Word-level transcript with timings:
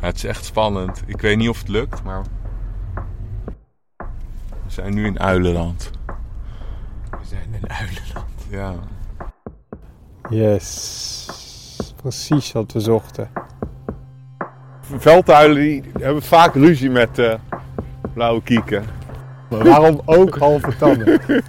het 0.00 0.16
is 0.16 0.24
echt 0.24 0.44
spannend. 0.44 1.02
Ik 1.06 1.20
weet 1.20 1.36
niet 1.36 1.48
of 1.48 1.58
het 1.58 1.68
lukt, 1.68 2.02
maar... 2.02 2.22
We 4.64 4.72
zijn 4.72 4.94
nu 4.94 5.06
in 5.06 5.20
Uilenland. 5.20 5.90
We 7.10 7.16
zijn 7.22 7.54
in 7.62 7.70
Uilenland. 7.70 8.46
Ja. 8.48 8.74
Yes. 10.28 11.92
Precies 11.96 12.52
wat 12.52 12.72
we 12.72 12.80
zochten. 12.80 13.30
Veldhuilen 14.80 15.62
die 15.62 15.82
hebben 15.92 16.22
vaak 16.22 16.54
ruzie 16.54 16.90
met 16.90 17.18
uh, 17.18 17.34
blauwe 18.14 18.42
kieken. 18.42 18.84
Maar 19.50 19.64
waarom 19.64 20.00
ook 20.04 20.38
halve 20.38 20.76
tanden? 20.76 21.20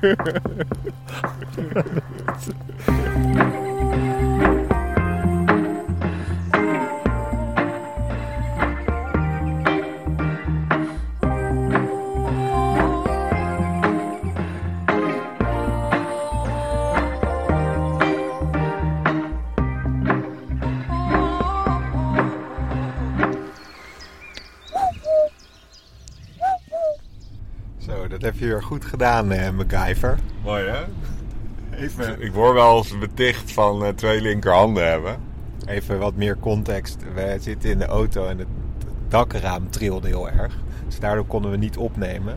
goed 28.68 28.86
gedaan, 28.86 29.32
eh, 29.32 29.50
MacGyver. 29.52 30.18
Mooi 30.44 30.66
hè? 30.66 30.84
Even, 31.78 32.22
Ik 32.22 32.34
word 32.34 32.54
wel 32.54 32.78
eens 32.78 32.98
beticht 32.98 33.52
van 33.52 33.84
eh, 33.86 33.90
twee 33.90 34.22
linkerhanden 34.22 34.90
hebben. 34.90 35.18
even 35.66 36.00
wat 36.00 36.16
meer 36.16 36.38
context. 36.40 36.98
We 37.14 37.38
zitten 37.40 37.70
in 37.70 37.78
de 37.80 37.86
auto 37.86 38.26
en 38.28 38.38
het 38.38 38.48
dakraam 39.08 39.70
trilde 39.70 40.08
heel 40.08 40.30
erg. 40.30 40.54
Dus 40.86 41.00
daardoor 41.00 41.26
konden 41.26 41.52
we 41.52 41.58
niet 41.58 41.78
opnemen. 41.78 42.36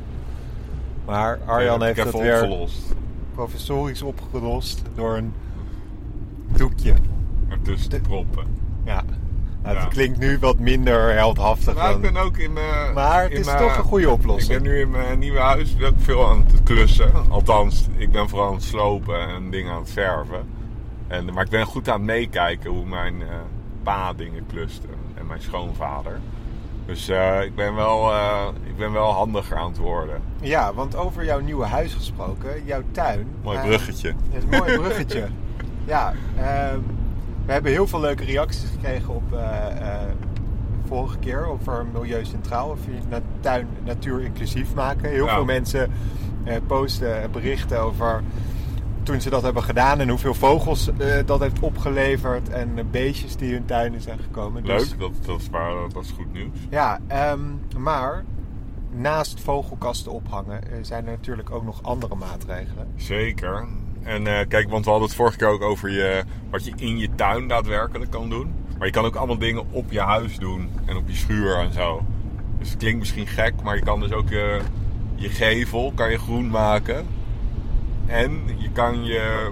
Maar 1.07 1.39
Arjan 1.47 1.83
heeft 1.83 1.97
dat 1.97 2.07
even 2.07 2.21
weer 2.21 2.43
opgelost. 2.43 2.95
professorisch 3.35 4.03
opgelost 4.03 4.83
door 4.95 5.17
een 5.17 5.33
doekje. 6.57 6.95
Ertussen 7.49 7.91
te 7.91 8.01
proppen. 8.01 8.45
Ja. 8.85 9.05
Nou, 9.63 9.75
Ja. 9.75 9.81
Het 9.81 9.91
klinkt 9.93 10.19
nu 10.19 10.39
wat 10.39 10.59
minder 10.59 11.15
heldhaftig 11.15 11.75
Maar 11.75 11.91
ik 11.91 12.01
ben 12.01 12.17
ook 12.17 12.37
in 12.37 12.53
mijn... 12.53 12.95
Maar 12.95 13.23
het 13.23 13.33
is 13.33 13.47
mijn- 13.47 13.59
toch 13.59 13.77
een 13.77 13.83
goede 13.85 14.07
Ik 14.07 14.13
oplossing. 14.13 14.63
ben 14.63 14.73
nu 14.73 14.81
in 14.81 14.91
mijn 14.91 15.19
nieuwe 15.19 15.39
huis 15.39 15.77
ben 15.77 15.89
ik 15.89 15.95
veel 15.99 16.29
aan 16.29 16.45
het 16.53 16.63
klussen. 16.63 17.13
Althans, 17.31 17.87
ik 17.97 18.13
ben 18.13 18.29
vooral 18.29 18.49
aan 18.49 18.55
het 18.55 18.63
slopen 18.63 19.29
en 19.29 19.51
dingen 19.51 19.73
aan 19.73 19.81
het 19.81 19.91
verven. 19.91 20.49
En, 21.09 21.33
maar 21.35 21.45
ik 21.45 21.51
ben 21.51 21.67
goed 21.67 21.89
aan 21.89 21.97
het 21.97 22.07
meekijken 22.07 22.71
hoe 22.71 22.85
mijn 22.87 23.23
eh, 23.23 23.29
pa 23.83 24.13
dingen 24.13 24.47
kluste. 24.47 24.87
En 25.15 25.27
mijn 25.27 25.43
schoonvader. 25.43 26.19
Dus 26.87 27.09
eh, 27.09 27.43
ik, 27.43 27.55
ben 27.55 27.75
wel, 27.75 28.13
eh, 28.13 28.47
ik 28.65 28.77
ben 28.77 28.93
wel 28.93 29.11
handiger 29.13 29.57
aan 29.57 29.69
het 29.69 29.79
worden. 29.79 30.21
Ja, 30.41 30.75
want 30.75 30.97
over 30.97 31.25
jouw 31.25 31.41
nieuwe 31.41 31.65
huis 31.65 31.95
gesproken, 31.95 32.65
jouw 32.65 32.83
tuin. 32.93 33.27
Mooi 33.43 33.59
bruggetje. 33.59 34.15
Is 34.31 34.43
een 34.43 34.59
mooi 34.59 34.79
bruggetje. 34.79 35.27
ja, 35.85 36.13
ehm, 36.37 36.79
we 37.51 37.57
hebben 37.57 37.73
heel 37.75 37.87
veel 37.87 38.01
leuke 38.01 38.25
reacties 38.25 38.71
gekregen 38.71 39.15
op 39.15 39.33
eh, 39.33 39.67
eh, 39.67 40.09
vorige 40.87 41.19
keer 41.19 41.47
over 41.47 41.87
Milieu 41.93 42.25
Centraal. 42.25 42.71
Of 42.71 42.79
je 42.85 42.99
na- 43.09 43.21
tuin 43.41 43.67
natuur 43.85 44.21
inclusief 44.25 44.75
maken. 44.75 45.11
Heel 45.11 45.25
Ja. 45.27 45.35
veel 45.35 45.45
mensen 45.45 45.91
eh, 46.45 46.57
posten 46.67 47.31
berichten 47.33 47.81
over 47.81 48.23
toen 49.03 49.21
ze 49.21 49.31
dat 49.31 49.43
hebben 49.43 49.63
gedaan 49.63 50.01
en 50.01 50.09
hoeveel 50.09 50.35
vogels 50.35 50.91
dat 51.27 51.41
heeft 51.41 51.61
opgeleverd 51.61 52.49
en 52.49 52.91
beestjes 52.91 53.37
die 53.37 53.53
hun 53.53 53.65
tuinen 53.65 54.01
zijn 54.01 54.19
gekomen. 54.19 54.65
Dus- 54.65 54.91
Leuk, 54.91 55.01
dat, 55.01 55.11
dat, 55.27 55.41
is, 55.41 55.49
waar, 55.51 55.89
dat 55.93 56.05
is 56.05 56.11
goed 56.11 56.33
nieuws. 56.33 56.57
ja, 56.71 56.99
ehm, 57.07 57.41
maar 57.79 58.25
naast 58.91 59.41
vogelkasten 59.41 60.13
ophangen 60.13 60.61
zijn 60.83 61.05
er 61.07 61.11
natuurlijk 61.13 61.51
ook 61.51 61.65
nog 61.65 61.83
andere 61.83 62.15
maatregelen. 62.15 62.87
Zeker. 62.97 63.67
En 64.03 64.27
eh, 64.27 64.49
kijk, 64.49 64.71
want 64.71 64.85
we 64.85 64.91
hadden 64.91 65.09
het 65.09 65.19
vorige 65.19 65.37
keer 65.37 65.49
ook 65.49 65.63
over 65.63 65.91
je, 65.91 66.25
wat 66.51 66.65
je 66.65 66.73
in 66.77 66.99
je 66.99 67.09
tuin 67.15 67.49
daadwerkelijk 67.49 68.11
kan 68.11 68.29
doen. 68.29 68.55
Maar 68.79 68.87
je 68.87 68.93
kan 68.93 69.05
ook 69.05 69.15
allemaal 69.15 69.39
dingen 69.39 69.65
op 69.71 69.91
je 69.91 70.01
huis 70.01 70.39
doen 70.39 70.71
en 70.87 70.97
op 70.97 71.09
je 71.09 71.17
schuur 71.17 71.57
en 71.57 71.73
zo. 71.73 72.05
Dus 72.59 72.71
het 72.71 72.79
klinkt 72.79 72.99
misschien 72.99 73.27
gek, 73.27 73.63
maar 73.63 73.77
je 73.77 73.83
kan 73.83 74.01
dus 74.01 74.13
ook 74.13 74.29
je, 74.29 74.61
je 75.15 75.29
gevel 75.29 75.93
kan 75.95 76.11
je 76.11 76.19
groen 76.19 76.51
maken. 76.51 77.07
En 78.07 78.41
je 78.57 78.71
kan 78.73 79.05
je, 79.05 79.51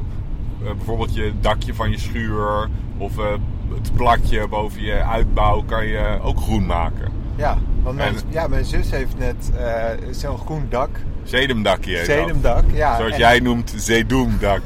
eh, 0.62 0.72
bijvoorbeeld 0.72 1.14
je 1.14 1.32
dakje 1.40 1.74
van 1.74 1.90
je 1.90 1.98
schuur 1.98 2.68
of 2.98 3.18
eh, 3.18 3.32
het 3.74 3.94
platje 3.94 4.48
boven 4.48 4.82
je 4.82 5.02
uitbouw 5.02 5.62
kan 5.62 5.86
je 5.86 6.18
ook 6.22 6.40
groen 6.40 6.66
maken. 6.66 7.12
Ja, 7.38 7.58
want 7.82 7.96
mijn, 7.96 8.14
En- 8.14 8.20
ja, 8.28 8.46
mijn 8.48 8.64
zus 8.64 8.90
heeft 8.90 9.18
net 9.18 9.50
eh, 9.58 9.84
zo'n 10.10 10.38
groen 10.38 10.66
dak. 10.70 10.88
Zedemdakje 11.22 11.96
heet 11.96 12.06
dat. 12.06 12.16
Sedumdak, 12.16 12.64
ja. 12.72 12.96
Zoals 12.96 13.12
En- 13.12 13.18
jij 13.18 13.40
noemt 13.40 13.72
zedoemdak. 13.76 14.62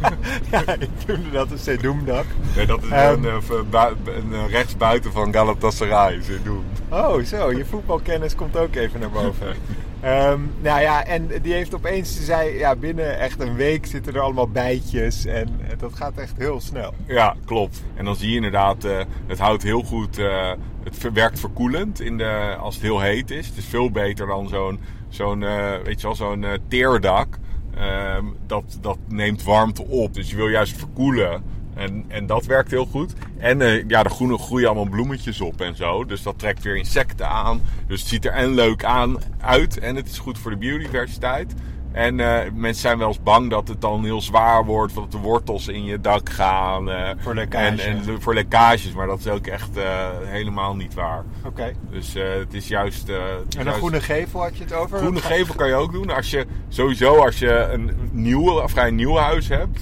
ja, 0.50 0.62
ik 0.78 0.88
noemde 1.06 1.30
dat 1.30 1.50
een 1.50 1.58
sedumdak. 1.58 2.24
Nee, 2.56 2.66
dat 2.66 2.82
is 2.82 2.88
Ehm. 2.90 3.24
een, 3.24 3.42
eh, 3.70 3.84
een 4.04 4.32
eh, 4.32 4.50
rechtsbuiten 4.50 5.12
van 5.12 5.32
Galatasaray. 5.32 6.20
Ze 6.22 6.38
doen. 6.42 6.64
Oh, 6.88 7.22
zo, 7.24 7.52
je 7.52 7.64
voetbalkennis 7.64 8.34
komt 8.34 8.56
ook 8.56 8.74
even 8.74 9.00
naar 9.00 9.10
boven. 9.10 9.46
Ehm, 10.00 10.40
nou 10.60 10.80
ja, 10.80 11.04
en 11.04 11.28
die 11.42 11.52
heeft 11.52 11.74
opeens, 11.74 12.16
ze 12.16 12.22
zei, 12.22 12.58
ja, 12.58 12.76
binnen 12.76 13.18
echt 13.18 13.40
een 13.40 13.54
week 13.54 13.86
zitten 13.86 14.14
er 14.14 14.20
allemaal 14.20 14.48
bijtjes. 14.48 15.24
En 15.24 15.60
dat 15.78 15.94
gaat 15.94 16.16
echt 16.16 16.38
heel 16.38 16.60
snel. 16.60 16.94
Ja, 17.06 17.36
klopt. 17.44 17.82
En 17.94 18.04
dan 18.04 18.16
zie 18.16 18.28
je 18.28 18.36
inderdaad, 18.36 18.84
eh, 18.84 18.98
het 19.26 19.38
houdt 19.38 19.62
heel 19.62 19.82
goed, 19.82 20.18
eh, 20.18 20.52
het 20.84 21.12
werkt 21.12 21.40
verkoelend 21.40 22.00
in 22.00 22.18
de, 22.18 22.56
als 22.60 22.74
het 22.74 22.84
heel 22.84 23.00
heet 23.00 23.30
is. 23.30 23.46
Het 23.46 23.56
is 23.56 23.64
veel 23.64 23.90
beter 23.90 24.26
dan 24.26 24.48
zo'n, 24.48 24.80
zo'n 25.08 25.42
eh, 25.42 25.72
weet 25.84 26.00
je 26.00 26.06
wel, 26.06 26.16
zo'n 26.16 26.46
teerdak. 26.68 27.38
Ehm, 27.76 28.24
dat, 28.46 28.78
dat 28.80 28.98
neemt 29.08 29.42
warmte 29.42 29.86
op. 29.86 30.14
Dus 30.14 30.30
je 30.30 30.36
wil 30.36 30.48
juist 30.48 30.76
verkoelen. 30.76 31.42
En, 31.80 32.04
en 32.08 32.26
dat 32.26 32.46
werkt 32.46 32.70
heel 32.70 32.86
goed. 32.86 33.12
En 33.38 33.62
eh, 33.62 33.88
ja, 33.88 34.02
de 34.02 34.08
groene 34.08 34.38
groeien 34.38 34.66
allemaal 34.66 34.88
bloemetjes 34.88 35.40
op 35.40 35.60
en 35.60 35.76
zo. 35.76 36.04
Dus 36.04 36.22
dat 36.22 36.38
trekt 36.38 36.62
weer 36.62 36.76
insecten 36.76 37.28
aan. 37.28 37.60
Dus 37.86 38.00
het 38.00 38.08
ziet 38.08 38.24
er 38.24 38.32
en 38.32 38.54
leuk 38.54 38.84
aan 38.84 39.18
uit. 39.40 39.78
En 39.78 39.96
het 39.96 40.06
is 40.06 40.18
goed 40.18 40.38
voor 40.38 40.50
de 40.50 40.56
biodiversiteit. 40.56 41.54
En 42.00 42.20
eh, 42.20 42.50
mensen 42.54 42.80
zijn 42.80 42.98
wel 42.98 43.08
eens 43.08 43.22
bang 43.22 43.50
dat 43.50 43.68
het 43.68 43.80
dan 43.80 44.04
heel 44.04 44.20
zwaar 44.20 44.64
wordt. 44.64 44.94
Dat 44.94 45.12
de 45.12 45.18
wortels 45.18 45.68
in 45.68 45.84
je 45.84 46.00
dak 46.00 46.28
gaan. 46.28 46.90
eh, 46.90 47.10
Voor 47.18 47.34
lekkage. 47.34 47.82
En, 47.82 47.96
en 48.08 48.22
voor 48.22 48.34
lekkages. 48.34 48.92
Maar 48.92 49.06
dat 49.06 49.18
is 49.18 49.26
ook 49.28 49.46
echt 49.46 49.76
eh, 49.76 50.06
helemaal 50.24 50.76
niet 50.76 50.94
waar. 50.94 51.24
Oké. 51.46 51.72
Dus 51.90 52.12
het 52.14 52.54
is 52.54 52.68
juist... 52.68 53.08
het 53.08 53.16
En 53.54 53.58
een 53.58 53.64
juist- 53.64 53.78
groene 53.78 54.00
gevel 54.00 54.40
had 54.42 54.56
je 54.56 54.64
het 54.64 54.72
over? 54.72 54.98
Groene 54.98 55.20
gevel 55.20 55.54
kan 55.54 55.68
je 55.68 55.74
ook 55.74 55.92
doen. 55.92 56.10
Als 56.10 56.30
je 56.30 56.46
sowieso 56.68 57.16
als 57.16 57.38
je 57.38 57.68
een 57.72 57.90
nieuw, 58.12 58.60
of 58.62 58.70
vrij 58.70 58.90
nieuw 58.90 59.16
huis 59.16 59.48
hebt, 59.48 59.80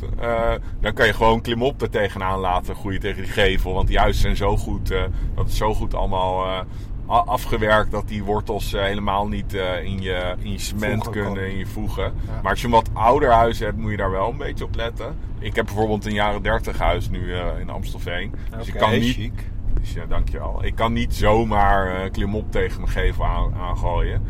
dan 0.80 0.92
kan 0.94 1.06
je 1.06 1.12
gewoon 1.12 1.40
klimop 1.40 1.82
er 1.82 1.90
tegenaan 1.90 2.38
laten 2.38 2.74
groeien 2.74 3.00
tegen 3.00 3.22
die 3.22 3.32
gevel. 3.32 3.72
Want 3.74 3.88
die 3.88 3.98
huizen 3.98 4.22
zijn 4.22 4.36
zo 4.36 4.56
goed, 4.56 4.88
dat 5.34 5.46
is 5.48 5.56
zo 5.56 5.74
goed 5.74 5.94
allemaal 5.94 6.64
afgewerkt 7.08 7.91
dat 7.91 8.08
die 8.08 8.24
wortels 8.24 8.72
eh, 8.72 8.82
helemaal 8.82 9.28
niet 9.28 9.54
eh, 9.54 9.84
in, 9.84 10.02
je, 10.02 10.34
in 10.38 10.52
je 10.52 10.58
cement 10.58 11.04
Voegen 11.04 11.22
kunnen, 11.22 11.50
in 11.50 11.58
je 11.58 11.66
voegen. 11.66 12.04
Ja. 12.04 12.41
Maar 12.42 12.50
als 12.50 12.60
je 12.60 12.66
een 12.66 12.72
wat 12.72 12.91
ouder 12.92 13.30
huis 13.30 13.58
hebt, 13.58 13.76
moet 13.76 13.91
je 13.91 13.96
daar 13.96 14.10
wel 14.10 14.30
een 14.30 14.36
beetje 14.36 14.64
op 14.64 14.74
letten. 14.74 15.16
Ik 15.38 15.54
heb 15.54 15.66
bijvoorbeeld 15.66 16.06
een 16.06 16.12
jaren 16.12 16.42
30 16.42 16.78
huis 16.78 17.10
nu 17.10 17.34
eh, 17.34 17.60
in 17.60 17.70
Amstelveen. 17.70 18.34
Dus 18.56 18.66
ik 18.66 18.74
kan 18.74 18.91
niet, 18.91 19.14
chic. 19.14 19.44
dus 19.80 19.92
ja, 19.92 20.06
dankjewel. 20.06 20.64
Ik 20.64 20.74
kan 20.74 20.92
niet 20.92 21.14
zomaar 21.14 22.10
klimop 22.10 22.52
tegen 22.52 22.80
mijn 22.80 22.92
gevel 22.92 23.25
aan, 23.25 23.54
aangooien. 23.54 24.22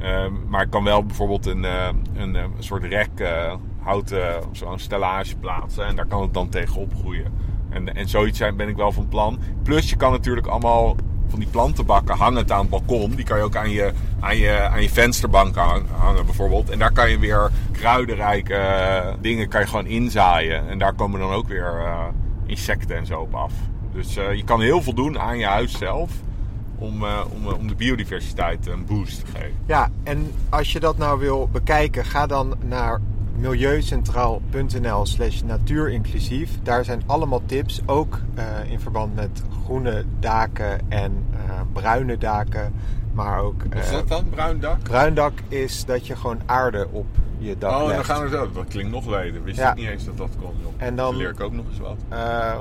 Ehm, 0.00 0.32
maar 0.48 0.62
ik 0.62 0.70
kan 0.70 0.84
wel 0.84 1.04
bijvoorbeeld 1.04 1.46
een, 1.46 1.64
een, 1.64 2.34
een 2.34 2.52
soort 2.58 2.84
rek 2.84 3.08
eh, 3.14 3.54
houten 3.82 4.42
zo'n 4.52 4.78
stellage 4.78 5.36
plaatsen. 5.36 5.86
En 5.86 5.96
daar 5.96 6.06
kan 6.06 6.22
het 6.22 6.34
dan 6.34 6.48
tegen 6.48 6.80
opgroeien. 6.80 7.32
En, 7.70 7.94
en 7.94 8.08
zoiets 8.08 8.38
zijn, 8.38 8.56
ben 8.56 8.68
ik 8.68 8.76
wel 8.76 8.92
van 8.92 9.08
plan. 9.08 9.38
Plus 9.62 9.90
je 9.90 9.96
kan 9.96 10.10
natuurlijk 10.12 10.46
allemaal 10.46 10.96
van 11.28 11.38
die 11.38 11.48
plantenbakken 11.48 12.16
hangend 12.16 12.52
aan 12.52 12.60
het 12.60 12.68
balkon. 12.70 13.10
Die 13.10 13.24
kan 13.24 13.38
je 13.38 13.44
ook 13.44 13.56
aan 13.56 13.70
je, 13.70 13.92
aan 14.20 14.36
je, 14.36 14.60
aan 14.60 14.82
je 14.82 14.90
vensterbank 14.90 15.54
hang- 15.56 15.86
hangen 15.96 16.24
bijvoorbeeld. 16.26 16.70
En 16.70 16.78
daar 16.78 16.92
kan 16.92 17.10
je 17.10 17.18
weer 17.18 17.50
kruidenrijke 17.72 18.54
eh, 18.54 19.12
dingen 19.20 19.48
kan 19.48 19.60
je 19.60 19.66
gewoon 19.66 19.86
inzaaien. 19.86 20.68
En 20.68 20.78
daar 20.78 20.94
komen 20.94 21.20
dan 21.20 21.32
ook 21.32 21.48
weer 21.48 21.74
eh, 21.84 22.04
insecten 22.46 22.96
en 22.96 23.06
zo 23.06 23.20
op 23.20 23.34
af. 23.34 23.52
Dus 23.92 24.16
eh, 24.16 24.34
je 24.34 24.44
kan 24.44 24.60
heel 24.60 24.82
veel 24.82 24.94
doen 24.94 25.18
aan 25.18 25.38
je 25.38 25.46
huis 25.46 25.78
zelf. 25.78 26.10
Om, 26.78 27.04
om, 27.30 27.46
om 27.46 27.68
de 27.68 27.74
biodiversiteit 27.74 28.66
een 28.66 28.84
boost 28.86 29.20
te 29.20 29.26
geven. 29.26 29.54
Ja, 29.66 29.90
en 30.04 30.32
als 30.48 30.72
je 30.72 30.80
dat 30.80 30.98
nou 30.98 31.18
wil 31.18 31.48
bekijken, 31.52 32.04
ga 32.04 32.26
dan 32.26 32.54
naar 32.64 33.00
milieucentraal.nl 33.38 35.06
slash 35.06 35.40
natuurinclusief. 35.42 36.50
Daar 36.62 36.84
zijn 36.84 37.02
allemaal 37.06 37.42
tips, 37.46 37.80
ook 37.86 38.18
eh, 38.34 38.44
in 38.70 38.80
verband 38.80 39.14
met 39.14 39.42
groene 39.64 40.04
daken 40.20 40.80
en 40.90 41.24
eh, 41.32 41.60
bruine 41.72 42.18
daken. 42.18 42.72
Maar 43.12 43.40
ook... 43.40 43.62
Wat 43.68 43.82
is 43.82 43.88
eh, 43.88 43.92
dat 43.92 44.08
dan, 44.08 44.28
bruin 44.30 44.60
dak? 44.60 44.82
Bruin 44.82 45.14
dak 45.14 45.32
is 45.48 45.84
dat 45.84 46.06
je 46.06 46.16
gewoon 46.16 46.40
aarde 46.46 46.88
op 46.90 47.06
je 47.38 47.58
dak 47.58 47.80
Oh, 47.82 47.88
dan 47.88 48.04
gaan 48.04 48.22
we 48.22 48.28
zo. 48.28 48.50
Dat 48.52 48.64
klinkt 48.68 48.90
nog 48.90 49.06
leden. 49.06 49.42
Wist 49.44 49.56
Ja. 49.56 49.70
ik 49.70 49.76
niet 49.76 49.88
eens 49.88 50.04
dat 50.04 50.16
dat 50.16 50.30
kon, 50.40 50.50
joh. 50.62 50.72
En 50.76 50.96
dan- 50.96 51.06
Dan 51.10 51.16
leer 51.16 51.30
ik 51.30 51.40
ook 51.40 51.52
nog 51.52 51.64
eens 51.70 51.78
wat. 51.78 51.96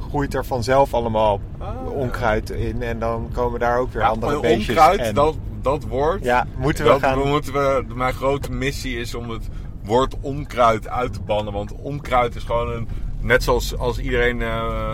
Groeit 0.09 0.33
er 0.33 0.45
vanzelf 0.45 0.93
allemaal 0.93 1.39
Ah, 1.59 1.91
onkruid 1.91 2.49
in. 2.49 2.81
En 2.81 2.99
dan 2.99 3.29
komen 3.33 3.59
daar 3.59 3.77
ook 3.79 3.91
weer 3.93 4.01
Ja, 4.01 4.07
andere 4.07 4.39
beestjes. 4.39 4.67
onkruid, 4.69 4.99
en, 4.99 5.15
dat, 5.15 5.35
dat 5.61 5.83
woord. 5.83 6.23
ja, 6.23 6.47
moeten 6.57 6.83
we 6.83 6.89
dat, 6.89 6.99
gaan... 6.99 7.27
moeten 7.27 7.53
we, 7.53 7.85
mijn 7.95 8.13
grote 8.13 8.51
missie 8.51 8.97
is 8.99 9.15
om 9.15 9.29
het 9.29 9.49
woord 9.85 10.15
onkruid 10.21 10.87
uit 10.87 11.13
te 11.13 11.19
bannen. 11.21 11.53
Want 11.53 11.71
onkruid 11.75 12.35
is 12.35 12.43
gewoon 12.43 12.71
een. 12.71 12.87
Net 13.21 13.43
zoals 13.43 13.77
als 13.77 13.97
iedereen 13.99 14.41
eh, 14.41 14.89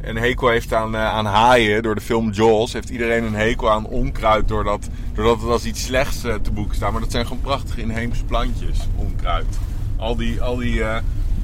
een 0.00 0.16
hekel 0.16 0.48
heeft 0.48 0.74
aan, 0.74 0.94
eh, 0.94 1.04
aan 1.06 1.26
haaien 1.26 1.82
door 1.82 1.94
de 1.94 2.00
film 2.00 2.30
Jaws, 2.30 2.72
heeft 2.72 2.88
iedereen 2.90 3.24
een 3.24 3.34
hekel 3.34 3.70
aan 3.70 3.86
onkruid 3.86 4.48
doordat, 4.48 4.88
doordat 5.14 5.40
het 5.40 5.50
als 5.50 5.64
iets 5.64 5.84
slechts 5.84 6.24
eh, 6.24 6.34
te 6.34 6.50
boek 6.50 6.74
staat. 6.74 6.92
Maar 6.92 7.00
dat 7.00 7.10
zijn 7.10 7.26
gewoon 7.26 7.42
prachtige 7.42 7.80
inheemse 7.80 8.24
plantjes, 8.24 8.78
onkruid. 8.96 9.58
Al 9.96 10.16
die, 10.16 10.42
al 10.42 10.56
die 10.56 10.82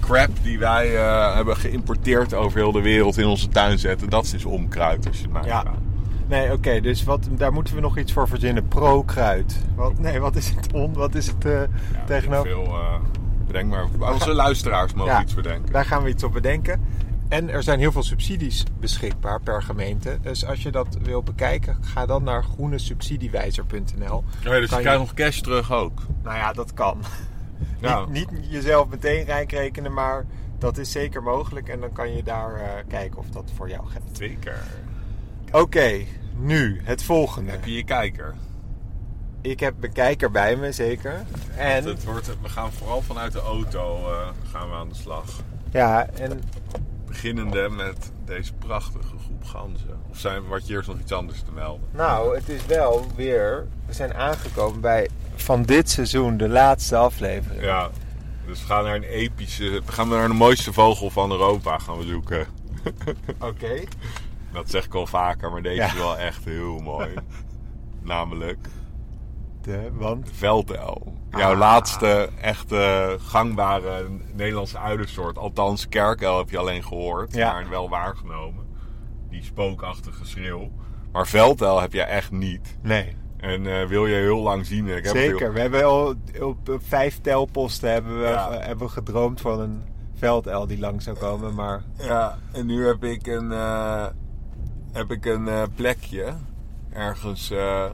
crap 0.00 0.30
die 0.42 0.58
wij 0.58 0.88
hebben 1.34 1.56
geïmporteerd 1.56 2.34
over 2.34 2.58
heel 2.58 2.72
de 2.72 2.80
wereld 2.80 3.18
in 3.18 3.26
onze 3.26 3.48
tuin 3.48 3.78
zetten, 3.78 4.10
dat 4.10 4.24
is 4.24 4.30
dus 4.30 4.44
onkruid 4.44 5.06
als 5.06 5.16
je 5.16 5.22
het 5.22 5.32
mij 5.32 5.42
Ja. 5.44 5.60
vraagt. 5.60 5.85
Nee, 6.28 6.52
oké, 6.52 6.80
dus 6.80 7.04
wat, 7.04 7.28
daar 7.30 7.52
moeten 7.52 7.74
we 7.74 7.80
nog 7.80 7.98
iets 7.98 8.12
voor 8.12 8.28
verzinnen. 8.28 8.68
Pro-kruid. 8.68 9.56
Wat, 9.74 9.98
nee, 9.98 10.20
wat 10.20 10.36
is 10.36 10.48
het 10.48 10.72
on? 10.72 10.92
Wat 10.92 11.14
is 11.14 11.26
het 11.26 11.44
eh, 11.44 11.52
Ja, 11.52 11.68
tegenover? 12.06 12.50
Veel, 12.50 12.64
eh, 12.64 12.94
bedenk 13.46 13.70
maar. 13.70 14.12
Onze 14.12 14.34
luisteraars 14.34 14.94
mogen 14.94 15.12
Ja. 15.12 15.22
iets 15.22 15.34
bedenken. 15.34 15.72
Daar 15.72 15.84
gaan 15.84 16.02
we 16.02 16.08
iets 16.08 16.22
op 16.24 16.32
bedenken. 16.32 16.84
En 17.28 17.50
er 17.50 17.62
zijn 17.62 17.78
heel 17.78 17.92
veel 17.92 18.02
subsidies 18.02 18.64
beschikbaar 18.80 19.40
per 19.40 19.62
gemeente. 19.62 20.18
Dus 20.22 20.46
als 20.46 20.62
je 20.62 20.70
dat 20.70 20.96
wil 21.02 21.22
bekijken, 21.22 21.76
ga 21.80 22.06
dan 22.06 22.22
naar 22.22 22.44
groenesubsidiewijzer.nl. 22.44 24.24
Ja, 24.42 24.50
dus 24.50 24.68
Kan 24.68 24.78
je 24.78 24.84
krijgt 24.84 24.98
nog 24.98 25.14
cash 25.14 25.40
terug 25.40 25.72
ook. 25.72 26.00
Nou 26.22 26.36
ja, 26.36 26.52
dat 26.52 26.74
kan. 26.74 26.98
Niet, 28.08 28.30
niet 28.30 28.50
jezelf 28.50 28.88
meteen 28.88 29.24
rijk 29.24 29.52
rekenen, 29.52 29.92
maar 29.92 30.24
dat 30.58 30.78
is 30.78 30.90
zeker 30.90 31.22
mogelijk. 31.22 31.68
En 31.68 31.80
dan 31.80 31.92
kan 31.92 32.14
je 32.16 32.22
daar 32.22 32.54
eh, 32.54 32.68
kijken 32.88 33.18
of 33.18 33.28
dat 33.30 33.50
voor 33.56 33.68
jou 33.68 33.86
geldt. 33.86 34.16
Zeker. 34.16 34.58
Oké, 35.52 36.00
nu 36.36 36.80
het 36.84 37.02
volgende. 37.02 37.50
Heb 37.50 37.64
je 37.64 37.72
je 37.72 37.84
kijker? 37.84 38.34
Ik 39.40 39.60
heb 39.60 39.74
mijn 39.80 39.92
kijker 39.92 40.30
bij 40.30 40.56
me, 40.56 40.72
zeker. 40.72 41.24
En 41.56 41.84
Het 41.84 42.04
wordt, 42.04 42.26
we 42.42 42.48
gaan 42.48 42.72
vooral 42.72 43.02
vanuit 43.02 43.32
de 43.32 43.40
auto 43.40 43.96
eh, 44.10 44.28
gaan 44.52 44.68
we 44.70 44.74
aan 44.74 44.88
de 44.88 44.94
slag. 44.94 45.24
ja, 45.70 46.06
en 46.08 46.42
Beginnende 47.06 47.68
met 47.68 48.10
deze 48.24 48.52
prachtige 48.52 49.16
groep 49.24 49.44
ganzen. 49.44 50.00
Of 50.10 50.18
zijn 50.18 50.46
wat 50.46 50.66
je 50.66 50.72
eerst 50.74 50.88
nog 50.88 50.98
iets 50.98 51.12
anders 51.12 51.38
te 51.42 51.52
melden? 51.54 51.88
nou, 51.90 52.36
het 52.36 52.48
is 52.48 52.66
wel 52.66 53.06
weer. 53.16 53.66
We 53.86 53.92
zijn 53.92 54.14
aangekomen 54.14 54.80
bij 54.80 55.08
van 55.34 55.62
dit 55.62 55.90
seizoen 55.90 56.36
de 56.36 56.48
laatste 56.48 56.96
aflevering. 56.96 57.62
Ja. 57.62 57.90
Dus 58.46 58.60
we 58.60 58.66
gaan 58.66 58.84
naar 58.84 58.94
een 58.94 59.02
epische... 59.02 59.70
We 59.86 59.92
gaan 59.92 60.08
naar 60.08 60.28
de 60.28 60.34
mooiste 60.34 60.72
vogel 60.72 61.10
van 61.10 61.30
Europa 61.30 61.78
gaan 61.78 61.98
we 61.98 62.04
zoeken. 62.06 62.46
Oké. 63.40 63.74
Dat 64.52 64.70
zeg 64.70 64.84
ik 64.84 64.94
al 64.94 65.06
vaker, 65.06 65.50
maar 65.50 65.62
deze 65.62 65.74
Ja. 65.76 65.86
is 65.86 65.94
wel 65.94 66.18
echt 66.18 66.44
heel 66.44 66.78
mooi. 66.78 67.14
Namelijk 68.02 68.58
De, 69.62 69.90
want. 69.92 70.30
Jouw 71.30 71.52
Ah. 71.52 71.58
laatste 71.58 72.28
echte 72.40 73.16
gangbare 73.20 74.06
Nederlandse 74.34 74.78
uilensoort. 74.78 75.38
Althans, 75.38 75.88
kerkuil 75.88 76.38
heb 76.38 76.50
je 76.50 76.58
alleen 76.58 76.84
gehoord, 76.84 77.34
Ja. 77.34 77.52
maar 77.52 77.68
wel 77.68 77.88
waargenomen. 77.88 78.64
Die 79.30 79.42
spookachtige 79.42 80.24
schreeuw. 80.26 80.70
Maar 81.12 81.26
velduil 81.26 81.80
heb 81.80 81.92
je 81.92 82.02
echt 82.02 82.30
niet. 82.30 82.78
nee. 82.82 83.16
En 83.36 83.66
eh, 83.80 83.86
wil 83.86 84.06
je 84.06 84.14
heel 84.14 84.38
lang 84.42 84.66
zien. 84.66 84.86
Ik 84.88 85.04
heb 85.04 85.16
Zeker. 85.16 85.38
heel- 85.38 85.52
We 85.52 85.60
hebben 85.60 85.84
al 85.84 86.14
op, 86.40 86.68
op 86.68 86.80
vijf 86.82 87.20
telposten 87.20 87.90
hebben 87.92 88.20
we, 88.20 88.26
Ja. 88.28 88.52
hebben 88.52 88.86
we 88.86 88.92
gedroomd 88.92 89.40
van 89.40 89.60
een 89.60 89.82
velduil 90.14 90.66
die 90.66 90.78
lang 90.78 91.02
zou 91.02 91.16
komen. 91.16 91.54
Maar 91.54 91.82
Ja, 91.98 92.38
en 92.52 92.66
nu 92.66 92.86
heb 92.86 93.04
ik 93.04 93.26
een, 93.26 93.52
eh, 93.52 94.06
heb 94.96 95.10
ik 95.10 95.24
een 95.24 95.48
eh, 95.48 95.62
plekje. 95.74 96.34
Ergens 96.92 97.50
eh, 97.50 97.84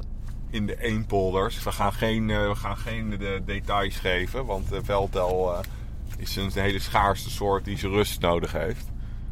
in 0.51 0.67
de 0.67 0.81
Eenpolders. 0.81 1.63
We 1.63 1.73
gaan 1.73 1.93
geen, 1.93 2.31
eh, 2.31 2.49
we 2.49 2.55
gaan 2.55 2.77
geen 2.77 3.11
de 3.11 3.43
details 3.47 3.97
geven. 3.97 4.47
Want 4.47 4.69
de 4.69 4.85
velduil 4.85 5.55
eh, 5.55 5.61
is 6.17 6.37
een 6.37 6.51
hele 6.53 6.79
schaarste 6.79 7.31
soort 7.31 7.65
die 7.65 7.79
zijn 7.79 7.93
rust 7.93 8.21
nodig 8.21 8.53
heeft. 8.53 8.87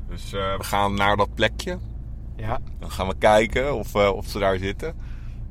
Dus 0.09 0.31
we 0.31 0.57
gaan 0.59 0.95
naar 0.95 1.17
dat 1.17 1.35
plekje. 1.35 1.79
ja, 2.37 2.59
Dan 2.79 2.91
gaan 2.91 3.09
we 3.09 3.15
kijken 3.19 3.75
of, 3.75 3.95
of 3.95 4.27
ze 4.27 4.39
daar 4.39 4.59
zitten. 4.59 4.95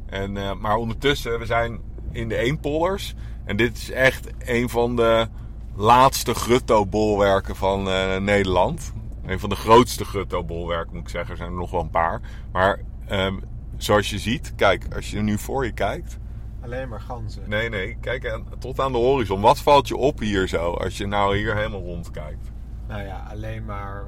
En, 0.06 0.60
maar 0.60 0.75
ondertussen, 0.75 1.39
we 1.39 1.45
zijn 1.45 1.80
in 2.12 2.30
de 2.30 2.38
Eenpolders. 2.38 3.13
En 3.45 3.57
dit 3.57 3.77
is 3.77 3.92
echt 3.92 4.27
een 4.39 4.69
van 4.69 4.95
de 4.95 5.27
laatste 5.75 6.33
grutto-bolwerken 6.33 7.56
van 7.56 7.83
Nederland. 8.24 8.94
Een 9.29 9.39
van 9.39 9.49
de 9.49 9.55
grootste 9.55 10.05
grutto-bolwerken 10.05 10.93
moet 10.93 11.01
ik 11.03 11.09
zeggen. 11.09 11.31
Er 11.31 11.37
zijn 11.37 11.49
er 11.49 11.55
nog 11.57 11.71
wel 11.71 11.81
een 11.81 11.89
paar. 11.89 12.21
Maar 12.51 12.79
ehm, 13.07 13.35
zoals 13.77 14.09
je 14.09 14.19
ziet, 14.19 14.53
kijk, 14.55 14.85
als 14.95 15.09
je 15.11 15.21
nu 15.21 15.37
voor 15.37 15.65
je 15.65 15.71
kijkt. 15.71 16.17
alleen 16.63 16.89
maar 16.89 16.99
ganzen. 17.01 17.43
Nee, 17.49 17.69
nee, 17.69 17.97
kijk 18.01 18.29
aan- 18.29 18.45
tot 18.59 18.79
aan 18.79 18.91
de 18.91 18.97
horizon. 18.97 19.41
Wat 19.41 19.59
valt 19.59 19.87
je 19.87 19.95
op 19.97 20.19
hier 20.19 20.47
zo, 20.47 20.71
als 20.73 20.97
je 20.97 21.05
nou 21.07 21.37
hier 21.37 21.55
helemaal 21.55 21.81
rondkijkt? 21.81 22.51
Nou 22.87 23.01
ja, 23.03 23.27
alleen 23.31 23.65
maar 23.65 24.03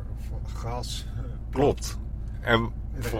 gras. 0.55 1.05
Klopt. 1.51 1.97
En 2.41 2.71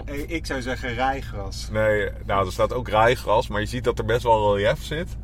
Eh, 0.04 0.30
Ik 0.30 0.46
zou 0.46 0.62
zeggen 0.62 0.94
rijgras. 0.94 1.68
Nee, 1.70 2.10
nou, 2.26 2.46
er 2.46 2.52
staat 2.52 2.72
ook 2.72 2.88
rijgras, 2.88 3.48
maar 3.48 3.60
je 3.60 3.66
ziet 3.66 3.84
dat 3.84 3.98
er 3.98 4.04
best 4.04 4.22
wel 4.22 4.56
relief 4.56 4.84
zit. 4.84 5.16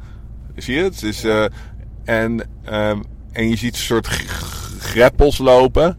Zie 0.56 0.74
je 0.74 0.82
het? 0.82 0.94
het 0.94 1.02
is, 1.02 1.24
eh, 1.24 1.44
en, 2.04 2.48
ehm, 2.64 3.02
en 3.32 3.48
je 3.48 3.56
ziet 3.56 3.74
een 3.74 3.80
soort 3.80 4.06
greppels 4.78 5.38
lopen. 5.38 5.98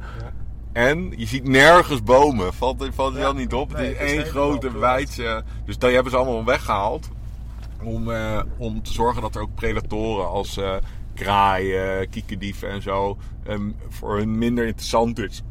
En 0.79 1.13
je 1.17 1.25
ziet 1.25 1.47
nergens 1.47 2.03
bomen. 2.03 2.53
Valt, 2.53 2.87
valt 2.93 3.15
Ja. 3.15 3.21
dat 3.21 3.35
niet 3.35 3.53
op? 3.53 3.73
Nee, 3.73 3.93
het 3.95 4.01
is 4.09 4.11
één 4.11 4.25
grote 4.25 4.77
wijdse. 4.77 5.43
Dus 5.65 5.77
dat 5.77 5.91
hebben 5.91 6.11
ze 6.11 6.17
allemaal 6.17 6.45
weggehaald. 6.45 7.09
Om, 7.83 8.11
eh, 8.11 8.41
om 8.57 8.83
te 8.83 8.93
zorgen 8.93 9.21
dat 9.21 9.35
er 9.35 9.41
ook 9.41 9.55
predatoren 9.55 10.27
als 10.29 10.57
eh, 10.57 10.75
kraaien, 11.13 12.09
kiekendieven 12.09 12.69
en 12.69 12.81
zo. 12.81 13.17
ehm, 13.45 13.71
voor 13.89 14.17
hun 14.17 14.37
minder 14.37 14.65
interessant 14.65 15.19
is 15.19 15.41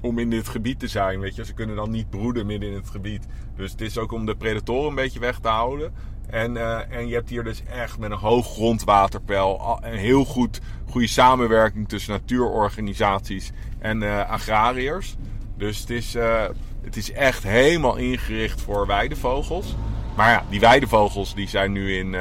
om 0.00 0.18
in 0.18 0.30
dit 0.30 0.48
gebied 0.48 0.78
te 0.78 0.88
zijn. 0.88 1.20
Weet 1.20 1.34
je, 1.34 1.44
ze 1.44 1.52
kunnen 1.52 1.76
dan 1.76 1.90
niet 1.90 2.10
broeden 2.10 2.46
midden 2.46 2.68
in 2.68 2.74
het 2.74 2.90
gebied. 2.90 3.26
Dus 3.56 3.70
het 3.70 3.80
is 3.80 3.98
ook 3.98 4.12
om 4.12 4.26
de 4.26 4.34
predatoren 4.36 4.88
een 4.88 4.94
beetje 4.94 5.18
weg 5.20 5.38
te 5.38 5.48
houden. 5.48 5.92
En, 6.30 6.56
eh, 6.56 6.96
en 6.96 7.08
je 7.08 7.14
hebt 7.14 7.28
hier 7.28 7.44
dus 7.44 7.62
echt 7.64 7.98
met 7.98 8.10
een 8.10 8.16
hoog 8.16 8.46
grondwaterpeil 8.46 9.78
een 9.82 9.98
heel 9.98 10.24
goed, 10.24 10.60
goede 10.90 11.06
samenwerking 11.06 11.88
tussen 11.88 12.12
natuurorganisaties 12.12 13.52
en 13.78 14.02
eh, 14.02 14.30
agrariërs. 14.30 15.16
Dus 15.56 15.78
het 15.78 15.90
is, 15.90 16.14
eh, 16.14 16.44
het 16.82 16.96
is 16.96 17.12
echt 17.12 17.42
helemaal 17.42 17.96
ingericht 17.96 18.60
voor 18.60 18.86
weidevogels. 18.86 19.76
Maar 20.16 20.30
ja, 20.30 20.44
die 20.48 20.60
weidevogels 20.60 21.34
die 21.34 21.48
zijn 21.48 21.72
nu 21.72 21.96
in, 21.96 22.16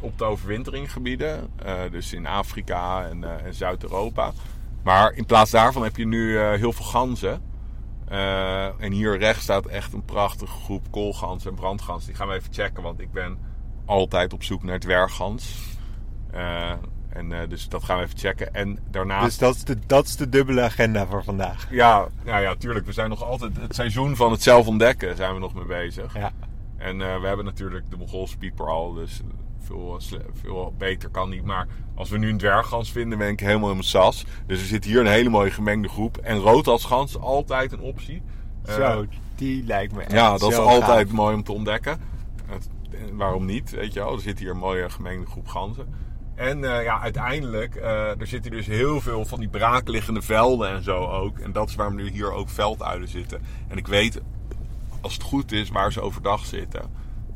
op 0.00 0.18
de 0.18 0.24
overwinteringgebieden. 0.24 1.50
dus 1.90 2.12
in 2.12 2.26
Afrika 2.26 3.06
en, 3.08 3.44
en 3.44 3.54
Zuid-Europa. 3.54 4.32
Maar 4.82 5.12
in 5.12 5.26
plaats 5.26 5.50
daarvan 5.50 5.82
heb 5.82 5.96
je 5.96 6.06
nu 6.06 6.38
heel 6.38 6.72
veel 6.72 6.84
ganzen. 6.84 7.49
Eh, 8.10 8.82
en 8.82 8.92
hier 8.92 9.18
rechts 9.18 9.42
staat 9.42 9.66
echt 9.66 9.92
een 9.92 10.04
prachtige 10.04 10.56
groep 10.56 10.90
koolganzen 10.90 11.50
en 11.50 11.56
brandganzen. 11.56 12.08
Die 12.08 12.16
gaan 12.16 12.28
we 12.28 12.34
even 12.34 12.52
checken, 12.52 12.82
want 12.82 13.00
ik 13.00 13.12
ben 13.12 13.38
altijd 13.84 14.32
op 14.32 14.42
zoek 14.42 14.62
naar 14.62 14.78
dwerggans. 14.78 15.56
Eh, 16.30 16.72
en 17.08 17.32
eh, 17.32 17.48
dus 17.48 17.68
dat 17.68 17.84
gaan 17.84 17.98
we 17.98 18.04
even 18.04 18.18
checken. 18.18 18.54
En 18.54 18.78
daarnaast... 18.90 19.24
Dus 19.24 19.38
dat 19.38 19.54
is, 19.54 19.64
de, 19.64 19.76
dat 19.86 20.06
is 20.06 20.16
de 20.16 20.28
dubbele 20.28 20.60
agenda 20.60 21.06
voor 21.06 21.24
vandaag. 21.24 21.66
Ja, 21.70 22.08
nou 22.24 22.42
ja, 22.42 22.54
tuurlijk. 22.54 22.86
We 22.86 22.92
zijn 22.92 23.08
nog 23.08 23.24
altijd... 23.24 23.56
Het 23.56 23.74
seizoen 23.74 24.16
van 24.16 24.30
het 24.30 24.42
zelf 24.42 24.66
ontdekken 24.66 25.16
zijn 25.16 25.34
we 25.34 25.40
nog 25.40 25.54
mee 25.54 25.64
bezig. 25.64 26.14
Ja. 26.14 26.32
En 26.76 26.98
we 26.98 27.26
hebben 27.26 27.44
natuurlijk 27.44 27.90
de 27.90 27.96
Mongoolse 27.96 28.36
pieper 28.36 28.68
al, 28.68 28.92
dus 28.92 29.20
veel, 29.64 29.94
sle- 29.98 30.26
veel 30.40 30.74
beter 30.78 31.08
kan 31.08 31.28
niet. 31.30 31.44
Maar 31.44 31.66
als 31.94 32.08
we 32.10 32.18
nu 32.18 32.28
een 32.30 32.38
dwerggans 32.38 32.92
vinden, 32.92 33.18
ben 33.18 33.28
ik 33.28 33.40
helemaal 33.40 33.68
in 33.68 33.74
mijn 33.76 33.86
sas. 33.88 34.24
Dus 34.46 34.60
er 34.60 34.66
zit 34.66 34.84
hier 34.84 35.00
een 35.00 35.06
hele 35.06 35.28
mooie 35.28 35.50
gemengde 35.50 35.88
groep. 35.88 36.16
En 36.16 36.38
roodhalsgans, 36.38 37.18
altijd 37.18 37.72
een 37.72 37.80
optie. 37.80 38.22
Eh, 38.64 38.74
Zo, 38.74 39.06
die 39.34 39.64
lijkt 39.64 39.92
me 39.94 40.00
echt 40.02 40.12
ja, 40.12 40.30
dat 40.36 40.50
is 40.50 40.56
altijd 40.56 41.06
gaaf. 41.08 41.16
mooi 41.16 41.34
om 41.34 41.42
te 41.44 41.52
ontdekken. 41.52 42.00
Het- 42.46 42.68
en 43.08 43.16
waarom 43.16 43.44
niet, 43.44 43.70
weet 43.70 43.92
je 43.92 44.00
wel. 44.00 44.12
Er 44.12 44.20
zit 44.20 44.38
hier 44.38 44.50
een 44.50 44.56
mooie 44.58 44.90
gemengde 44.90 45.26
groep 45.30 45.48
ganzen. 45.48 45.86
En 46.34 46.64
eh, 46.76 46.82
ja, 46.84 47.00
uiteindelijk, 47.00 47.74
eh, 47.74 48.20
er 48.20 48.26
zitten 48.26 48.50
dus 48.50 48.66
heel 48.66 49.00
veel 49.00 49.24
van 49.24 49.38
die 49.38 49.48
braakliggende 49.48 50.22
velden 50.22 50.70
en 50.70 50.82
zo 50.82 51.04
ook. 51.06 51.38
En 51.38 51.52
dat 51.52 51.68
is 51.68 51.74
waarom 51.74 51.94
nu 51.94 52.10
hier 52.10 52.32
ook 52.32 52.48
velduilen 52.48 53.08
zitten. 53.08 53.40
En 53.68 53.76
ik 53.76 53.86
weet, 53.86 54.20
als 55.00 55.12
het 55.12 55.22
goed 55.22 55.52
is, 55.52 55.68
waar 55.70 55.92
ze 55.92 56.00
overdag 56.00 56.44
zitten. 56.46 56.82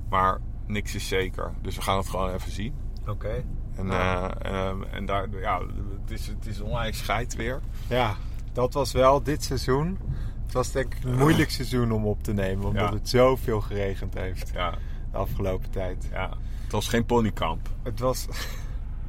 Maar 0.08 0.40
niks 0.66 0.94
is 0.94 1.08
zeker. 1.08 1.52
Dus 1.62 1.76
we 1.76 1.82
gaan 1.82 1.96
het 1.96 2.08
gewoon 2.08 2.32
even 2.34 2.50
zien. 2.52 2.74
Oké. 3.06 3.44
En, 3.76 3.86
Ja. 3.86 4.34
eh, 4.38 4.66
ehm, 4.68 4.82
en 4.90 5.06
daar, 5.06 5.28
ja, 5.40 5.60
het 6.00 6.10
is, 6.10 6.26
het 6.26 6.46
is 6.46 6.60
onwijs 6.60 6.98
scheid 6.98 7.34
weer. 7.36 7.60
Ja, 7.88 8.14
dat 8.52 8.72
was 8.74 8.92
wel 8.92 9.22
dit 9.22 9.44
seizoen. 9.44 9.98
Het 10.44 10.52
was 10.52 10.72
denk 10.72 10.94
ik 10.94 11.04
een 11.04 11.16
moeilijk 11.18 11.50
seizoen 11.50 11.92
om 11.92 12.06
op 12.06 12.22
te 12.22 12.32
nemen. 12.32 12.64
Omdat 12.66 12.88
Ja. 12.88 12.94
het 12.94 13.08
zoveel 13.08 13.60
geregend 13.60 14.14
heeft 14.14 14.50
Ja, 14.54 14.74
de 15.12 15.16
afgelopen 15.18 15.70
tijd. 15.70 16.08
ja. 16.12 16.30
Het 16.62 16.72
was 16.72 16.88
geen 16.88 17.04
ponykamp. 17.04 17.68
Het 17.82 18.00
was... 18.00 18.26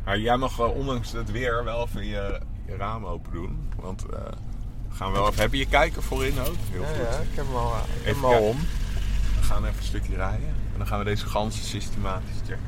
Maar 0.05 0.19
jij 0.19 0.37
mag 0.37 0.59
ondanks 0.73 1.11
het 1.11 1.31
weer 1.31 1.63
wel 1.63 1.85
even 1.85 2.05
je, 2.05 2.41
je 2.65 2.75
raam 2.75 3.05
open 3.05 3.31
doen. 3.31 3.69
Want 3.79 4.05
eh, 4.05 4.19
we 4.89 4.95
gaan 4.95 5.11
wel 5.11 5.27
even... 5.29 5.41
Heb 5.41 5.51
je 5.51 5.57
je 5.57 5.67
kijker 5.67 6.03
voorin 6.03 6.39
ook? 6.39 6.55
Heel 6.71 6.81
Ja, 6.81 6.87
goed. 6.87 6.97
ja, 6.97 7.17
ik 7.19 7.35
heb 7.35 7.45
hem 7.45 7.55
al, 7.55 7.73
ik 7.75 7.81
heb 7.87 8.05
Even 8.05 8.15
hem 8.15 8.23
al 8.25 8.29
kijken. 8.31 8.47
om. 8.49 8.57
We 9.39 9.41
gaan 9.43 9.65
even 9.65 9.77
een 9.77 9.83
stukje 9.83 10.15
rijden. 10.15 10.54
En 10.75 10.81
dan 10.81 10.87
gaan 10.87 10.99
we 10.99 11.05
deze 11.05 11.25
ganzen 11.25 11.63
systematisch 11.63 12.35
checken. 12.47 12.63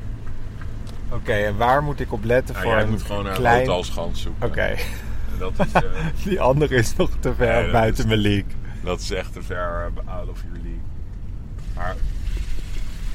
Oké, 1.10 1.32
en 1.32 1.56
waar 1.56 1.82
moet 1.82 2.00
ik 2.00 2.12
op 2.12 2.24
letten 2.24 2.54
Nou, 2.54 2.66
voor 2.66 2.74
jij 2.74 2.82
een 2.84 2.90
moet 2.90 3.02
gewoon 3.02 3.22
naar 3.22 3.32
een 3.32 3.38
klein... 3.38 3.58
roodhalsgans 3.58 4.22
zoeken. 4.22 4.46
Oké, 4.48 4.60
En 4.60 4.78
Dat 5.38 5.52
is, 5.66 5.72
eh, 5.82 5.82
die 6.24 6.40
andere 6.40 6.74
is 6.74 6.96
nog 6.96 7.10
te 7.20 7.34
ver 7.34 7.62
Nee, 7.62 7.70
buiten 7.72 8.02
is- 8.04 8.08
mijn 8.10 8.20
league. 8.20 8.50
dat 8.84 9.00
is 9.00 9.10
echt 9.10 9.32
te 9.32 9.42
ver 9.42 9.90
out 10.04 10.28
of 10.28 10.40
your 10.42 10.52
league. 10.62 10.80
Maar 11.74 11.96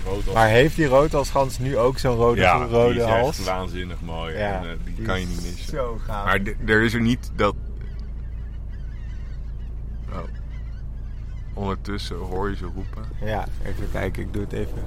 roodhals... 0.06 0.36
Maar 0.36 0.48
heeft 0.48 0.76
die 0.76 0.86
roodhalsgans 0.86 1.60
nu 1.60 1.78
ook 1.78 1.98
zo'n 2.00 2.16
rode, 2.16 2.42
ja, 2.42 2.56
rode 2.66 2.94
die 2.94 3.02
is 3.04 3.10
hals? 3.10 3.38
echt 3.38 3.48
waanzinnig 3.48 4.02
mooi. 4.02 4.38
Ja, 4.38 4.58
en, 4.62 4.64
eh, 4.70 4.76
die, 4.84 4.96
die 4.96 5.06
kan 5.06 5.20
je 5.20 5.26
niet 5.26 5.42
missen. 5.44 5.66
Zo 5.76 6.00
gaaf. 6.06 6.26
Maar 6.26 6.40
er 6.66 6.82
is 6.82 6.94
er 6.94 7.02
niet 7.02 7.32
dat... 7.36 7.56
Oh. 10.12 10.18
Ondertussen 11.54 12.16
hoor 12.18 12.50
je 12.50 12.56
ze 12.56 12.66
roepen. 12.76 13.04
Ja, 13.26 13.46
even 13.66 13.92
kijken, 13.92 14.22
ik 14.24 14.34
doe 14.34 14.42
het 14.42 14.54
even. 14.54 14.84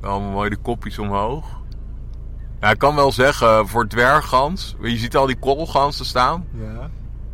Allemaal 0.00 0.30
mooi 0.30 0.50
de 0.50 0.56
kopjes 0.56 0.98
omhoog. 0.98 1.44
Ja, 2.60 2.70
ik 2.70 2.78
kan 2.78 2.94
wel 2.94 3.12
zeggen, 3.12 3.68
voor 3.68 3.86
dwerggans... 3.88 4.76
Je 4.82 4.96
ziet 4.96 5.16
al 5.16 5.26
die 5.26 5.36
koolgansen 5.36 6.04
staan. 6.04 6.44
Ja, 6.52 6.90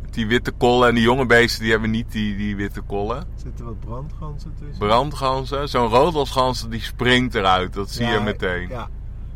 Die 0.09 0.27
witte 0.27 0.51
kollen 0.51 0.87
en 0.89 0.95
die 0.95 1.03
jonge 1.03 1.25
beesten 1.25 1.61
die 1.61 1.71
hebben 1.71 1.89
niet 1.89 2.11
die, 2.11 2.37
die 2.37 2.55
witte 2.55 2.81
kollen. 2.81 3.23
zitten 3.35 3.65
wat 3.65 3.79
brandgansen 3.79 4.53
tussen? 4.59 4.77
Brandganzen. 4.87 5.69
Zo'n 5.69 5.87
roodhalsgans 5.87 6.69
die 6.69 6.81
springt 6.81 7.35
eruit. 7.35 7.73
Dat 7.73 7.89
zie 7.89 8.05
Ja, 8.05 8.13
je 8.13 8.19
meteen. 8.19 8.69
Ja. 8.69 8.89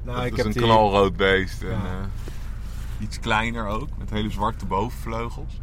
Nou, 0.04 0.18
dat 0.18 0.26
ik 0.26 0.32
is 0.32 0.38
heb 0.38 0.46
een 0.46 0.52
die... 0.52 0.62
knalrood 0.62 1.16
beest. 1.16 1.62
En, 1.62 1.70
Ja. 1.70 2.10
Iets 3.00 3.20
kleiner 3.20 3.68
ook. 3.68 3.90
Met 3.98 4.10
hele 4.10 4.30
zwarte 4.30 4.66
bovenvleugels. 4.66 5.62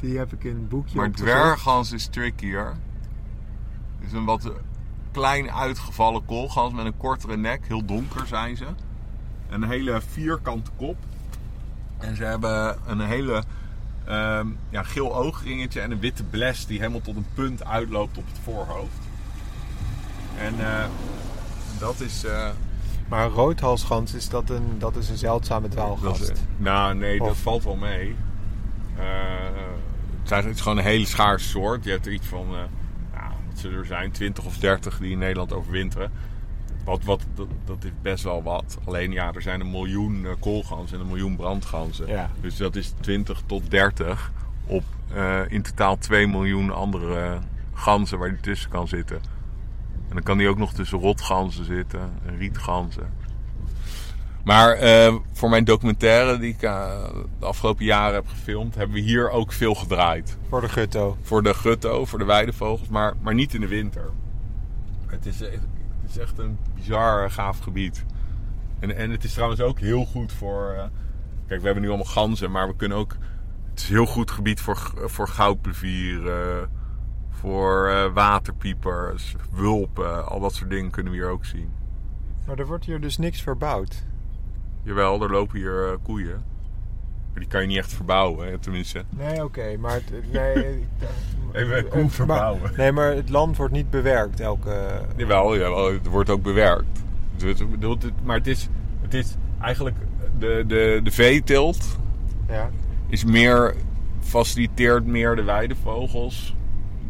Die 0.00 0.18
heb 0.18 0.32
ik 0.32 0.44
in 0.44 0.56
een 0.56 0.68
boekje 0.68 0.96
Maar 0.96 1.10
dwerggans 1.10 1.92
is 1.92 2.06
trickier. 2.06 2.66
Het 3.98 4.06
is 4.06 4.12
een 4.12 4.24
wat 4.24 4.52
klein 5.12 5.50
uitgevallen 5.50 6.24
koolgans 6.24 6.74
met 6.74 6.84
een 6.84 6.96
kortere 6.96 7.36
nek. 7.36 7.66
Heel 7.66 7.84
donker 7.84 8.26
zijn 8.26 8.56
ze. 8.56 8.66
Een 9.48 9.64
hele 9.64 10.00
vierkante 10.08 10.70
kop. 10.76 10.96
En 11.98 12.16
ze 12.16 12.24
hebben 12.24 12.78
een 12.86 13.00
hele 13.00 13.42
ehm, 14.04 14.46
ja, 14.68 14.82
geel 14.82 15.16
oogringetje 15.16 15.80
en 15.80 15.90
een 15.90 16.00
witte 16.00 16.24
bles 16.24 16.66
die 16.66 16.78
helemaal 16.78 17.00
tot 17.00 17.16
een 17.16 17.26
punt 17.34 17.64
uitloopt 17.64 18.18
op 18.18 18.26
het 18.26 18.38
voorhoofd. 18.42 18.98
En 20.36 20.60
eh, 20.60 20.84
dat 21.78 22.00
is... 22.00 22.24
eh, 22.24 22.48
Maar 23.10 23.24
een 23.24 23.30
roodhalsgans, 23.30 24.14
is 24.14 24.28
dat 24.28 24.50
een, 24.50 24.78
dat 24.78 24.96
is 24.96 25.08
een 25.08 25.16
zeldzame 25.16 25.68
dwaalgast? 25.68 26.32
nou, 26.56 26.94
nee, 26.94 27.18
dat 27.18 27.36
valt 27.36 27.64
wel 27.64 27.76
mee. 27.76 28.16
Eh, 28.96 30.36
het, 30.36 30.44
is 30.44 30.60
gewoon 30.60 30.78
een 30.78 30.84
hele 30.84 31.06
schaarse 31.06 31.48
soort. 31.48 31.84
Je 31.84 31.90
hebt 31.90 32.06
er 32.06 32.12
iets 32.12 32.26
van, 32.26 32.46
eh 32.46 32.58
nou, 33.12 33.32
wat 33.48 33.58
zullen 33.58 33.78
er 33.78 33.86
zijn, 33.86 34.10
20 34.10 34.44
of 34.44 34.58
30 34.58 34.98
die 34.98 35.10
in 35.10 35.18
Nederland 35.18 35.52
overwinteren. 35.52 36.12
Wat, 36.84 37.04
wat, 37.04 37.26
dat, 37.34 37.46
dat 37.64 37.84
is 37.84 37.90
best 38.02 38.24
wel 38.24 38.42
wat. 38.42 38.78
Alleen 38.84 39.12
ja, 39.12 39.32
er 39.32 39.42
zijn 39.42 39.60
een 39.60 39.70
miljoen 39.70 40.26
eh, 40.26 40.30
koolganzen 40.40 40.96
en 40.96 41.02
een 41.02 41.10
miljoen 41.10 41.36
brandganzen. 41.36 42.06
Ja. 42.06 42.30
Dus 42.40 42.56
dat 42.56 42.76
is 42.76 42.94
20 43.00 43.42
tot 43.46 43.70
30 43.70 44.32
op 44.66 44.84
in 45.48 45.62
totaal 45.62 45.98
2 45.98 46.26
miljoen 46.26 46.74
andere 46.74 47.38
ganzen 47.74 48.18
waar 48.18 48.28
die 48.28 48.40
tussen 48.40 48.70
kan 48.70 48.88
zitten. 48.88 49.20
En 50.10 50.16
dan 50.16 50.22
kan 50.24 50.38
die 50.38 50.48
ook 50.48 50.58
nog 50.58 50.72
tussen 50.72 50.98
rotganzen 50.98 51.64
zitten 51.64 52.00
en 52.26 52.36
rietganzen. 52.38 53.12
Maar 54.44 54.72
eh, 54.72 55.14
voor 55.32 55.50
mijn 55.50 55.64
documentaire 55.64 56.38
die 56.38 56.52
ik 56.54 56.62
eh, 56.62 57.04
de 57.38 57.44
afgelopen 57.46 57.84
jaren 57.84 58.14
heb 58.14 58.28
gefilmd, 58.28 58.74
hebben 58.74 58.94
we 58.94 59.02
hier 59.02 59.30
ook 59.30 59.52
veel 59.52 59.74
gedraaid. 59.74 60.36
Voor 60.48 60.60
de 60.60 60.68
gutto. 60.68 61.16
Voor 61.22 61.42
de 61.42 61.54
gutto, 61.54 62.04
voor 62.04 62.18
de 62.18 62.24
weidevogels, 62.24 62.88
maar, 62.88 63.14
maar 63.20 63.34
niet 63.34 63.54
in 63.54 63.60
de 63.60 63.68
winter. 63.68 64.10
Het 65.06 65.26
is, 65.26 65.40
echt- 65.42 65.66
het 66.02 66.10
is 66.10 66.18
echt 66.18 66.38
een 66.38 66.58
bizar 66.74 67.30
gaaf 67.30 67.58
gebied. 67.58 68.04
En, 68.78 68.96
en 68.96 69.10
het 69.10 69.24
is 69.24 69.32
trouwens 69.32 69.60
ook 69.60 69.78
heel 69.78 70.04
goed 70.04 70.32
voor... 70.32 70.70
eh, 70.76 70.84
kijk, 71.46 71.60
we 71.60 71.64
hebben 71.64 71.82
nu 71.82 71.88
allemaal 71.88 72.06
ganzen, 72.06 72.50
maar 72.50 72.68
we 72.68 72.76
kunnen 72.76 72.98
ook... 72.98 73.16
Het 73.70 73.80
is 73.80 73.88
een 73.88 73.94
heel 73.94 74.06
goed 74.06 74.30
gebied 74.30 74.60
voor, 74.60 74.92
voor 74.96 75.28
goudplevier, 75.28 76.28
eh, 76.28 76.62
voor 77.40 77.88
eh, 77.88 78.12
waterpiepers, 78.14 79.34
wulpen. 79.52 80.26
Al 80.26 80.40
dat 80.40 80.54
soort 80.54 80.70
dingen 80.70 80.90
kunnen 80.90 81.12
we 81.12 81.18
hier 81.18 81.28
ook 81.28 81.44
zien. 81.44 81.68
Maar 82.46 82.58
er 82.58 82.66
wordt 82.66 82.84
hier 82.84 83.00
dus 83.00 83.18
niks 83.18 83.42
verbouwd. 83.42 84.04
Jawel, 84.82 85.22
er 85.22 85.30
lopen 85.30 85.58
hier 85.58 85.88
eh, 85.88 85.96
koeien. 86.02 86.42
Maar 87.32 87.40
die 87.40 87.48
kan 87.48 87.60
je 87.60 87.66
niet 87.66 87.76
echt 87.76 87.92
verbouwen, 87.92 88.46
hè? 88.48 88.58
tenminste. 88.58 89.04
Nee, 89.10 89.44
oké, 89.44 89.76
maar... 89.76 89.92
Het, 89.92 90.32
nee, 90.32 90.54
Even 91.52 91.78
een 91.78 91.84
eh, 91.84 91.90
koe 91.90 92.00
maar- 92.00 92.10
verbouwen. 92.10 92.72
Nee, 92.76 92.92
maar 92.92 93.14
het 93.14 93.28
land 93.28 93.56
wordt 93.56 93.72
niet 93.72 93.90
bewerkt 93.90 94.40
elke... 94.40 95.02
Jawel, 95.16 95.56
jawel, 95.56 95.92
het 95.92 96.06
wordt 96.06 96.30
ook 96.30 96.42
bewerkt. 96.42 96.98
Het- 97.44 98.12
Maar 98.24 98.36
het 98.36 98.46
is, 98.46 98.68
het 99.02 99.14
is 99.14 99.36
eigenlijk 99.60 99.96
de, 100.38 100.64
de, 100.66 101.00
de 101.02 101.10
veeteelt 101.10 101.96
Ja. 102.48 102.70
is 103.08 103.24
meer, 103.24 103.74
faciliteert 104.20 105.06
meer 105.06 105.36
de 105.36 105.42
weidevogels 105.42 106.54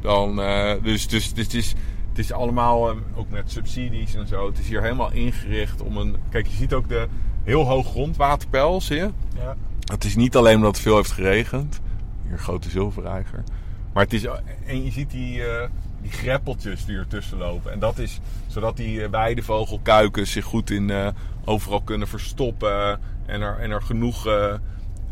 dan. 0.01 0.41
eh, 0.43 0.73
dus 0.83 1.09
dus 1.09 1.27
het, 1.37 1.55
is, 1.55 1.75
het 2.09 2.19
is 2.19 2.33
allemaal, 2.33 2.91
eh, 2.91 2.97
ook 3.15 3.31
met 3.31 3.51
subsidies 3.51 4.15
en 4.15 4.27
zo. 4.27 4.47
Het 4.47 4.59
is 4.59 4.69
hier 4.69 4.83
helemaal 4.83 5.13
ingericht 5.13 5.83
om 5.83 5.97
een. 5.97 6.17
Kijk, 6.31 6.47
je 6.47 6.57
ziet 6.57 6.73
ook 6.75 6.89
de 6.89 7.07
heel 7.45 7.67
hoog 7.67 7.87
grondwaterpeil, 7.87 8.81
zie 8.81 8.97
je? 8.97 9.11
Ja. 9.37 9.57
Het 9.93 10.05
is 10.05 10.17
niet 10.17 10.37
alleen 10.37 10.57
omdat 10.57 10.73
het 10.73 10.83
veel 10.83 10.97
heeft 10.97 11.11
geregend. 11.13 11.81
Hier 12.23 12.33
een 12.33 12.39
grote 12.39 12.71
zilverreiger. 12.71 13.45
Maar 13.93 14.03
het 14.03 14.13
is... 14.13 14.27
En 14.67 14.85
je 14.85 14.91
ziet 14.91 15.11
die, 15.11 15.45
eh, 15.45 15.69
die 16.03 16.11
greppeltjes 16.11 16.85
die 16.85 16.97
ertussen 16.97 17.39
lopen. 17.39 17.73
En 17.73 17.79
dat 17.79 17.99
is 17.99 18.21
zodat 18.47 18.77
die 18.77 19.03
eh, 19.03 19.11
weidevogelkuikens 19.11 20.33
zich 20.33 20.45
goed 20.45 20.71
in 20.71 20.91
eh, 20.91 21.09
overal 21.45 21.81
kunnen 21.81 22.09
verstoppen. 22.09 23.01
En 23.27 23.41
er, 23.41 23.59
en 23.59 23.71
er 23.71 23.83
genoeg 23.83 24.27
eh, 24.27 24.53
eh, 24.53 24.59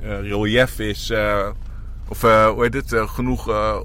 relief 0.01 0.79
is. 0.79 1.11
eh, 1.11 1.49
of 2.09 2.25
eh, 2.25 2.49
hoe 2.49 2.63
heet 2.63 2.75
het? 2.75 2.93
eh, 2.93 3.09
genoeg 3.09 3.49
eh, 3.49 3.77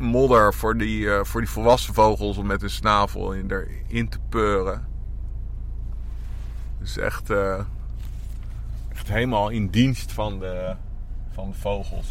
modder 0.00 0.54
voor 0.54 0.76
die, 0.76 1.10
eh, 1.10 1.24
voor 1.24 1.40
die 1.40 1.50
volwassen 1.50 1.94
vogels 1.94 2.36
om 2.36 2.46
met 2.46 2.60
hun 2.60 2.70
snavel 2.70 3.32
in, 3.32 3.50
erin 3.50 4.08
te 4.08 4.18
peuren. 4.28 4.86
Dus 6.78 6.98
echt... 6.98 7.30
eh, 7.30 7.60
echt 8.92 9.08
helemaal 9.08 9.48
in 9.48 9.68
dienst 9.68 10.12
van 10.12 10.38
de, 10.38 10.74
van 11.32 11.50
de 11.50 11.58
vogels. 11.58 12.06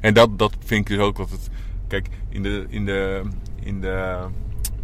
En 0.00 0.14
dat, 0.14 0.38
dat 0.38 0.56
vind 0.64 0.80
ik 0.80 0.96
dus 0.96 1.06
ook 1.06 1.16
dat 1.16 1.30
het. 1.30 1.48
Kijk, 1.86 2.08
in 2.28 2.42
de, 2.42 2.66
in 2.68 2.84
de, 2.84 3.22
in 3.60 3.80
de 3.80 4.26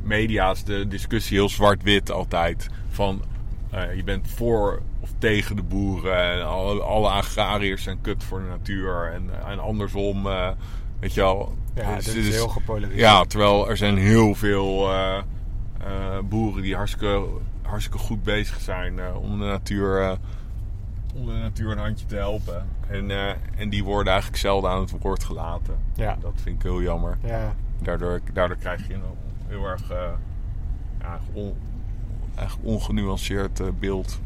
media 0.02 0.50
is 0.50 0.64
de 0.64 0.88
discussie 0.88 1.36
heel 1.36 1.48
zwart-wit 1.48 2.10
altijd. 2.10 2.68
Van 2.88 3.22
eh, 3.70 3.96
je 3.96 4.04
bent 4.04 4.30
voor 4.30 4.82
of 5.00 5.10
tegen 5.18 5.56
de 5.56 5.62
boeren. 5.62 6.32
En 6.32 6.46
alle, 6.82 7.08
agrariërs 7.08 7.82
zijn 7.82 8.00
kut 8.00 8.24
voor 8.24 8.40
de 8.40 8.46
natuur. 8.48 9.12
En, 9.12 9.30
en 9.46 9.58
andersom, 9.58 10.28
weet 11.04 11.14
je 11.14 11.20
wel. 11.20 11.54
Ja, 11.74 11.94
Dus- 11.94 12.04
dit 12.04 12.14
is 12.16 12.34
heel 12.34 12.48
gepolariseerd. 12.48 13.00
ja, 13.00 13.24
terwijl 13.24 13.68
er 13.68 13.76
zijn 13.76 13.96
heel 13.96 14.34
veel 14.34 14.92
eh, 14.92 15.18
eh, 15.18 16.18
boeren 16.24 16.62
die 16.62 16.74
hartstikke, 16.74 17.24
hartstikke 17.62 17.98
goed 17.98 18.22
bezig 18.22 18.60
zijn 18.60 18.98
eh, 18.98 19.16
om, 19.20 19.38
de 19.38 19.44
natuur, 19.44 20.18
om 21.14 21.26
de 21.26 21.32
natuur 21.32 21.70
een 21.70 21.78
handje 21.78 22.06
te 22.06 22.16
helpen. 22.16 22.66
En, 22.88 23.10
en 23.56 23.68
die 23.68 23.84
worden 23.84 24.12
eigenlijk 24.12 24.42
zelden 24.42 24.70
aan 24.70 24.80
het 24.80 24.90
woord 25.00 25.24
gelaten. 25.24 25.78
Ja. 25.94 26.16
Dat 26.20 26.32
vind 26.34 26.56
ik 26.56 26.62
heel 26.62 26.82
jammer. 26.82 27.18
Ja. 27.24 27.54
Daardoor, 27.82 28.20
daardoor 28.32 28.56
krijg 28.56 28.86
je 28.86 28.94
een 28.94 29.02
heel 29.46 29.66
erg 29.66 29.88
ja, 31.00 31.20
on, 31.32 31.54
eigenlijk 32.34 32.68
ongenuanceerd 32.68 33.78
beeld. 33.78 34.20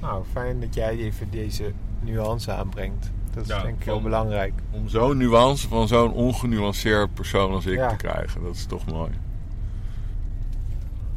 Nou, 0.00 0.24
fijn 0.32 0.60
dat 0.60 0.74
jij 0.74 0.96
even 0.96 1.30
deze 1.30 1.72
nuance 2.00 2.52
aanbrengt. 2.52 3.10
Dat 3.34 3.42
is 3.42 3.48
Ja, 3.48 3.62
denk 3.62 3.76
ik 3.78 3.84
heel 3.84 4.02
belangrijk. 4.02 4.52
Om 4.70 4.88
zo'n 4.88 5.16
nuance 5.16 5.68
van 5.68 5.88
zo'n 5.88 6.12
ongenuanceerd 6.12 7.14
persoon 7.14 7.52
als 7.52 7.66
ik 7.66 7.76
Ja. 7.76 7.88
te 7.88 7.96
krijgen, 7.96 8.42
dat 8.42 8.54
is 8.54 8.66
toch 8.66 8.86
mooi. 8.86 9.10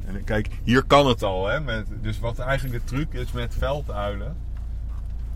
En 0.05 0.23
kijk, 0.23 0.47
hier 0.63 0.83
kan 0.83 1.07
het 1.07 1.23
al, 1.23 1.47
hè. 1.47 1.59
Met, 1.59 1.87
dus 2.01 2.19
wat 2.19 2.39
eigenlijk 2.39 2.79
de 2.79 2.95
truc 2.95 3.13
is 3.13 3.31
met 3.31 3.55
velduilen. 3.57 4.37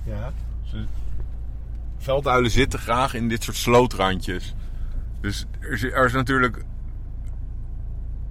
Ja. 0.03 0.33
Ze, 0.63 0.85
velduilen 1.97 2.51
zitten 2.51 2.79
graag 2.79 3.13
in 3.13 3.29
dit 3.29 3.43
soort 3.43 3.57
slootrandjes. 3.57 4.55
Dus 5.21 5.45
er 5.59 5.71
is, 5.71 5.83
er 5.83 6.05
is 6.05 6.13
natuurlijk 6.13 6.63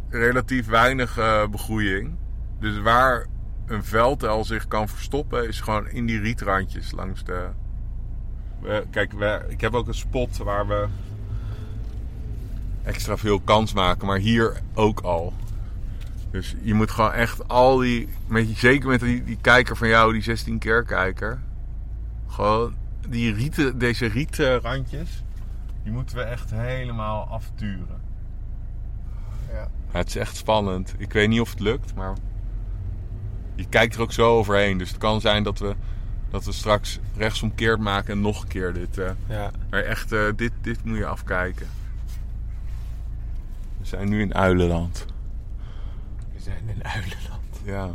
relatief 0.09 0.67
weinig 0.67 1.19
eh, 1.19 1.47
begroeiing. 1.49 2.17
Dus 2.61 2.81
waar 2.81 3.27
een 3.67 3.85
velduil 3.85 4.45
zich 4.45 4.69
kan 4.69 4.89
verstoppen, 4.89 5.49
is 5.49 5.61
gewoon 5.61 5.89
in 5.89 6.07
die 6.07 6.21
rietrandjes 6.21 6.91
langs 6.91 7.25
de. 7.25 7.49
Kijk, 8.90 9.12
we, 9.12 9.44
ik 9.49 9.61
heb 9.61 9.75
ook 9.75 9.88
een 9.88 9.94
spot 9.94 10.37
waar 10.37 10.66
we. 10.66 10.87
extra 12.83 13.16
veel 13.16 13.40
kans 13.40 13.73
maken. 13.73 14.06
Maar 14.06 14.18
hier 14.18 14.61
ook 14.75 15.00
al. 15.00 15.33
Dus 16.30 16.54
je 16.62 16.75
moet 16.75 16.90
gewoon 16.90 17.12
echt 17.12 17.49
al 17.49 17.76
die, 17.76 18.09
met, 18.26 18.49
zeker 18.56 18.88
met 18.88 19.00
die, 19.00 19.25
die 19.25 19.38
kijker 19.40 19.76
van 19.76 19.88
jou, 19.88 20.12
die 20.12 20.23
16 20.23 20.59
keer 20.59 20.85
kijker. 20.85 21.38
Gewoon 22.26 22.75
die 23.09 23.35
rieten, 23.35 23.78
deze 23.78 24.06
rietrandjes, 24.06 25.23
die 25.83 25.92
moeten 25.92 26.16
we 26.16 26.23
echt 26.23 26.50
helemaal 26.50 27.26
afturen. 27.26 28.02
Ja. 29.52 29.68
het 29.90 30.09
is 30.09 30.16
echt 30.16 30.37
spannend. 30.37 30.94
Ik 30.99 31.12
weet 31.12 31.28
niet 31.28 31.40
of 31.40 31.50
het 31.50 31.61
lukt, 31.61 31.94
maar 31.94 32.14
je 33.54 33.66
kijkt 33.68 33.94
er 33.94 34.00
ook 34.00 34.12
zo 34.12 34.37
overheen. 34.37 34.78
Dus 34.78 34.88
het 34.88 34.99
kan 34.99 35.21
zijn 35.21 35.42
dat 35.42 35.59
we, 35.59 35.75
dat 36.35 36.45
we 36.45 36.53
straks 36.53 36.99
rechtsomkeerd 37.17 37.81
maken 37.81 38.12
en 38.12 38.21
nog 38.21 38.43
een 38.43 38.49
keer 38.49 38.73
dit. 38.73 38.99
eh, 38.99 39.11
Ja. 39.29 39.50
maar 39.71 39.83
echt, 39.83 40.12
eh, 40.12 40.26
dit, 40.37 40.53
dit 40.61 40.85
moet 40.85 40.97
je 40.97 41.07
afkijken. 41.07 41.67
We 43.79 43.87
zijn 43.87 44.09
nu 44.09 44.21
in 44.21 44.35
Uilenland. 44.35 45.07
We 46.33 46.41
zijn 46.41 46.69
in 46.69 46.85
Uilenland. 46.85 47.61
Ja. 47.64 47.91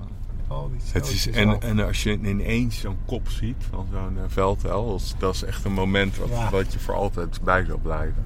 Al 0.47 0.69
die 0.69 0.79
Het 0.93 1.07
is, 1.07 1.29
en, 1.29 1.49
af. 1.49 1.57
en 1.63 1.79
als 1.79 2.03
je 2.03 2.11
ineens 2.19 2.79
zo'n 2.79 2.97
kop 3.05 3.29
ziet 3.29 3.63
van 3.69 3.87
zo'n 3.91 4.15
uh, 4.15 4.21
veldhel, 4.27 4.87
dat 4.89 4.99
is, 4.99 5.15
dat 5.17 5.35
is 5.35 5.43
echt 5.43 5.65
een 5.65 5.73
moment 5.73 6.17
wat, 6.17 6.29
Ja. 6.29 6.49
wat 6.49 6.73
je 6.73 6.79
voor 6.79 6.95
altijd 6.95 7.41
bij 7.43 7.65
zal 7.65 7.77
blijven. 7.77 8.25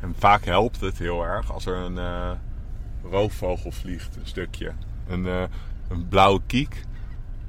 En 0.00 0.14
vaak 0.18 0.44
helpt 0.44 0.80
het 0.80 0.98
heel 0.98 1.24
erg 1.24 1.52
als 1.52 1.66
er 1.66 1.76
een 1.76 1.98
eh, 1.98 2.30
roofvogel 3.10 3.72
vliegt, 3.72 4.16
een 4.16 4.26
stukje. 4.26 4.72
Een, 5.08 5.24
een 5.88 6.08
blauwe 6.08 6.40
kiek 6.46 6.84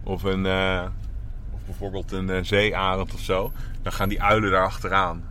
of, 0.03 0.23
een, 0.23 0.45
of 1.61 1.67
bijvoorbeeld 1.67 2.11
een 2.11 2.29
eh, 2.29 2.43
zeearend 2.43 3.13
of 3.13 3.19
zo. 3.19 3.51
Dan 3.81 3.91
gaan 3.91 4.09
die 4.09 4.21
uilen 4.21 4.51
daar 4.51 4.65
achteraan. 4.65 5.23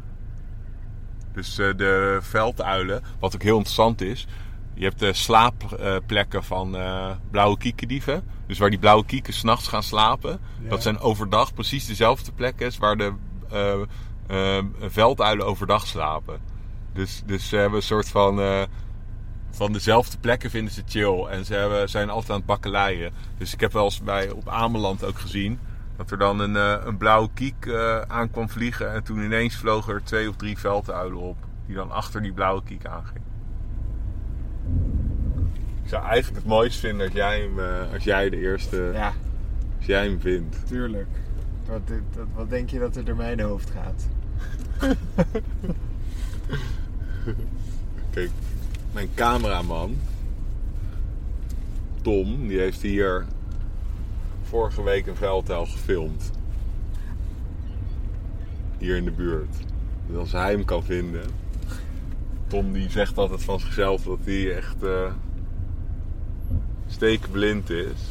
Dus 1.32 1.58
eh, 1.58 1.76
de 1.76 2.18
velduilen, 2.22 3.02
wat 3.18 3.34
ook 3.34 3.42
heel 3.42 3.56
interessant 3.56 4.00
is, 4.00 4.26
je 4.75 4.84
hebt 4.84 4.99
de 4.99 5.12
slaapplekken 5.12 6.44
van 6.44 6.76
eh, 6.76 7.10
blauwe 7.30 7.58
kiekendieven. 7.58 8.22
Dus 8.46 8.58
waar 8.58 8.70
die 8.70 8.78
blauwe 8.78 9.04
kieken 9.04 9.32
s'nachts 9.32 9.68
gaan 9.68 9.82
slapen. 9.82 10.40
Ja. 10.62 10.68
Dat 10.68 10.82
zijn 10.82 10.99
overdag 10.99 11.54
precies 11.54 11.87
dezelfde 11.87 12.32
plekken 12.32 12.66
als 12.66 12.78
waar 12.78 12.96
de 12.96 13.12
eh, 14.26 14.58
velduilen 14.80 15.46
overdag 15.46 15.87
slapen. 15.87 16.40
Dus, 16.92 17.22
dus 17.26 17.49
ze 17.49 17.56
hebben 17.56 17.78
een 17.78 17.84
soort 17.84 18.08
van... 18.08 18.66
van 19.50 19.72
dezelfde 19.72 20.18
plekken 20.18 20.50
vinden 20.50 20.72
ze 20.72 20.82
chill. 20.87 21.25
En 21.25 21.44
ze 21.44 21.54
hebben, 21.54 21.88
zijn 21.88 22.10
altijd 22.10 22.30
aan 22.30 22.37
het 22.37 22.46
bakkeleien. 22.46 23.12
Dus 23.38 23.52
ik 23.52 23.60
heb 23.60 23.72
wel 23.72 23.84
eens 23.84 24.02
bij, 24.02 24.30
op 24.30 24.49
Ameland 24.49 25.04
ook 25.04 25.18
gezien... 25.18 25.58
dat 26.00 26.11
er 26.11 26.19
dan 26.19 26.40
een, 26.40 26.57
eh, 26.57 26.87
een 26.87 26.97
blauwe 26.97 27.28
kiek 27.35 27.66
eh, 27.66 28.00
aan 28.00 28.30
kwam 28.30 28.49
vliegen. 28.49 28.92
En 28.92 29.02
toen 29.02 29.23
ineens 29.23 29.57
vlogen 29.57 29.95
er 29.95 30.04
twee 30.04 30.28
of 30.28 30.37
drie 30.37 30.59
velduilen 30.59 31.19
op. 31.19 31.37
Die 31.66 31.75
dan 31.75 31.90
achter 31.90 32.23
die 32.23 32.33
blauwe 32.33 32.62
kiek 32.62 32.87
aangingen. 32.87 33.23
Ik 35.83 35.88
zou 35.88 36.04
eigenlijk 36.04 36.37
het 36.37 36.47
mooist 36.47 36.78
vinden 36.78 37.07
als 37.07 37.14
jij, 37.14 37.40
hem, 37.40 37.59
eh, 37.59 37.92
als 37.92 38.04
jij 38.04 38.30
de 38.30 38.37
eerste... 38.37 38.90
Ja, 38.95 39.12
Als 39.76 39.87
jij 39.87 40.04
hem 40.04 40.21
vindt. 40.21 40.66
tuurlijk. 40.66 41.09
Wat, 41.66 41.80
wat, 42.14 42.26
wat 42.35 42.50
denk 42.50 42.71
je 42.71 42.78
dat 42.78 42.97
er 42.97 43.04
door 43.04 43.16
mijn 43.16 43.40
hoofd 43.40 43.71
gaat? 43.71 44.09
Kijk, 48.11 48.30
mijn 48.92 49.09
cameraman, 49.14 49.97
Tom, 52.02 52.49
die 52.49 52.59
heeft 52.59 52.83
hier 52.83 53.25
vorige 54.50 54.83
week 54.83 55.07
een 55.07 55.16
veldtuil 55.16 55.66
gefilmd. 55.66 56.30
Hier 58.78 58.97
in 58.97 59.04
de 59.04 59.11
buurt. 59.11 59.57
Dus 60.07 60.16
als 60.16 60.33
hij 60.33 60.50
hem 60.50 60.64
kan 60.64 60.85
vinden. 60.85 61.25
Tom 62.47 62.73
die 62.73 62.90
zegt 62.90 63.19
altijd 63.19 63.42
van 63.42 63.61
zichzelf 63.61 64.02
dat 64.02 64.19
hij 64.25 64.57
echt 64.57 64.83
eh 64.83 65.12
steekblind 66.87 67.71
is. 67.71 68.11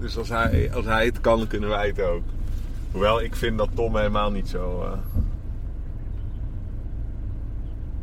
Dus 0.00 0.18
als 0.18 0.28
hij, 0.28 0.74
als 0.74 0.84
hij 0.84 1.04
het 1.04 1.20
kan, 1.20 1.46
kunnen 1.46 1.68
wij 1.68 1.86
het 1.86 2.00
ook. 2.00 2.22
Hoewel 2.90 3.22
ik 3.22 3.36
vind 3.36 3.58
dat 3.58 3.68
Tom 3.74 3.96
helemaal 3.96 4.30
niet 4.30 4.48
zo, 4.48 4.82
eh, 4.82 4.98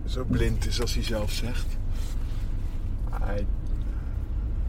zo 0.06 0.24
blind 0.24 0.66
is 0.66 0.82
als 0.82 0.94
hij 0.94 1.04
zelf 1.04 1.32
zegt. 1.32 1.78
Hij 3.10 3.46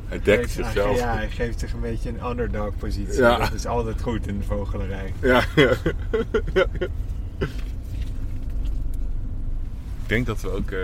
Hij 0.09 0.21
dekt 0.23 0.41
geeft- 0.41 0.53
zichzelf. 0.55 0.99
Ja, 0.99 1.15
hij 1.17 1.31
geeft 1.31 1.59
zich 1.61 1.73
een 1.73 1.81
beetje 1.81 2.09
een 2.09 2.25
underdog 2.27 2.77
positie. 2.77 3.21
Ja. 3.21 3.39
Dat 3.39 3.53
is 3.53 3.67
altijd 3.67 4.03
goed 4.03 4.27
in 4.27 4.39
de 4.39 4.45
vogelerij. 4.45 5.13
Ja, 5.21 5.43
ja. 5.57 5.71
Ik 10.03 10.13
denk 10.13 10.27
dat 10.27 10.41
we 10.41 10.51
ook 10.51 10.71
eh, 10.71 10.79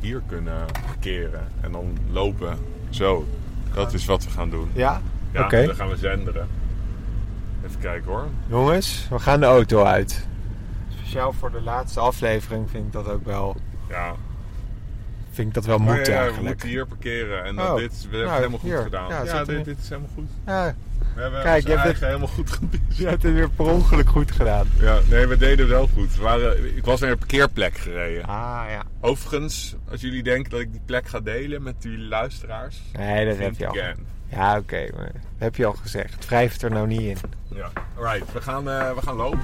hier 0.00 0.22
kunnen 0.26 0.64
parkeren 0.86 1.48
en 1.60 1.72
dan 1.72 1.96
lopen. 2.10 2.58
Zo, 2.90 3.26
dat 3.74 3.92
is 3.92 4.04
wat 4.04 4.24
we 4.24 4.30
gaan 4.30 4.50
doen. 4.50 4.70
Ja? 4.72 5.00
Ja, 5.32 5.44
Oké. 5.44 5.66
dan 5.66 5.74
gaan 5.74 5.88
we 5.88 5.96
zenderen. 5.96 6.48
Even 7.66 7.80
kijken 7.80 8.10
hoor. 8.10 8.26
Jongens, 8.48 9.06
we 9.10 9.18
gaan 9.18 9.40
de 9.40 9.46
auto 9.46 9.84
uit. 9.84 10.26
Speciaal 10.98 11.32
voor 11.32 11.50
de 11.50 11.60
laatste 11.62 12.00
aflevering 12.00 12.70
vind 12.70 12.86
ik 12.86 12.92
dat 12.92 13.08
ook 13.08 13.24
wel, 13.24 13.56
Ja, 13.88 14.14
vind 15.34 15.48
ik 15.48 15.54
dat 15.54 15.64
wel 15.64 15.78
Maar 15.78 15.94
moeten 15.94 16.12
ja, 16.12 16.26
we 16.34 16.42
moeten 16.42 16.68
hier 16.68 16.86
parkeren 16.86 17.44
en 17.44 17.56
dan 17.56 17.66
Oh. 17.70 17.76
dit, 17.76 17.92
we 18.10 18.16
hebben 18.16 18.18
Nou, 18.18 18.28
het 18.30 18.36
helemaal 18.38 18.58
goed 18.58 18.70
hier. 18.70 18.82
gedaan. 18.82 19.08
Ja, 19.26 19.44
dit, 19.44 19.64
dit 19.64 19.78
is 19.78 19.88
helemaal 19.88 20.10
goed. 20.14 20.28
Ja, 20.46 20.74
We 21.14 21.20
hebben 21.20 21.42
Kijk, 21.42 21.62
je 21.62 21.68
hebt 21.70 21.84
eigen 21.84 22.06
helemaal 22.06 22.28
goed 22.28 22.50
gedaan. 22.50 22.70
je 22.88 23.06
hebt 23.06 23.22
het 23.22 23.32
weer 23.32 23.50
per 23.50 23.64
ongeluk 23.66 24.08
goed 24.08 24.32
gedaan. 24.32 24.66
Ja, 24.80 24.98
nee, 25.10 25.26
we 25.26 25.36
deden 25.36 25.68
wel 25.68 25.88
goed. 25.94 26.16
We 26.16 26.22
waren, 26.22 26.76
ik 26.76 26.84
was 26.84 27.00
naar 27.00 27.10
een 27.10 27.18
parkeerplek 27.18 27.76
gereden. 27.76 28.24
Ah 28.24 28.64
ja. 28.68 28.82
Overigens, 29.00 29.74
als 29.90 30.00
jullie 30.00 30.22
denken 30.22 30.50
dat 30.50 30.60
ik 30.60 30.70
die 30.72 30.80
plek 30.84 31.08
ga 31.08 31.20
delen 31.20 31.62
met 31.62 31.74
jullie 31.78 31.98
luisteraars, 32.08 32.82
Nee, 32.92 33.26
dat 33.26 33.38
heb 33.38 33.54
je 33.56 33.66
al. 33.66 33.72
again. 33.72 33.96
Ja, 34.28 34.56
oké, 34.58 34.86
dat 34.96 35.06
heb 35.38 35.56
je 35.56 35.66
al 35.66 35.72
gezegd. 35.72 36.26
Wrijf 36.26 36.52
het 36.52 36.62
er 36.62 36.70
nou 36.70 36.86
niet 36.86 37.00
in. 37.00 37.16
Ja, 37.54 37.70
alright, 37.98 38.32
we 38.32 38.40
gaan, 38.40 38.68
eh, 38.70 38.92
we 38.94 39.02
gaan 39.02 39.16
lopen. 39.16 39.40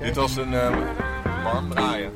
Dit 0.00 0.14
was 0.16 0.36
een 0.36 0.54
eh, 0.54 0.76
warm 1.44 1.70
draaien. 1.70 2.10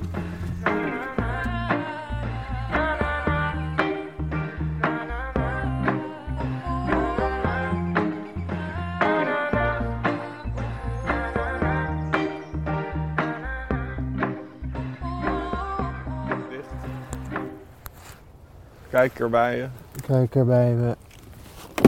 Kijk 19.02 19.18
erbij 19.20 19.56
je. 19.56 19.66
Kijk 20.06 20.34
erbij 20.34 20.70
me. 20.70 20.96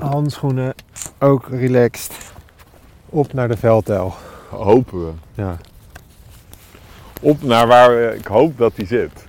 Handschoenen, 0.02 0.74
ook 1.18 1.48
relaxed. 1.48 2.32
Op 3.06 3.32
naar 3.32 3.48
de 3.48 3.56
veldtel. 3.56 4.14
Hopen 4.50 5.06
we. 5.06 5.12
Ja. 5.34 5.56
Op 7.20 7.42
naar 7.42 7.66
waar 7.66 7.90
we, 7.90 8.14
ik 8.18 8.26
hoop 8.26 8.58
dat 8.58 8.72
hij 8.76 8.86
zit. 8.86 9.24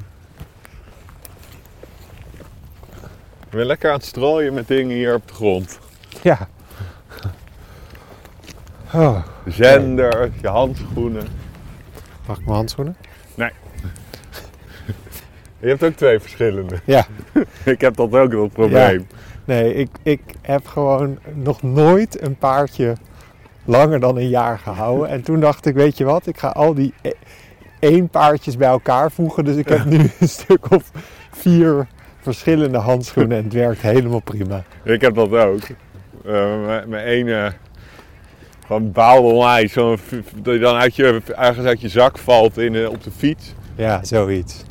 Ik 3.43 3.49
ben 3.49 3.65
lekker 3.65 3.89
aan 3.89 3.97
het 3.97 4.05
strooien 4.05 4.53
met 4.53 4.67
dingen 4.67 4.95
hier 4.95 5.15
op 5.15 5.27
de 5.27 5.33
grond. 5.33 5.79
Ja. 6.21 6.47
Oh, 8.93 9.17
Zender, 9.47 10.31
je 10.41 10.47
handschoenen. 10.47 11.27
mag 12.27 12.37
ik 12.37 12.45
mijn 12.45 12.57
handschoenen? 12.57 12.95
Je 15.65 15.71
hebt 15.71 15.83
ook 15.83 15.93
twee 15.95 16.19
verschillende. 16.19 16.75
Ja. 16.83 17.05
ik 17.63 17.81
heb 17.81 17.95
dat 17.95 18.13
ook 18.13 18.31
dat 18.31 18.51
probleem. 18.51 19.07
Nee, 19.45 19.73
ik, 19.73 19.89
ik 20.03 20.21
heb 20.41 20.67
gewoon 20.67 21.19
nog 21.33 21.61
nooit 21.63 22.21
een 22.21 22.35
paardje 22.35 22.93
langer 23.65 23.99
dan 23.99 24.17
een 24.17 24.29
jaar 24.29 24.59
gehouden. 24.59 25.09
En 25.09 25.21
toen 25.21 25.39
dacht 25.39 25.65
ik, 25.65 25.75
weet 25.75 25.97
je 25.97 26.03
wat, 26.03 26.27
ik 26.27 26.37
ga 26.37 26.47
al 26.47 26.73
die 26.73 26.93
e- 27.01 27.11
één 27.79 28.09
paardjes 28.09 28.57
bij 28.57 28.67
elkaar 28.67 29.11
voegen. 29.11 29.45
Dus 29.45 29.55
ik 29.55 29.69
heb 29.69 29.85
nu 29.95 29.99
een 30.19 30.27
stuk 30.29 30.71
of 30.71 30.91
vier 31.31 31.87
verschillende 32.21 32.77
handschoenen 32.77 33.37
en 33.37 33.43
het 33.43 33.53
werkt 33.53 33.81
helemaal 33.81 34.19
prima. 34.19 34.63
Ik 34.83 35.01
heb 35.01 35.15
dat 35.15 35.31
ook. 35.31 35.61
Eh, 36.25 36.85
mijn- 36.87 37.05
ene 37.05 37.53
gewoon 38.67 39.97
f- 39.97 40.01
f- 40.01 40.33
dat 40.41 40.53
je 40.53 40.59
dan 40.59 40.75
uit 40.75 40.95
je, 40.95 41.21
ergens 41.35 41.65
uit 41.65 41.81
je 41.81 41.89
zak 41.89 42.17
valt 42.17 42.57
in, 42.57 42.87
op 42.87 43.03
de 43.03 43.11
fiets. 43.11 43.53
Ja, 43.75 44.03
zoiets. 44.03 44.64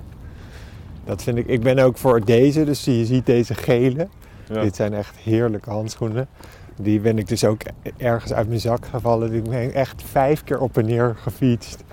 Dat 1.04 1.22
vind 1.22 1.38
ik. 1.38 1.46
Ik 1.46 1.60
ben 1.62 1.78
ook 1.78 1.96
voor 1.98 2.24
deze, 2.24 2.64
dus 2.64 2.84
je 2.84 3.04
ziet 3.04 3.26
deze 3.26 3.54
gele. 3.54 4.08
Ja. 4.52 4.60
Dit 4.62 4.76
zijn 4.76 4.94
echt 4.94 5.16
heerlijke 5.16 5.70
handschoenen. 5.70 6.26
Die 6.76 7.00
ben 7.00 7.18
ik 7.18 7.28
dus 7.28 7.44
ook 7.44 7.60
ergens 7.96 8.32
uit 8.32 8.48
mijn 8.48 8.60
zak 8.60 8.86
gevallen. 8.90 9.32
Ik 9.32 9.42
ben 9.48 9.72
echt 9.74 10.02
vijf 10.10 10.44
keer 10.44 10.58
op 10.60 10.78
en 10.78 10.86
neer 10.86 11.16
gefietst. 11.22 11.84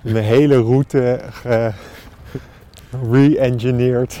Mijn 0.00 0.24
hele 0.24 0.56
route 0.60 1.20
re-engineerd. 3.10 4.20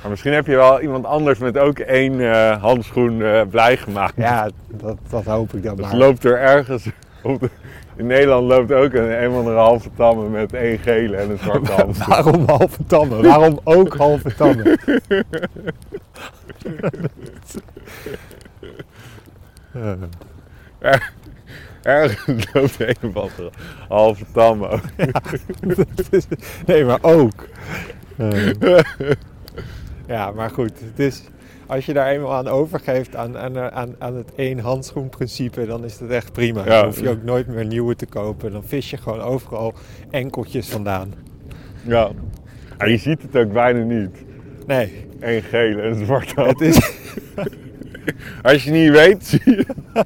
Maar 0.00 0.10
misschien 0.10 0.32
heb 0.32 0.46
je 0.46 0.56
wel 0.56 0.80
iemand 0.80 1.04
anders 1.04 1.38
met 1.38 1.58
ook 1.58 1.78
één 1.78 2.32
eh, 2.32 2.62
handschoen 2.62 3.22
eh, 3.22 3.40
blij 3.50 3.76
gemaakt. 3.76 4.14
Ja, 4.16 4.48
dat, 4.70 4.96
dat 5.10 5.24
hoop 5.24 5.52
ik 5.54 5.62
dan 5.62 5.76
Dus 5.76 5.86
maar. 5.86 5.96
loopt 5.96 6.24
er 6.24 6.38
ergens 6.38 6.86
Op 7.22 7.40
de- 7.40 7.50
in 7.96 8.06
Nederland 8.06 8.46
loopt 8.48 8.72
ook 8.72 8.92
een, 8.92 9.22
een 9.24 9.32
van 9.32 9.44
de 9.44 9.50
halve 9.50 9.90
tammen 9.96 10.30
met 10.30 10.52
één 10.52 10.78
gele 10.78 11.16
en 11.16 11.30
een 11.30 11.38
zwarte 11.38 11.72
hamster. 11.82 12.08
Waarom 12.08 12.44
halve 12.46 12.84
tanden? 12.86 13.22
Waarom 13.22 13.60
ook 13.64 13.96
halve 13.96 14.34
tanden? 14.34 14.78
Eh, 19.72 19.92
Er, 20.78 21.12
ergens 21.82 22.52
loopt 22.52 22.80
een 22.80 23.14
andere 23.14 23.50
halve 23.88 24.24
tam 24.32 24.64
ook. 24.64 24.80
dat 25.76 25.86
is- 26.10 26.26
nee, 26.66 26.84
maar 26.84 26.98
ook. 27.02 27.46
Eh, 28.16 28.48
ja, 30.06 30.30
maar 30.30 30.50
goed. 30.50 30.72
Het 30.80 30.98
is, 30.98 31.22
als 31.66 31.86
je 31.86 31.92
daar 31.92 32.08
eenmaal 32.08 32.34
aan 32.34 32.48
overgeeft 32.48 33.16
aan, 33.16 33.38
aan, 33.38 33.58
aan, 33.58 33.94
aan 33.98 34.16
het 34.16 34.34
één 34.34 34.58
handschoenprincipe, 34.58 35.66
dan 35.66 35.84
is 35.84 35.98
dat 35.98 36.10
echt 36.10 36.32
prima. 36.32 36.64
Ja. 36.64 36.68
Dan 36.76 36.84
hoef 36.84 37.00
je 37.00 37.08
ook 37.08 37.22
nooit 37.22 37.46
meer 37.46 37.64
nieuwe 37.64 37.96
te 37.96 38.06
kopen. 38.06 38.52
Dan 38.52 38.64
vis 38.64 38.90
je 38.90 38.96
gewoon 38.96 39.20
overal 39.20 39.74
enkeltjes 40.10 40.68
vandaan. 40.68 41.14
Ja. 41.82 42.10
Maar 42.78 42.90
je 42.90 42.96
ziet 42.96 43.22
het 43.22 43.36
ook 43.36 43.52
bijna 43.52 43.84
niet. 43.84 44.24
Nee, 44.66 45.06
Eén 45.20 45.42
gele 45.42 45.82
en 45.82 45.88
een 45.98 46.04
zwarte 46.04 46.40
het 46.40 46.60
is... 46.60 46.76
Als 48.42 48.64
je 48.64 48.70
niet 48.70 48.90
weet, 48.90 49.26
zie 49.26 49.40
je. 49.44 49.66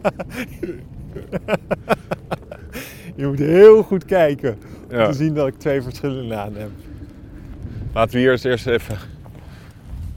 Je 3.16 3.26
moet 3.26 3.38
heel 3.38 3.82
goed 3.82 4.04
kijken 4.04 4.58
om 4.90 4.96
Ja. 4.96 5.06
te 5.06 5.12
zien 5.16 5.34
dat 5.34 5.46
ik 5.46 5.54
twee 5.58 5.82
verschillende 5.82 6.34
aan 6.34 6.54
heb. 6.56 6.70
Laten 7.94 8.12
we 8.14 8.18
hier 8.18 8.30
eens 8.30 8.44
eerst 8.44 8.66
even 8.66 8.96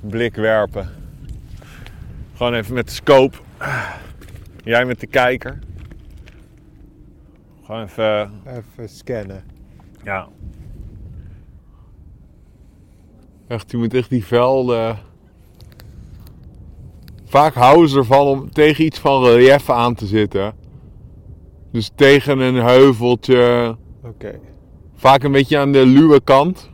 een 0.03 0.09
blik 0.09 0.35
werpen. 0.35 0.89
Gewoon 2.39 2.53
even 2.53 2.73
met 2.73 2.87
de 2.87 2.93
scope. 2.93 3.37
Jij 4.63 4.85
met 4.85 4.99
de 4.99 5.07
kijker. 5.07 5.59
Gewoon 7.63 7.83
even, 7.83 8.31
Even 8.45 8.89
scannen. 8.89 9.43
ja. 10.03 10.27
Echt, 13.47 13.71
je 13.71 13.77
moet 13.77 13.93
echt 13.93 14.09
die 14.09 14.25
velden... 14.25 14.97
Vaak 17.25 17.53
houden 17.53 17.89
ze 17.89 17.97
ervan 17.97 18.27
om 18.27 18.51
tegen 18.51 18.85
iets 18.85 18.99
van 18.99 19.23
relief 19.23 19.69
aan 19.69 19.95
te 19.95 20.05
zitten. 20.05 20.53
Dus 21.71 21.91
tegen 21.95 22.39
een 22.39 22.55
heuveltje. 22.55 23.75
Oké. 24.03 24.39
Vaak 24.95 25.23
een 25.23 25.31
beetje 25.31 25.57
aan 25.57 25.71
de 25.71 25.85
luwe 25.85 26.21
kant. 26.21 26.69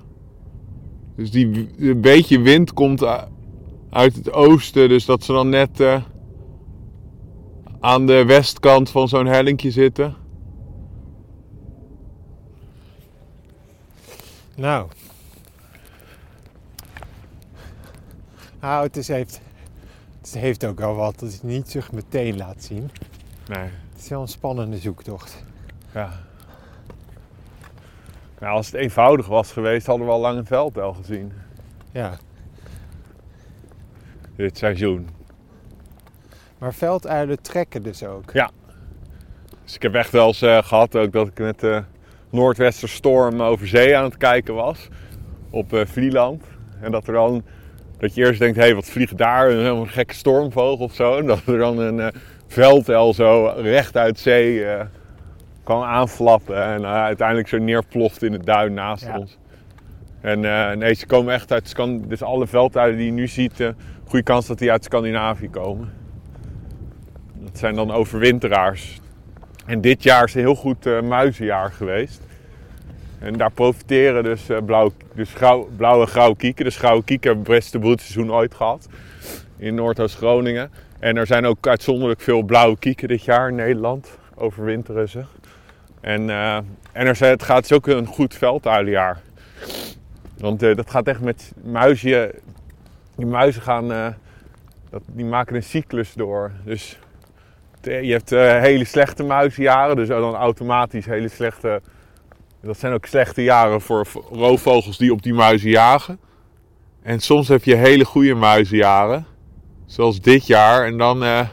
Dus 1.15 1.31
die 1.31 1.69
een 1.77 2.01
beetje 2.01 2.39
wind 2.39 2.73
komt 2.73 3.03
uit 3.95 4.15
het 4.15 4.31
oosten. 4.31 4.89
Dus 4.89 5.05
dat 5.05 5.23
ze 5.23 5.31
dan 5.31 5.49
net 5.49 5.79
eh, 5.79 6.01
aan 7.79 8.05
de 8.05 8.25
westkant 8.25 8.89
van 8.89 9.07
zo'n 9.07 9.25
hellingje 9.25 9.71
zitten. 9.71 10.15
Nou. 14.55 14.87
Nou, 18.61 18.83
het, 18.83 18.97
is, 18.97 19.07
heeft, 19.07 19.41
het 20.21 20.33
heeft 20.33 20.65
ook 20.65 20.79
wel 20.79 20.95
wat 20.95 21.19
dat 21.19 21.31
het 21.31 21.43
niet 21.43 21.69
zich 21.69 21.91
meteen 21.91 22.37
laat 22.37 22.63
zien. 22.63 22.91
Nee. 23.47 23.69
Het 23.93 24.01
is 24.03 24.09
wel 24.09 24.21
een 24.21 24.27
spannende 24.27 24.77
zoektocht. 24.77 25.43
Ja. 25.93 26.23
Nou, 28.39 28.55
als 28.55 28.65
het 28.65 28.75
eenvoudig 28.75 29.27
was 29.27 29.51
geweest, 29.51 29.85
hadden 29.85 30.05
we 30.05 30.11
al 30.13 30.19
lang 30.19 30.37
een 30.37 30.45
veldel 30.45 30.93
gezien. 30.93 31.33
Ja. 31.91 32.17
Dit 34.35 34.57
seizoen. 34.57 35.07
Maar 36.57 36.73
velduilen 36.73 37.41
trekken 37.41 37.83
dus 37.83 38.03
ook. 38.03 38.31
Ja. 38.33 38.49
Dus 39.63 39.75
ik 39.75 39.81
heb 39.81 39.93
echt 39.93 40.11
wel 40.11 40.27
eens 40.27 40.41
eh, 40.41 40.63
gehad 40.63 40.95
ook 40.95 41.11
dat 41.11 41.27
ik 41.27 41.39
met 41.39 41.59
de 41.59 41.83
Noordwesterstorm 42.29 43.41
over 43.41 43.67
zee 43.67 43.97
aan 43.97 44.03
het 44.03 44.17
kijken 44.17 44.53
was. 44.53 44.87
Op 45.49 45.73
eh, 45.73 45.85
Vlieland. 45.85 46.43
En 46.81 46.91
dat 46.91 47.07
er 47.07 47.13
dan, 47.13 47.43
dat 47.97 48.13
je 48.15 48.25
eerst 48.25 48.39
denkt, 48.39 48.57
hé, 48.57 48.63
hey, 48.63 48.75
wat 48.75 48.85
vliegt 48.85 49.17
daar? 49.17 49.49
Een 49.49 49.57
helemaal 49.57 49.85
gekke 49.85 50.13
stormvogel 50.13 50.85
of 50.85 50.93
zo. 50.93 51.15
En 51.19 51.25
dat 51.25 51.41
er 51.45 51.57
dan 51.57 51.77
een 51.79 51.99
eh, 51.99 52.07
velduil 52.47 53.13
zo 53.13 53.53
recht 53.57 53.97
uit 53.97 54.19
zee 54.19 54.65
eh, 54.65 54.85
kwam 55.63 55.81
aanflappen. 55.83 56.63
En 56.63 56.83
eh, 56.83 56.91
uiteindelijk 56.93 57.47
zo 57.47 57.57
neerploft 57.57 58.23
in 58.23 58.31
het 58.33 58.45
duin 58.45 58.73
naast 58.73 59.05
Ja. 59.05 59.17
ons. 59.19 59.37
En 60.21 60.45
eh, 60.45 60.75
nee, 60.77 60.93
ze 60.93 61.05
komen 61.05 61.33
echt 61.33 61.51
uit 61.51 61.69
Scan- 61.69 62.05
Dus 62.07 62.21
alle 62.23 62.47
velduilen 62.47 62.97
die 62.97 63.05
je 63.05 63.11
nu 63.11 63.27
ziet, 63.27 63.59
eh 63.59 63.69
goede 64.07 64.23
kans 64.23 64.47
dat 64.47 64.57
die 64.57 64.71
uit 64.71 64.83
Scandinavië 64.83 65.49
komen. 65.49 65.93
Dat 67.33 67.57
zijn 67.57 67.75
dan 67.75 67.91
overwinteraars. 67.91 68.99
En 69.65 69.81
dit 69.81 70.03
jaar 70.03 70.23
is 70.23 70.33
een 70.33 70.41
heel 70.41 70.55
goed 70.55 70.85
eh, 70.85 71.01
muizenjaar 71.01 71.71
geweest. 71.71 72.21
En 73.19 73.33
daar 73.33 73.51
profiteren 73.51 74.23
dus, 74.23 74.49
eh 74.49 74.57
blauw, 74.65 74.91
dus 75.13 75.33
blauwe 75.77 76.05
grauwe 76.05 76.35
kieken. 76.35 76.65
De 76.65 76.71
grauwe 76.71 77.03
kieken 77.03 77.31
hebben 77.31 77.45
het 77.45 77.61
beste 77.61 77.79
broedseizoen 77.79 78.31
ooit 78.31 78.53
gehad. 78.53 78.87
In 79.57 79.75
Noordoost-Groningen. 79.75 80.71
En 80.99 81.17
er 81.17 81.27
zijn 81.27 81.45
ook 81.45 81.67
uitzonderlijk 81.67 82.21
veel 82.21 82.41
blauwe 82.41 82.77
kieken 82.79 83.07
dit 83.07 83.23
jaar 83.23 83.49
in 83.49 83.55
Nederland. 83.55 84.17
Overwinteren 84.35 85.09
ze. 85.09 85.23
En, 86.01 86.29
eh, 86.29 86.55
en 86.91 87.07
er 87.07 87.15
zijn, 87.15 87.31
het 87.31 87.43
gaat 87.43 87.61
dus 87.61 87.77
ook 87.77 87.87
een 87.87 88.05
goed 88.05 88.33
velduilenjaar. 88.33 89.21
Want 90.37 90.59
dat 90.59 90.89
gaat 90.89 91.07
echt 91.07 91.21
met 91.21 91.51
muizen. 91.63 92.31
Die 93.15 93.25
muizen 93.25 93.61
gaan, 93.61 93.91
eh, 93.91 94.07
die 95.05 95.25
maken 95.25 95.55
een 95.55 95.63
cyclus 95.63 96.13
door. 96.13 96.51
Dus 96.63 96.99
je 97.81 98.11
hebt 98.11 98.31
eh, 98.31 98.59
hele 98.59 98.85
slechte 98.85 99.23
muizenjaren, 99.23 99.95
dus 99.95 100.07
dan 100.07 100.35
automatisch 100.35 101.05
hele 101.05 101.27
slechte. 101.27 101.81
Dat 102.61 102.79
zijn 102.79 102.93
ook 102.93 103.05
slechte 103.05 103.43
jaren 103.43 103.81
voor 103.81 104.05
roofvogels 104.31 104.97
die 104.97 105.11
op 105.11 105.21
die 105.21 105.33
muizen 105.33 105.69
jagen. 105.69 106.19
En 107.01 107.19
soms 107.19 107.47
heb 107.47 107.63
je 107.63 107.75
hele 107.75 108.05
goede 108.05 108.33
muizenjaren, 108.33 109.25
zoals 109.85 110.21
dit 110.21 110.47
jaar. 110.47 110.85
En 110.85 110.97
dan, 110.97 111.23
eh, 111.23 111.47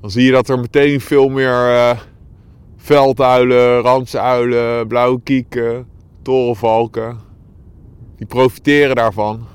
dan 0.00 0.10
zie 0.10 0.24
je 0.24 0.32
dat 0.32 0.48
er 0.48 0.58
meteen 0.58 1.00
veel 1.00 1.28
meer 1.28 1.68
eh 1.68 1.98
velduilen, 2.84 3.80
ransuilen, 3.80 4.86
blauwe 4.86 5.20
kieken, 5.20 5.86
torenvalken. 6.22 7.18
Die 8.16 8.26
profiteren 8.26 8.96
daarvan. 8.96 9.46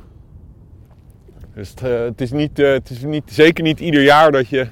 Dus 1.59 1.69
het, 1.69 1.81
eh, 1.81 1.99
het, 1.99 2.21
is 2.21 2.31
niet, 2.31 2.59
eh, 2.59 2.71
het 2.71 2.89
is 2.89 3.01
niet, 3.01 3.23
zeker 3.25 3.63
niet 3.63 3.79
ieder 3.79 4.03
jaar 4.03 4.31
dat 4.31 4.47
je 4.47 4.67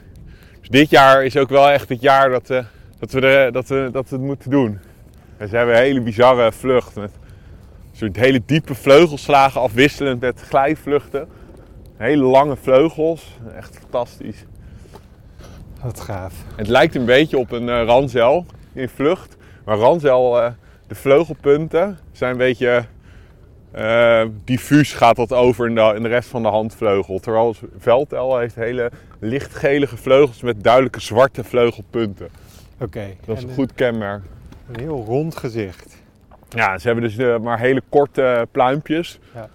dus 0.60 0.69
dit 0.69 0.89
jaar 0.89 1.26
is 1.26 1.38
ook 1.38 1.50
wel 1.50 1.69
echt 1.69 1.89
het 1.89 2.02
jaar 2.02 2.30
dat, 2.30 2.50
eh, 2.50 2.63
dat, 3.00 3.12
we, 3.12 3.21
er, 3.21 3.52
dat, 3.52 3.67
we, 3.67 3.89
dat 3.91 4.10
we 4.10 4.15
het 4.15 4.26
moeten 4.26 4.50
doen. 4.50 4.80
En 5.38 5.50
ze 5.50 5.56
hebben 5.56 5.76
een 5.76 5.82
hele 5.82 6.02
bizarre 6.02 6.52
vlucht. 6.52 6.95
Met 6.95 7.12
een 7.12 7.97
soort 7.97 8.15
hele 8.15 8.41
diepe 8.45 8.76
vleugelslagen 8.76 9.62
afwisselend 9.62 10.21
met 10.21 10.41
glijvluchten. 10.41 11.28
Hele 11.97 12.23
lange 12.23 12.56
vleugels. 12.56 13.38
Echt 13.56 13.78
fantastisch. 13.80 14.45
Wat 15.82 16.00
gaaf. 16.00 16.34
Het 16.56 16.67
lijkt 16.67 16.95
een 16.95 17.06
beetje 17.06 17.38
op 17.38 17.52
een 17.52 17.86
ranzel 17.86 18.45
in 18.73 18.89
vlucht. 18.89 19.38
Maar 19.65 19.78
ranzel, 19.78 20.52
de 20.88 20.95
vleugelpunten 20.95 21.97
zijn 22.12 22.32
een 22.32 22.38
beetje 22.38 22.86
eh, 23.71 24.25
diffuus 24.43 24.93
gaat 24.93 25.15
dat 25.15 25.34
over 25.34 25.67
in 25.67 25.75
de, 25.75 25.93
in 25.95 26.03
de 26.03 26.10
rest 26.10 26.30
van 26.30 26.41
de 26.41 26.47
handvleugel. 26.47 27.19
Terwijl 27.19 27.56
velduil 27.77 28.38
heeft 28.38 28.56
hele 28.56 28.91
lichtgelige 29.19 29.97
vleugels 29.97 30.41
met 30.41 30.63
duidelijke 30.63 31.01
zwarte 31.01 31.43
vleugelpunten. 31.43 32.30
Oké. 32.80 33.15
Dat 33.25 33.38
is 33.38 33.43
en 33.43 33.49
een 33.49 33.56
goed 33.56 33.73
kenmerk. 33.73 34.23
Een 34.71 34.80
heel 34.80 35.03
rond 35.06 35.38
gezicht. 35.38 36.03
Ja, 36.49 36.77
ze 36.77 36.88
hebben 36.88 37.06
dus 37.06 37.17
eh, 37.17 37.39
maar 37.39 37.60
hele 37.60 37.82
korte 37.89 38.47
pluimpjes. 38.51 39.19
Ja. 39.34 39.49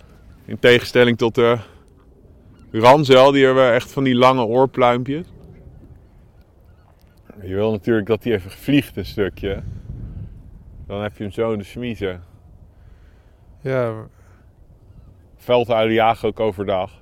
In 0.44 0.58
tegenstelling 0.58 1.18
tot 1.18 1.34
de 1.34 1.58
ranzel, 2.72 3.30
die 3.32 3.44
hebben 3.44 3.72
echt 3.72 3.92
van 3.92 4.04
die 4.04 4.14
lange 4.14 4.44
oorpluimpjes. 4.44 5.26
Je 7.42 7.54
wil 7.54 7.70
natuurlijk 7.70 8.06
dat 8.06 8.22
die 8.22 8.32
even 8.32 8.50
vliegt 8.50 8.96
een 8.96 9.04
stukje. 9.04 9.62
Dan 10.86 11.02
heb 11.02 11.16
je 11.16 11.22
hem 11.22 11.32
zo 11.32 11.52
in 11.52 11.58
de 11.58 11.64
smiezen. 11.64 12.22
Ja, 13.62 14.06
Velduilen 15.36 15.94
jagen 15.94 16.28
ook 16.28 16.40
overdag. 16.40 17.00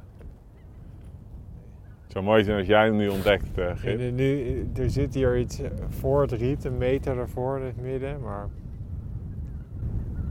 Het 2.03 2.13
zou 2.13 2.25
mooi 2.25 2.45
zijn 2.45 2.59
als 2.59 2.67
jij 2.67 2.85
hem 2.85 2.97
nu 2.97 3.09
ontdekt, 3.09 3.59
en 3.59 4.15
nu, 4.15 4.71
er 4.77 4.91
zit 4.91 5.15
hier 5.15 5.39
iets 5.39 5.61
voor 5.89 6.21
het 6.21 6.33
riet, 6.33 6.65
een 6.65 6.79
meter 6.79 7.19
ervoor 7.19 7.59
in 7.59 7.65
het 7.65 7.81
midden, 7.81 8.21
maar... 8.21 8.49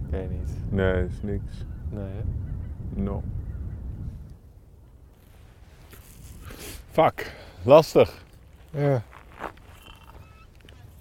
Ik 0.05 0.09
weet 0.09 0.29
niet. 0.29 0.51
Nee, 0.69 1.05
is 1.05 1.21
niks. 1.21 1.65
Nee, 1.89 2.03
hè? 2.03 3.01
No. 3.01 3.23
Fuck, 6.91 7.35
lastig. 7.63 8.23
Ja. 8.69 9.01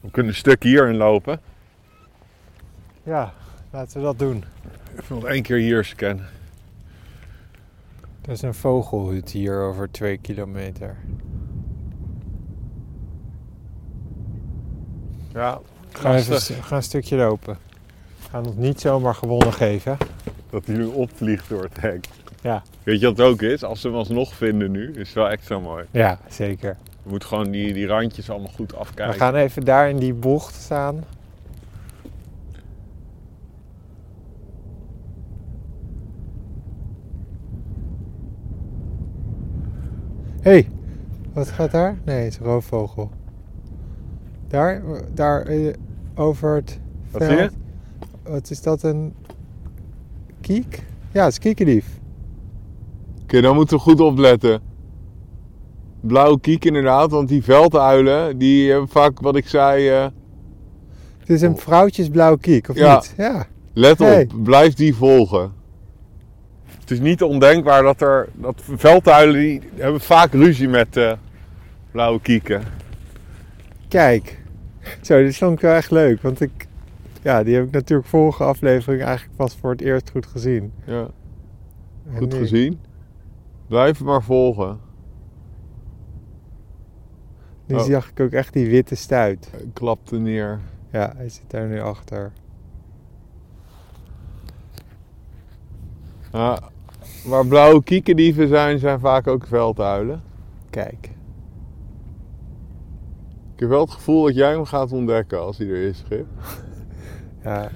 We 0.01 0.11
kunnen 0.11 0.33
een 0.33 0.39
stuk 0.39 0.63
hierin 0.63 0.97
lopen. 0.97 1.41
Ja, 3.03 3.33
laten 3.71 3.97
we 3.99 4.03
dat 4.05 4.19
doen. 4.19 4.45
Even 5.01 5.15
nog 5.15 5.25
één 5.25 5.43
keer 5.43 5.57
hier 5.57 5.85
scannen. 5.85 6.27
Er 8.23 8.31
is 8.31 8.43
een 8.43 8.55
vogelhut 8.55 9.31
hier 9.31 9.61
over 9.61 9.91
twee 9.91 10.19
kilometer. 10.19 10.97
Ja, 15.33 15.61
We 15.93 15.99
gaan, 15.99 16.15
even, 16.15 16.41
gaan 16.41 16.77
een 16.77 16.83
stukje 16.83 17.17
lopen. 17.17 17.59
We 18.23 18.29
gaan 18.31 18.47
ons 18.47 18.57
niet 18.57 18.81
zomaar 18.81 19.15
gewonnen 19.15 19.53
geven. 19.53 19.97
dat 20.51 20.67
hij 20.67 20.75
nu 20.77 20.85
opvliegt 20.85 21.49
door 21.49 21.63
het 21.63 21.81
hek. 21.81 22.07
Ja. 22.43 22.63
Weet 22.83 23.01
je 23.01 23.07
wat 23.07 23.17
het 23.17 23.27
ook 23.27 23.43
is? 23.43 23.65
Als 23.65 23.81
ze 23.81 23.87
hem 23.87 23.97
alsnog 23.97 24.35
vinden 24.35 24.71
nu, 24.71 24.93
is 24.93 25.07
het 25.07 25.15
wel 25.17 25.29
extra 25.29 25.59
mooi. 25.59 25.85
Ja, 25.91 26.19
zeker. 26.29 26.77
Je 27.03 27.11
moet 27.11 27.25
gewoon 27.25 27.51
die, 27.51 27.73
die 27.73 27.87
randjes 27.87 28.31
allemaal 28.31 28.53
goed 28.55 28.75
afkijken. 28.77 29.15
We 29.15 29.21
gaan 29.21 29.35
even 29.35 29.65
daar 29.65 29.89
in 29.89 29.99
die 29.99 30.15
bocht 30.15 30.55
staan. 30.55 31.05
Hé, 40.38 40.38
hey, 40.49 40.69
wat 41.33 41.49
gaat 41.49 41.71
daar? 41.71 41.99
Nee, 42.05 42.23
het 42.25 42.33
is 42.33 42.39
een 42.39 42.45
roofvogel. 42.45 43.11
Daar, 44.49 44.83
daar 45.15 45.43
eh, 45.43 45.73
over 46.15 46.55
het 46.55 46.81
Wat 47.11 47.23
zie 47.23 47.37
je? 47.37 47.51
Wat 48.23 48.51
is 48.51 48.63
dat, 48.63 48.83
een 48.83 49.15
kiek? 50.41 50.85
Ja, 51.13 51.23
het 51.25 51.33
is 51.33 51.39
kiekendief. 51.39 51.87
Oké, 53.23 53.41
dan 53.41 53.55
moeten 53.55 53.77
we 53.77 53.83
goed 53.83 54.01
opletten. 54.01 54.61
Blauwe 56.01 56.41
kiek 56.41 56.65
inderdaad, 56.65 57.11
want 57.11 57.29
die 57.29 57.43
velduilen, 57.45 58.39
die 58.39 58.71
hebben 58.71 58.89
vaak 58.89 59.21
wat 59.21 59.37
ik 59.37 59.49
zei... 59.49 59.89
eh, 59.89 60.07
Het 61.19 61.31
is 61.31 61.43
een 61.43 61.57
vrouwtjesblauwe 61.57 62.39
kiek, 62.39 62.69
of 62.69 62.77
Ja. 62.77 62.95
niet? 62.95 63.15
Ja. 63.17 63.47
let 63.73 63.99
Hey. 63.99 64.23
op, 64.23 64.43
blijf 64.45 64.75
die 64.75 64.95
volgen. 64.95 65.53
Het 66.89 66.97
is 66.97 67.03
niet 67.03 67.23
ondenkbaar 67.23 67.83
dat 67.83 68.01
er... 68.01 68.29
Dat 68.35 68.63
velduilen 68.65 69.41
die 69.41 69.63
hebben 69.75 70.01
vaak 70.01 70.33
ruzie 70.33 70.69
met 70.69 70.97
eh, 70.97 71.13
blauwe 71.91 72.21
kieken. 72.21 72.63
Kijk. 73.89 74.43
Zo, 75.03 75.23
dit 75.23 75.37
vond 75.37 75.53
ik 75.53 75.61
wel 75.61 75.75
echt 75.75 75.91
leuk. 75.91 76.23
Want 76.23 76.41
ik... 76.41 76.67
Ja, 77.23 77.43
die 77.43 77.55
heb 77.55 77.67
ik 77.67 77.71
natuurlijk 77.71 78.09
vorige 78.09 78.45
aflevering 78.45 79.03
eigenlijk 79.03 79.37
pas 79.37 79.57
voor 79.61 79.71
het 79.71 79.81
eerst 79.81 80.11
goed 80.11 80.27
gezien. 80.27 80.73
Ja, 80.85 81.07
En 82.11 82.17
goed 82.17 82.35
gezien. 82.35 82.81
Blijf 83.67 84.01
maar 84.01 84.23
volgen. 84.23 84.81
Nu 87.67 87.75
Oh. 87.75 87.83
zag 87.83 88.11
ik 88.11 88.21
ook 88.21 88.33
echt 88.33 88.53
die 88.53 88.69
witte 88.71 88.95
stuit. 88.95 89.49
Hij 89.51 89.71
klapte 89.73 90.19
neer. 90.19 90.61
Ja, 90.93 91.13
hij 91.17 91.29
zit 91.29 91.45
daar 91.51 91.67
nu 91.67 91.81
achter. 91.81 92.33
Ja, 96.33 96.59
waar 97.29 97.47
blauwe 97.47 97.83
kiekendieven 97.83 98.49
zijn, 98.49 98.79
zijn 98.79 99.01
vaak 99.01 99.27
ook 99.27 99.47
velduilen. 99.47 100.23
Kijk. 100.71 101.11
Ik 103.55 103.61
heb 103.65 103.69
wel 103.69 103.81
het 103.81 103.91
gevoel 103.91 104.25
dat 104.25 104.35
jij 104.35 104.51
hem 104.51 104.65
gaat 104.65 104.93
ontdekken 104.93 105.41
als 105.41 105.59
hij 105.59 105.67
er 105.67 105.83
is, 105.83 105.99
Schip. 106.07 106.27
Ja, 107.45 107.69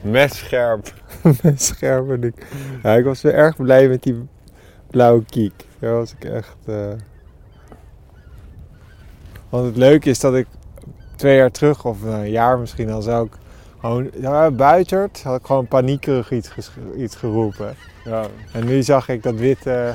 Messcherp. 0.00 0.92
met 1.42 1.62
scherm 1.62 2.10
en 2.10 2.22
ik... 2.22 2.46
Ja, 2.82 2.94
ik 2.94 3.04
was 3.04 3.22
weer 3.22 3.34
erg 3.34 3.56
blij 3.56 3.88
met 3.88 4.02
die 4.02 4.28
blauwe 4.90 5.24
kiek. 5.24 5.66
Daar 5.78 5.94
was 5.94 6.12
ik 6.12 6.24
echt... 6.24 6.56
eh, 6.64 6.92
Want 9.48 9.66
het 9.66 9.76
leuke 9.76 10.10
is 10.10 10.20
dat 10.20 10.34
ik 10.34 10.46
twee 11.16 11.36
jaar 11.36 11.50
terug, 11.50 11.84
of 11.84 12.02
een 12.02 12.30
jaar 12.30 12.58
misschien 12.58 12.90
al, 12.90 13.02
zou 13.02 13.26
ik 13.26 13.32
gewoon... 13.80 14.10
Ja, 14.20 14.50
buitert, 14.50 15.22
had 15.22 15.40
ik 15.40 15.46
gewoon 15.46 15.66
paniekerig 15.66 16.30
iets, 16.30 16.50
iets 16.96 17.16
geroepen. 17.16 17.74
Ja, 18.04 18.26
En 18.52 18.64
nu 18.66 18.82
zag 18.82 19.08
ik 19.08 19.22
dat 19.22 19.34
witte 19.34 19.94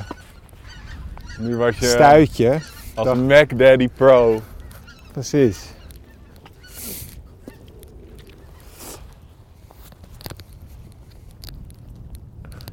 nu 1.38 1.56
was 1.56 1.78
je 1.78 1.84
stuitje. 1.86 2.52
als 2.94 3.06
dacht- 3.06 3.18
een 3.18 3.26
Mac 3.26 3.58
Daddy 3.58 3.88
Pro. 3.88 4.40
Precies. 5.12 5.72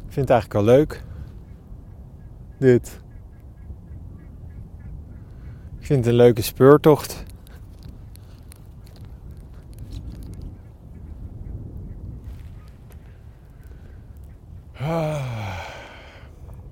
Ik 0.08 0.18
vind 0.18 0.30
het 0.30 0.30
eigenlijk 0.30 0.54
wel 0.54 0.76
leuk. 0.76 1.04
Dit. 2.58 3.00
Ik 5.80 5.86
vind 5.86 6.00
het 6.00 6.08
een 6.14 6.20
leuke 6.20 6.42
speurtocht. 6.42 7.24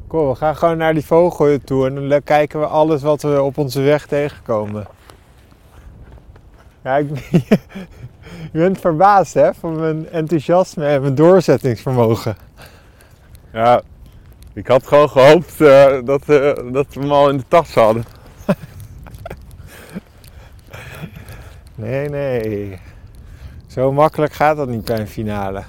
Kom, 0.08 0.28
we 0.28 0.36
gaan 0.36 0.56
gewoon 0.56 0.78
naar 0.78 0.94
die 0.94 1.06
vogel 1.06 1.58
toe 1.64 1.88
en 1.88 2.10
dan 2.10 2.24
kijken 2.24 2.60
we 2.60 2.66
alles 2.66 3.02
wat 3.02 3.22
we 3.22 3.42
op 3.42 3.58
onze 3.58 3.82
weg 3.82 4.06
tegenkomen. 4.06 4.88
Ja, 6.84 6.98
ik, 6.98 7.10
je 8.54 8.60
bent 8.60 8.80
verbaasd 8.80 9.34
hè, 9.34 9.54
van 9.54 9.76
mijn 9.76 10.10
enthousiasme 10.10 10.86
en 10.86 11.02
mijn 11.02 11.16
doorzettingsvermogen. 11.16 12.38
Ja, 13.54 13.82
ik 14.54 14.68
had 14.68 14.88
gewoon 14.88 15.10
gehoopt 15.10 15.62
eh, 15.62 15.98
dat, 16.04 16.30
eh, 16.30 16.72
dat 16.72 16.94
we 16.94 17.00
hem 17.00 17.12
al 17.12 17.30
in 17.30 17.38
de 17.38 17.48
tas 17.48 17.74
hadden. 17.74 18.04
Nee, 21.76 22.10
nee. 22.10 22.80
Zo 23.68 23.92
makkelijk 23.92 24.34
gaat 24.34 24.58
dat 24.58 24.68
niet 24.68 24.86
bij 24.86 25.00
een 25.00 25.08
finale. 25.08 25.64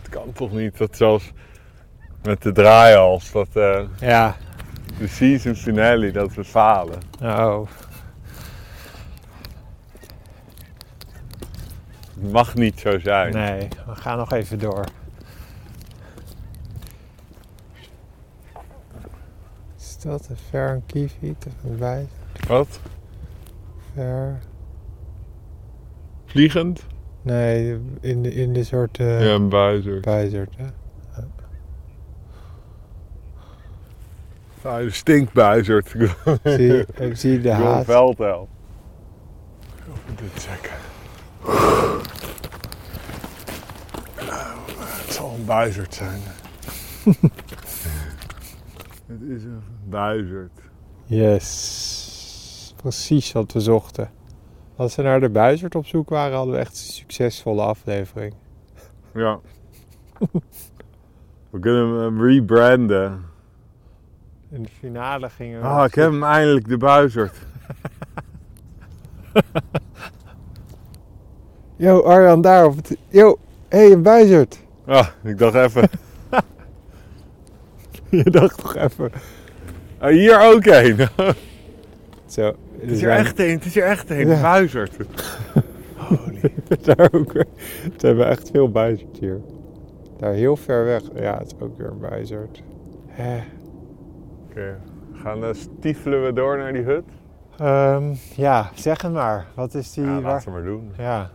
Het 0.00 0.08
kan 0.24 0.32
toch 0.32 0.52
niet 0.52 0.78
dat 0.78 0.96
zelfs 0.96 1.32
met 2.22 2.42
de 2.42 2.52
draaihals, 2.52 3.32
dat 3.32 3.48
eh, 3.52 3.82
Ja, 4.00 4.36
de 4.98 5.06
season 5.06 5.54
finale, 5.54 6.10
dat 6.10 6.34
we 6.34 6.44
falen. 6.44 6.98
oh. 7.22 7.68
Het 12.20 12.32
mag 12.32 12.54
niet 12.54 12.80
zo 12.80 12.98
zijn. 12.98 13.32
Nee, 13.32 13.68
we 13.86 13.94
gaan 13.94 14.18
nog 14.18 14.32
even 14.32 14.58
door. 14.58 14.84
Is 19.76 19.98
dat 20.02 20.28
een 20.28 20.36
ver 20.50 20.70
een 20.70 20.86
kieviet 20.86 21.46
of 21.46 21.70
een 21.70 21.76
bij? 21.78 22.08
Wat? 22.48 22.80
Ver? 23.94 24.38
Vliegend? 26.26 26.86
Nee, 27.22 27.78
in 28.00 28.22
de, 28.22 28.34
in 28.34 28.52
de 28.52 28.64
soort 28.64 28.98
eh 28.98 29.24
Ja, 29.26 29.34
een 29.34 29.48
buizer. 29.48 30.00
buizerd, 30.00 30.56
hè? 30.56 30.66
Ja, 34.62 34.78
de 34.78 34.90
stinkbuizerd. 34.90 35.88
Zie, 36.44 36.84
ik 36.94 37.16
zie 37.16 37.40
de 37.40 37.52
haat. 37.52 37.84
Veldhel. 37.84 38.48
Even 39.78 40.16
dit 40.16 40.42
checken. 40.42 40.76
Nou, 44.26 44.58
het 44.78 45.12
zal 45.12 45.34
een 45.38 45.44
buizerd 45.44 45.94
zijn. 45.94 46.20
het 49.06 49.22
is 49.28 49.44
een 49.44 49.62
buizerd. 49.88 50.60
Yes. 51.04 52.74
Precies 52.76 53.32
wat 53.32 53.52
we 53.52 53.60
zochten. 53.60 54.10
Als 54.80 54.94
we 54.94 55.02
naar 55.02 55.20
de 55.20 55.30
buizerd 55.30 55.74
op 55.74 55.86
zoek 55.86 56.08
waren, 56.08 56.36
hadden 56.36 56.54
we 56.54 56.60
echt 56.60 56.70
een 56.70 56.92
succesvolle 56.92 57.62
aflevering. 57.62 58.34
Ja. 59.14 59.38
We 61.50 61.58
kunnen 61.58 62.00
hem 62.00 62.24
rebranden. 62.24 63.24
In 64.50 64.62
de 64.62 64.68
finale 64.78 65.30
gingen 65.30 65.60
we... 65.60 65.66
Ah, 65.66 65.84
ik 65.84 65.94
heb 65.94 66.10
hem 66.10 66.24
eindelijk, 66.24 66.68
de 66.68 66.76
buizerd. 66.76 67.36
Yo, 71.76 72.00
Arjan, 72.00 72.40
daar 72.40 72.66
op 72.66 72.76
het... 72.76 72.96
Yo, 73.08 73.38
hé, 73.68 73.78
hey, 73.78 73.92
een 73.92 74.02
buizerd. 74.02 74.60
Ah, 74.86 75.06
ik 75.22 75.38
dacht 75.38 75.54
even. 75.54 75.88
Je 78.24 78.30
dacht 78.30 78.58
toch 78.58 78.76
even... 78.76 79.12
Ah, 79.98 80.10
hier 80.10 80.40
ook 80.40 80.64
een. 80.64 81.08
Het 82.80 82.90
is 82.90 83.02
er 83.02 83.10
echt 83.10 83.38
een, 83.38 83.50
het 83.50 83.64
is 83.64 83.76
er 83.76 83.84
echt 83.84 84.10
een. 84.10 84.28
Ja. 84.28 84.40
Buizerd. 84.40 84.96
daar 86.84 87.08
ook 87.12 87.32
weer. 87.32 87.46
Ze 87.96 88.06
hebben 88.06 88.26
echt 88.28 88.50
veel 88.52 88.70
buizerd 88.70 89.18
hier. 89.20 89.40
Daar 90.18 90.32
heel 90.32 90.56
ver 90.56 90.84
weg. 90.84 91.02
Ja, 91.14 91.38
het 91.38 91.46
is 91.46 91.54
ook 91.60 91.78
weer 91.78 91.86
een 91.86 92.00
buizerd. 92.00 92.62
Oké, 94.50 94.76
gaan 95.12 95.40
dan 95.40 95.54
stiefelen 95.54 96.24
we 96.24 96.32
door 96.32 96.58
naar 96.58 96.72
die 96.72 96.82
hut? 96.82 97.04
Ehm, 97.58 98.04
ja, 98.36 98.70
zeg 98.74 99.02
het 99.02 99.12
maar. 99.12 99.46
Wat 99.54 99.74
is 99.74 99.92
die... 99.92 100.04
Ja, 100.04 100.10
waar... 100.10 100.22
laten 100.22 100.46
we 100.46 100.58
maar 100.58 100.64
doen. 100.68 100.92
Ja, 100.98 101.30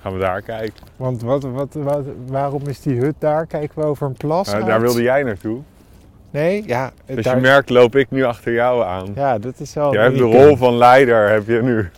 Gaan 0.00 0.12
we 0.12 0.18
daar 0.18 0.42
kijken. 0.42 0.86
want 0.96 1.22
wat, 1.22 1.42
wat, 1.42 1.74
wat, 1.74 2.04
waarom 2.26 2.66
is 2.66 2.80
die 2.80 2.98
hut 2.98 3.14
daar? 3.18 3.46
Kijken 3.46 3.78
we 3.78 3.84
over 3.84 4.06
een 4.06 4.12
plas 4.16 4.52
Eh, 4.52 4.66
daar 4.66 4.80
wilde 4.80 5.02
jij 5.02 5.22
naartoe. 5.22 5.60
Nee, 6.30 6.62
ja. 6.66 6.92
Dus 7.06 7.24
daar- 7.24 7.34
je 7.34 7.40
merkt, 7.40 7.70
loop 7.70 7.96
ik 7.96 8.10
nu 8.10 8.24
achter 8.24 8.52
jou 8.52 8.84
aan. 8.84 9.12
Ja, 9.14 9.38
dat 9.38 9.60
is 9.60 9.74
wel... 9.74 9.92
Jij 9.92 10.02
hebt 10.02 10.16
de 10.16 10.22
rol 10.22 10.56
van 10.56 10.74
leider, 10.76 11.28
heb 11.30 11.46
je 11.46 11.62
nu 11.62 11.90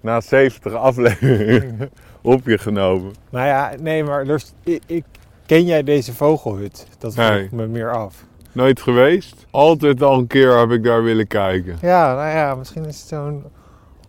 na 0.00 0.20
70 0.20 0.72
afleveringen 0.72 1.90
op 2.22 2.46
je 2.46 2.58
genomen. 2.58 3.12
Nou 3.30 3.46
ja, 3.46 3.72
nee, 3.80 4.04
maar 4.04 4.26
ik, 4.64 4.82
ik- 4.86 5.04
ken 5.46 5.64
jij 5.64 5.82
deze 5.82 6.14
vogelhut? 6.14 6.86
Dat 6.98 7.14
vroeg 7.14 7.28
Nee. 7.28 7.44
ik 7.44 7.52
me 7.52 7.66
meer 7.66 7.92
af. 7.92 8.24
Nooit 8.52 8.80
geweest? 8.80 9.46
Altijd 9.50 10.02
al 10.02 10.18
een 10.18 10.26
keer 10.26 10.58
heb 10.58 10.70
ik 10.70 10.84
daar 10.84 11.02
willen 11.02 11.26
kijken. 11.26 11.76
Ja, 11.80 12.14
nou 12.14 12.28
ja, 12.28 12.54
misschien 12.54 12.84
is 12.84 12.98
het 13.00 13.08
zo'n 13.08 13.44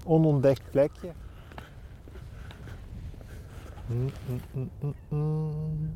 onontdekt 0.04 0.62
plekje. 0.72 1.08
Mm, 3.88 4.12
mm, 4.28 4.42
mm, 4.54 4.70
mm, 4.82 4.94
mm. 5.10 5.96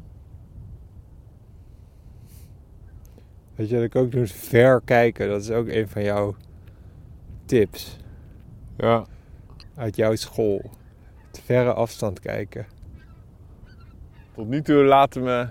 Weet 3.60 3.70
je 3.70 3.76
wat 3.76 3.84
ik 3.84 3.96
ook 3.96 4.12
doe? 4.12 4.22
Is 4.22 4.32
ver 4.32 4.82
kijken. 4.86 5.30
Dat 5.30 5.42
is 5.42 5.52
ook 5.52 5.68
een 5.68 5.88
van 5.88 6.04
jouw 6.04 6.36
tips 7.46 7.98
Ja. 8.78 9.06
uit 9.76 9.96
jouw 9.96 10.16
school. 10.16 10.70
Het 11.32 11.42
verre 11.46 11.74
afstand 11.74 12.20
kijken. 12.20 12.66
Tot 14.36 14.48
nu 14.48 14.62
toe 14.62 14.84
laten 14.84 15.24
me 15.24 15.48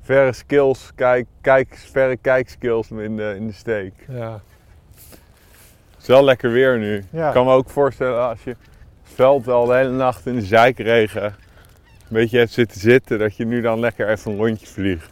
verre 0.00 0.32
skills, 0.32 0.90
kijk, 0.94 1.26
kijk, 1.40 1.76
verre 1.76 2.16
kijkskills 2.16 2.88
me 2.88 3.04
in 3.04 3.16
de, 3.16 3.34
in 3.36 3.46
de 3.46 3.52
steek. 3.52 3.94
Ja. 4.08 4.40
Het 5.90 6.00
is 6.00 6.06
wel 6.06 6.24
lekker 6.24 6.50
weer 6.52 6.78
nu. 6.78 7.04
Ja. 7.10 7.26
Ik 7.26 7.34
kan 7.34 7.44
me 7.46 7.52
ook 7.52 7.70
voorstellen 7.70 8.28
als 8.28 8.44
je 8.44 8.56
veld 9.02 9.48
al 9.48 9.66
de 9.66 9.74
hele 9.74 9.90
nacht 9.92 10.26
in 10.26 10.34
de 10.34 10.44
zeikregen 10.44 11.22
een 11.22 11.32
beetje 12.08 12.38
hebt 12.38 12.50
zitten 12.50 12.80
zitten, 12.80 13.18
dat 13.18 13.36
je 13.36 13.44
nu 13.44 13.60
dan 13.60 13.80
lekker 13.80 14.08
even 14.08 14.30
een 14.32 14.38
rondje 14.38 14.66
vliegt. 14.66 15.11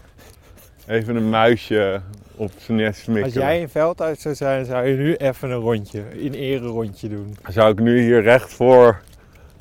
Even 0.87 1.17
een 1.17 1.31
muisje 1.31 2.01
op 2.41 2.53
zijn 2.59 2.79
nest 2.79 3.01
smikken. 3.01 3.25
Als 3.25 3.35
jij 3.35 3.63
een 3.63 3.69
veldhuis 3.69 4.21
zou 4.21 4.35
zijn, 4.35 4.65
zou 4.65 4.87
je 4.87 4.97
nu 4.97 5.15
even 5.15 5.51
een 5.51 5.59
rondje, 5.59 6.03
in 6.13 6.33
ere 6.33 6.67
rondje 6.67 7.09
doen. 7.09 7.37
Dan 7.43 7.53
zou 7.53 7.73
ik 7.73 7.79
nu 7.79 8.01
hier 8.01 8.23
recht 8.23 8.53
voor 8.53 9.01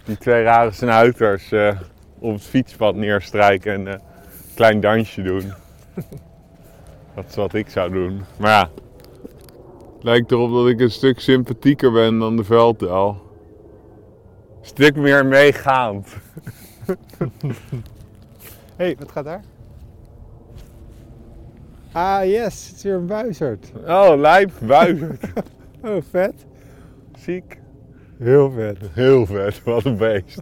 die 0.04 0.18
twee 0.18 0.44
rare 0.44 0.72
snuiters 0.72 1.52
eh, 1.52 1.80
op 2.20 2.34
het 2.34 2.44
fietspad 2.44 2.96
neerstrijken 2.96 3.74
en 3.74 3.88
eh, 3.88 3.94
een 3.94 4.00
klein 4.56 4.80
dansje 4.80 5.22
doen. 5.22 5.54
dat 7.16 7.26
is 7.30 7.36
wat 7.36 7.54
ik 7.54 7.70
zou 7.70 7.92
doen. 7.92 8.22
Maar 8.38 8.52
ja, 8.52 8.70
het 9.96 10.04
lijkt 10.04 10.32
erop 10.32 10.52
dat 10.52 10.68
ik 10.68 10.80
een 10.80 10.92
stuk 10.92 11.20
sympathieker 11.20 11.92
ben 11.92 12.20
dan 12.20 12.36
de 12.36 12.44
veldel. 12.44 13.08
Een 14.60 14.66
stuk 14.66 14.96
meer 14.96 15.26
meegaand. 15.26 16.16
Hé, 16.86 16.96
hey, 18.86 18.96
wat 19.00 19.12
gaat 19.12 19.26
daar? 19.26 19.42
Ah, 21.92 22.26
yes, 22.26 22.68
het 22.68 22.76
is 22.76 22.84
weer 22.84 22.94
een 22.94 23.06
buizerd. 23.06 23.72
Oh, 23.88 24.14
lijp, 24.18 24.52
buizerd. 24.62 25.26
Oh, 25.84 26.04
vet. 26.10 26.46
Ziek. 27.18 27.60
Heel 28.18 28.52
vet. 28.52 28.78
Heel 28.94 29.26
vet, 29.26 29.64
wat 29.64 29.86
een 29.86 29.98
beest. 29.98 30.42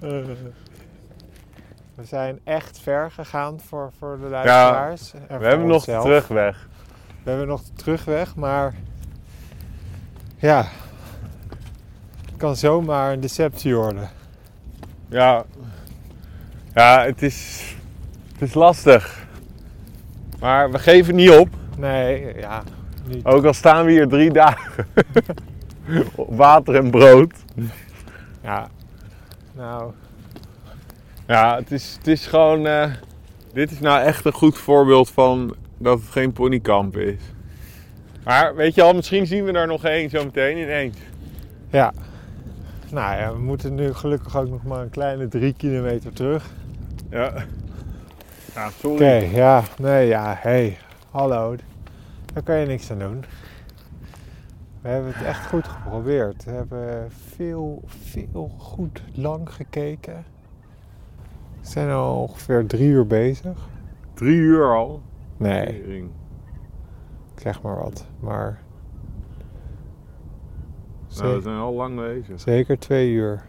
We 1.94 2.04
zijn 2.04 2.40
echt 2.44 2.78
ver 2.78 3.10
gegaan 3.10 3.60
voor, 3.60 3.90
voor 3.98 4.18
de 4.20 4.28
luisteraars. 4.28 5.12
en 5.14 5.20
voor 5.28 5.38
We 5.38 5.46
hebben 5.46 5.66
nog 5.66 5.84
de 5.84 5.98
terugweg. 6.00 6.68
We 7.22 7.30
hebben 7.30 7.48
nog 7.48 7.62
de 7.62 7.72
terugweg, 7.72 8.34
maar 8.34 8.74
ja, 10.36 10.66
het 12.26 12.36
kan 12.36 12.56
zomaar 12.56 13.12
een 13.12 13.20
deceptie 13.20 13.76
worden. 13.76 14.08
Ja, 15.08 15.44
ja 16.76 17.04
het, 17.04 17.22
is, 17.22 17.62
het 18.32 18.42
is 18.48 18.54
lastig. 18.54 19.24
Maar 20.40 20.70
we 20.70 20.78
geven 20.78 21.14
niet 21.14 21.30
op. 21.30 21.48
Nee, 21.78 22.34
ja, 22.38 22.62
niet. 23.08 23.24
Ook 23.24 23.44
al 23.44 23.52
staan 23.52 23.84
we 23.84 23.90
hier 23.90 24.08
drie 24.08 24.32
dagen. 24.32 24.86
Op 26.14 26.36
water 26.44 26.74
en 26.74 26.90
brood. 26.90 27.32
Ja, 28.42 28.68
nou, 29.54 29.92
Ja, 31.26 31.56
het 31.56 31.72
is, 31.72 31.94
het 31.98 32.06
is 32.06 32.26
gewoon. 32.26 32.66
eh, 32.66 32.90
dit 33.52 33.70
is 33.70 33.80
nou 33.80 34.00
echt 34.02 34.24
een 34.24 34.32
goed 34.32 34.58
voorbeeld 34.58 35.10
van 35.10 35.54
dat 35.78 35.98
het 36.00 36.08
geen 36.08 36.32
ponykamp 36.32 36.96
is. 36.96 37.20
Maar 38.24 38.54
weet 38.54 38.74
je 38.74 38.82
al, 38.82 38.92
misschien 38.94 39.26
zien 39.26 39.44
we 39.44 39.52
er 39.52 39.66
nog 39.66 39.84
één 39.84 40.10
zo 40.10 40.24
meteen 40.24 40.56
ineens. 40.58 40.96
ja. 41.70 41.92
Nou 42.90 43.16
ja, 43.18 43.32
we 43.32 43.38
moeten 43.38 43.74
nu 43.74 43.92
gelukkig 43.94 44.36
ook 44.36 44.48
nog 44.48 44.62
maar 44.64 44.80
een 44.80 44.90
kleine 44.90 45.28
drie 45.28 45.54
kilometer 45.56 46.12
terug. 46.12 46.44
Ja. 47.10 47.32
Ja, 48.54 48.70
sorry. 48.70 48.94
Oké, 48.94 49.12
ja, 49.36 49.62
nee, 49.78 50.06
ja, 50.06 50.34
hey, 50.38 50.78
hallo. 51.10 51.54
Daar 52.32 52.42
kan 52.42 52.56
je 52.58 52.66
niks 52.66 52.90
aan 52.90 52.98
doen. 52.98 53.24
We 54.80 54.88
hebben 54.88 55.12
het 55.14 55.22
echt 55.26 55.46
goed 55.46 55.66
geprobeerd. 55.68 56.44
We 56.44 56.50
hebben 56.50 57.10
veel, 57.12 57.82
veel 57.86 58.48
goed 58.58 59.02
lang 59.14 59.50
gekeken. 59.52 60.24
We 61.60 61.66
zijn 61.68 61.90
al 61.90 62.20
ongeveer 62.22 62.66
drie 62.66 62.88
uur 62.88 63.06
bezig. 63.06 63.68
Drie 64.14 64.36
uur 64.36 64.74
al. 64.74 65.02
Nee, 65.36 65.84
ik 67.34 67.40
zeg 67.42 67.62
maar 67.62 67.76
wat. 67.76 68.06
Maar 68.20 68.58
Nou, 71.18 71.34
we 71.34 71.40
zijn 71.40 71.56
al 71.58 71.72
lang 71.74 71.96
bezig. 71.96 72.40
zeker 72.40 72.78
twee 72.78 73.10
uur. 73.10 73.42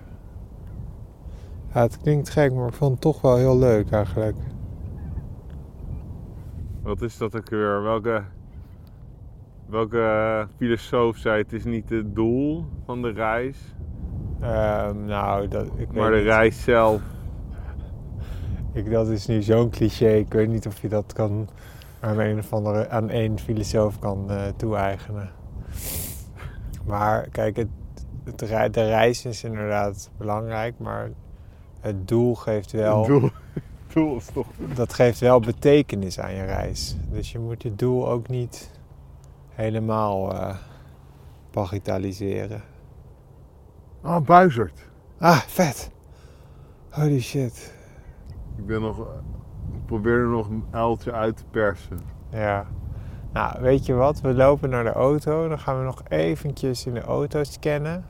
Ja, 1.78 1.84
het 1.84 1.98
klinkt 2.02 2.30
gek, 2.30 2.54
maar 2.54 2.68
ik 2.68 2.74
vond 2.74 2.92
het 2.92 3.02
toch 3.02 3.22
wel 3.22 3.36
heel 3.36 3.58
leuk 3.58 3.92
eigenlijk. 3.92 4.36
Wat 6.82 7.02
is 7.02 7.18
dat 7.18 7.36
ook 7.36 7.50
weer? 7.50 7.82
Welke, 7.84 8.24
welke 9.66 10.48
filosoof 10.56 11.18
zei 11.18 11.42
het 11.42 11.54
is 11.54 11.64
niet 11.64 11.90
het 11.90 12.16
doel 12.16 12.66
van 12.86 13.02
de 13.02 13.10
reis, 13.10 13.58
Ehm, 14.42 15.06
nou, 15.06 15.48
dat, 15.48 15.68
ik 15.76 15.92
maar 15.92 16.12
de 16.12 16.18
niet. 16.18 16.26
reis 16.26 16.64
zelf. 16.64 17.02
Ik, 18.74 18.92
dat 18.92 19.08
is 19.08 19.28
nu 19.28 19.42
zo'n 19.42 19.70
cliché. 19.70 20.10
Ik 20.10 20.34
weet 20.34 20.50
niet 20.50 20.68
of 20.68 20.82
je 20.82 20.90
dat 20.90 21.14
kan 21.14 21.50
aan 22.00 22.20
een 22.20 22.38
of 22.38 22.54
andere 22.54 22.90
aan 22.90 23.10
één 23.10 23.40
filosoof 23.40 24.00
kan 24.00 24.32
eh, 24.32 24.48
toe-eigenen. 24.56 25.30
Maar 26.86 27.30
kijk, 27.30 27.56
het, 27.56 27.70
de 28.74 28.86
reis 28.86 29.26
is 29.26 29.44
inderdaad 29.44 30.12
belangrijk, 30.18 30.80
maar 30.80 31.10
het 31.80 32.08
doel 32.08 32.36
geeft 32.36 32.72
wel, 32.72 33.06
Het 33.06 33.08
doel, 33.94 34.18
is 34.18 34.26
toch. 34.26 34.48
dat 34.76 34.94
geeft 34.94 35.20
wel 35.20 35.40
betekenis 35.40 36.20
aan 36.20 36.34
je 36.34 36.44
reis. 36.44 36.96
Dus 37.12 37.32
je 37.32 37.40
moet 37.40 37.64
je 37.64 37.76
doel 37.76 38.10
ook 38.10 38.28
niet 38.28 38.80
helemaal 39.50 40.34
eh 40.34 40.56
bagatelliseren. 41.52 42.62
Ah, 44.02 44.26
buizerd. 44.26 44.90
Ah, 45.20 45.38
vet! 45.38 45.92
Holy 46.90 47.20
shit. 47.22 47.74
Ik 48.58 48.66
ben 48.66 48.82
nog. 48.82 49.00
Ik 49.74 49.86
probeer 49.86 50.18
er 50.20 50.28
nog 50.28 50.50
een 50.50 50.66
uiltje 50.72 51.12
uit 51.12 51.38
te 51.38 51.44
persen. 51.52 52.00
Ja. 52.30 52.66
Nou, 53.34 53.62
weet 53.62 53.86
je 53.86 53.94
wat? 53.94 54.22
We 54.22 54.34
lopen 54.34 54.70
naar 54.70 54.84
de 54.84 54.92
auto. 54.94 55.48
Dan 55.48 55.60
gaan 55.60 55.78
we 55.78 55.84
nog 55.84 56.02
eventjes 56.08 56.86
in 56.86 56.94
de 56.94 57.02
auto 57.02 57.44
scannen. 57.44 58.06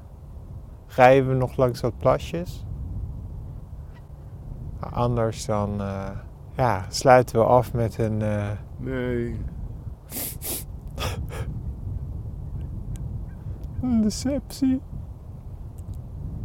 Rijden 0.87 1.27
we 1.29 1.35
nog 1.35 1.57
langs 1.57 1.81
wat 1.81 1.97
plasjes. 1.97 2.65
Anders 4.97 5.45
dan 5.45 5.81
eh, 5.81 6.09
ja, 6.55 6.85
sluiten 6.89 7.39
we 7.39 7.45
af 7.45 7.73
met 7.73 7.97
een... 7.97 8.21
eh, 8.21 8.45
Nee. 8.77 9.39
een 13.81 14.01
deceptie. 14.01 14.81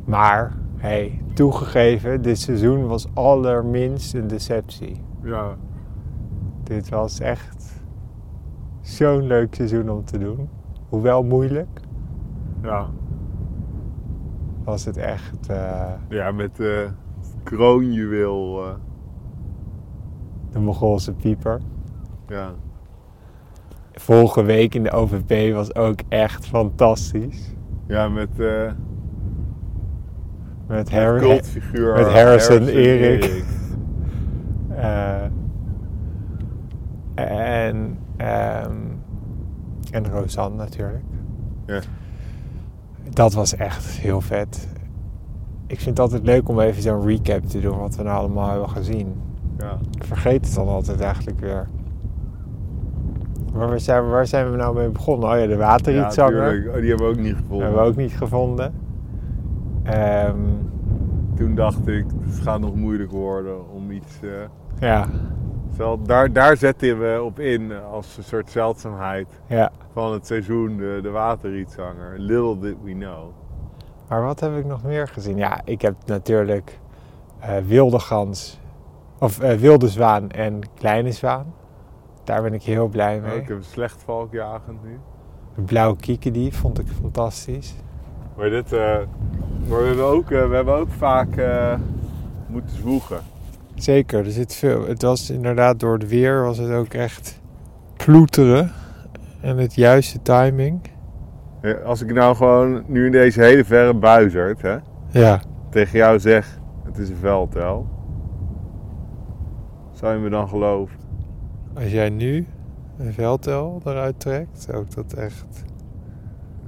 Maar, 0.05 0.53
hey, 0.77 1.23
toegegeven, 1.35 2.23
dit 2.23 2.39
seizoen 2.39 2.87
was 2.87 3.07
allerminst 3.15 4.15
een 4.15 4.27
deceptie. 4.27 5.05
Ja. 5.23 5.55
Dit 6.63 6.89
was 6.89 7.21
echt 7.21 7.83
zo'n 8.81 9.23
leuk 9.23 9.55
seizoen 9.55 9.91
om 9.91 10.05
te 10.05 10.19
doen. 10.19 10.49
Hoewel 10.89 11.23
moeilijk, 11.25 11.81
Ja. 12.63 12.87
was 14.65 14.85
het 14.85 14.97
echt... 14.97 15.49
eh, 15.49 15.93
Ja, 16.09 16.31
met 16.33 16.61
eh 16.61 16.91
kroonjuweel. 17.43 18.65
eh, 18.65 18.75
De 20.51 20.59
Mongoolse 20.59 21.13
pieper. 21.13 21.61
ja. 22.29 22.51
Vorige 23.93 24.43
week 24.43 24.75
in 24.75 24.83
de 24.83 24.91
OVP 24.91 25.55
was 25.55 25.75
ook 25.75 26.01
echt 26.09 26.47
fantastisch. 26.47 27.55
Ja, 27.87 28.09
met. 28.09 28.41
eh 28.41 28.71
Met, 30.67 30.91
Harry, 30.91 31.21
cultfiguur. 31.21 31.95
met 31.95 32.07
Harrison, 32.07 32.67
Erik. 32.67 33.45
eh, 34.69 35.23
en, 37.15 37.99
ehm, 38.17 38.77
en 39.91 40.09
Rosanne 40.11 40.57
natuurlijk. 40.57 41.05
Ja. 41.67 41.81
Dat 43.11 43.33
was 43.33 43.57
echt 43.57 43.87
heel 43.87 44.21
vet. 44.21 44.69
Ik 45.73 45.81
vind 45.81 45.97
het 45.97 45.99
altijd 45.99 46.25
leuk 46.25 46.49
om 46.49 46.61
even 46.61 46.83
zo'n 46.83 47.07
recap 47.07 47.45
te 47.45 47.61
doen 47.61 47.79
wat 47.79 47.97
we 47.97 48.03
nou 48.03 48.17
allemaal 48.19 48.49
hebben 48.51 48.69
gezien. 48.69 49.15
Ja. 49.59 49.79
Ik 49.97 50.05
vergeet 50.05 50.45
het 50.47 50.55
dan 50.55 50.69
altijd 50.69 51.01
eigenlijk 51.01 51.41
weer. 51.41 51.67
Maar 53.55 53.69
waar 53.69 53.81
zijn, 53.81 54.09
waar 54.09 54.27
zijn 54.27 54.51
we 54.51 54.57
nou 54.57 54.75
mee 54.77 54.89
begonnen? 54.89 55.29
Oh 55.31 55.37
ja, 55.39 55.43
de 55.47 55.51
Ja, 55.53 55.57
waterrietzanger. 55.57 56.51
tuurlijk. 56.51 56.75
Oh, 56.75 56.81
die 56.81 56.89
hebben 56.89 57.07
we 57.07 57.13
ook 57.13 57.21
niet 57.21 57.37
gevonden. 57.37 57.65
hebben 57.67 57.83
we 57.83 57.89
ook 57.91 57.97
niet 57.97 58.13
gevonden. 58.17 58.73
Ehm, 59.83 60.37
Toen 61.37 61.55
dacht 61.55 61.89
ik, 61.89 62.05
het 62.25 62.39
gaat 62.41 62.61
nog 62.61 62.75
moeilijk 62.75 63.11
worden 63.11 63.71
om 63.71 63.91
iets. 63.91 64.21
eh, 64.23 64.29
ja, 64.81 65.07
Zeld, 65.77 66.07
daar, 66.07 66.33
daar 66.33 66.57
zetten 66.57 66.99
we 66.99 67.23
op 67.23 67.39
in 67.41 67.73
als 67.93 68.17
een 68.17 68.23
soort 68.25 68.51
zeldzaamheid 68.51 69.27
Ja. 69.47 69.71
van 69.93 70.13
het 70.13 70.27
seizoen, 70.27 70.77
de, 70.77 70.99
de 71.03 71.11
waterrietzanger. 71.11 72.15
Little 72.19 72.59
did 72.59 72.77
we 72.83 72.93
know. 72.93 73.25
Maar 74.13 74.23
wat 74.23 74.41
heb 74.41 74.57
ik 74.57 74.65
nog 74.65 74.83
meer 74.83 75.09
gezien? 75.09 75.37
Ja, 75.37 75.61
ik 75.65 75.83
heb 75.83 75.95
natuurlijk 76.07 76.79
eh, 77.39 77.57
wilde 77.67 77.99
gans, 77.99 78.61
of 79.19 79.41
eh, 79.41 79.57
wilde 79.57 79.89
zwaan 79.89 80.31
en 80.31 80.61
kleine 80.75 81.13
zwaan. 81.13 81.55
Daar 82.25 82.43
ben 82.43 82.55
ik 82.55 82.63
heel 82.63 82.89
blij 82.89 83.21
mee. 83.21 83.37
Ik 83.37 83.49
heb 83.49 83.57
een 83.57 83.65
slecht 83.65 84.03
valkjagend 84.03 84.83
nu. 84.85 84.99
De 85.55 85.63
blauwe 85.63 85.97
kiekendief 85.97 86.57
vond 86.57 86.79
ik 86.79 86.87
fantastisch. 87.01 87.75
Maar, 88.37 88.51
dit, 88.51 88.73
eh, 88.73 88.99
maar 89.69 89.81
we, 89.81 89.87
hebben 89.87 90.05
ook, 90.05 90.31
eh, 90.31 90.49
we 90.49 90.55
hebben 90.55 90.75
ook 90.75 90.91
vaak 90.91 91.29
moeten 92.47 92.77
zwoegen. 92.77 93.21
Zeker, 93.75 94.25
er 94.25 94.33
zit 94.33 94.55
veel. 94.55 94.87
Het 94.87 95.03
was 95.03 95.31
inderdaad 95.31 95.81
door 95.81 95.93
het 95.93 96.09
weer 96.09 96.43
was 96.43 96.59
het 96.59 96.71
ook 96.71 96.95
echt 96.95 97.41
ploeteren. 97.97 98.73
En 99.41 99.59
het 99.59 99.75
juiste 99.75 100.23
timing. 100.23 100.81
Ja, 101.63 101.73
Als 101.73 102.03
ik 102.03 102.13
nou 102.13 102.37
gewoon 102.37 102.83
nu 102.87 103.07
in 103.07 103.13
deze 103.13 103.43
hele 103.43 103.65
verre 103.65 103.95
buizerd 103.95 104.63
hè, 104.63 104.77
Ja, 105.11 105.41
tegen 105.71 105.99
jou 105.99 106.19
zeg, 106.19 106.59
het 106.85 106.99
is 106.99 107.09
een 107.09 107.17
veldtel. 107.17 107.87
Zou 109.93 110.15
je 110.15 110.21
me 110.21 110.29
dan 110.31 110.49
geloven? 110.49 111.01
als 111.75 111.91
jij 111.93 112.11
nu 112.11 112.47
een 112.99 113.13
veldtel 113.13 113.81
eruit 113.85 114.21
trekt, 114.21 114.63
zou 114.63 114.83
ik 114.83 114.95
dat 114.95 115.13
echt 115.13 115.45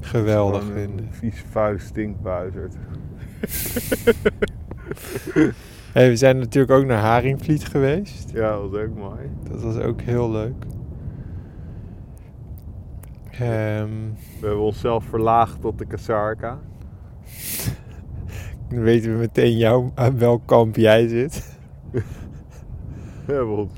geweldig 0.01 0.64
vinden. 0.74 1.07
vieze 1.11 1.47
vuile 1.51 1.78
stinkbuizerd. 1.78 2.74
Hey, 5.92 6.09
we 6.09 6.16
zijn 6.16 6.38
natuurlijk 6.38 6.72
ook 6.72 6.84
naar 6.86 7.01
Haringvliet 7.01 7.64
geweest. 7.66 8.30
Ja, 8.30 8.51
dat 8.51 8.70
was 8.70 8.80
ook 8.80 8.95
mooi. 8.97 9.20
Dat 9.51 9.62
was 9.62 9.76
ook 9.78 10.01
heel 10.01 10.30
leuk. 10.30 10.64
Ehm, 13.41 13.89
We 14.41 14.47
hebben 14.47 14.59
onszelf 14.64 15.05
verlaagd 15.05 15.61
tot 15.61 15.78
de 15.78 15.87
Kasarka. 15.87 16.59
dan 18.68 18.82
weten 18.82 19.12
we 19.12 19.18
meteen 19.18 19.57
jou, 19.57 19.91
aan 19.95 20.18
welk 20.18 20.43
kamp 20.47 20.76
jij 20.76 21.09
zit. 21.09 21.59
We 21.91 23.32
hebben, 23.32 23.57
ons, 23.57 23.70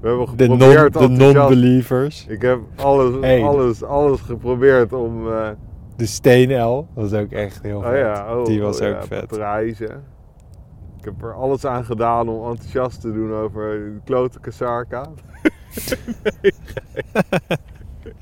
we 0.00 0.08
hebben 0.08 0.36
De 0.36 0.46
non- 0.48 0.58
geprobeerd 0.60 0.92
de 0.98 1.08
non-believers. 1.08 2.26
Ik 2.28 2.42
heb 2.42 2.60
alles, 2.76 3.14
Hey. 3.20 3.42
alles, 3.42 3.82
alles 3.82 4.20
geprobeerd 4.20 4.92
om... 4.92 5.32
eh, 5.32 5.48
De 5.96 6.06
steenel, 6.06 6.88
dat 6.94 7.10
was 7.10 7.20
ook 7.20 7.30
echt 7.30 7.62
heel 7.62 7.78
oh 7.78 7.84
vet. 7.88 7.98
ja, 7.98 8.36
oh, 8.38 8.44
Die 8.44 8.60
was 8.60 8.80
oh 8.80 8.86
ook 8.88 8.94
ja, 8.94 9.02
vet. 9.06 9.32
reizen. 9.32 10.04
Ik 10.98 11.04
heb 11.04 11.22
er 11.22 11.34
alles 11.34 11.64
aan 11.64 11.84
gedaan 11.84 12.28
om 12.28 12.48
enthousiast 12.50 13.00
te 13.00 13.12
doen 13.12 13.32
over 13.32 13.70
de 13.78 14.00
klote 14.04 14.40
Kasarka. 14.40 15.06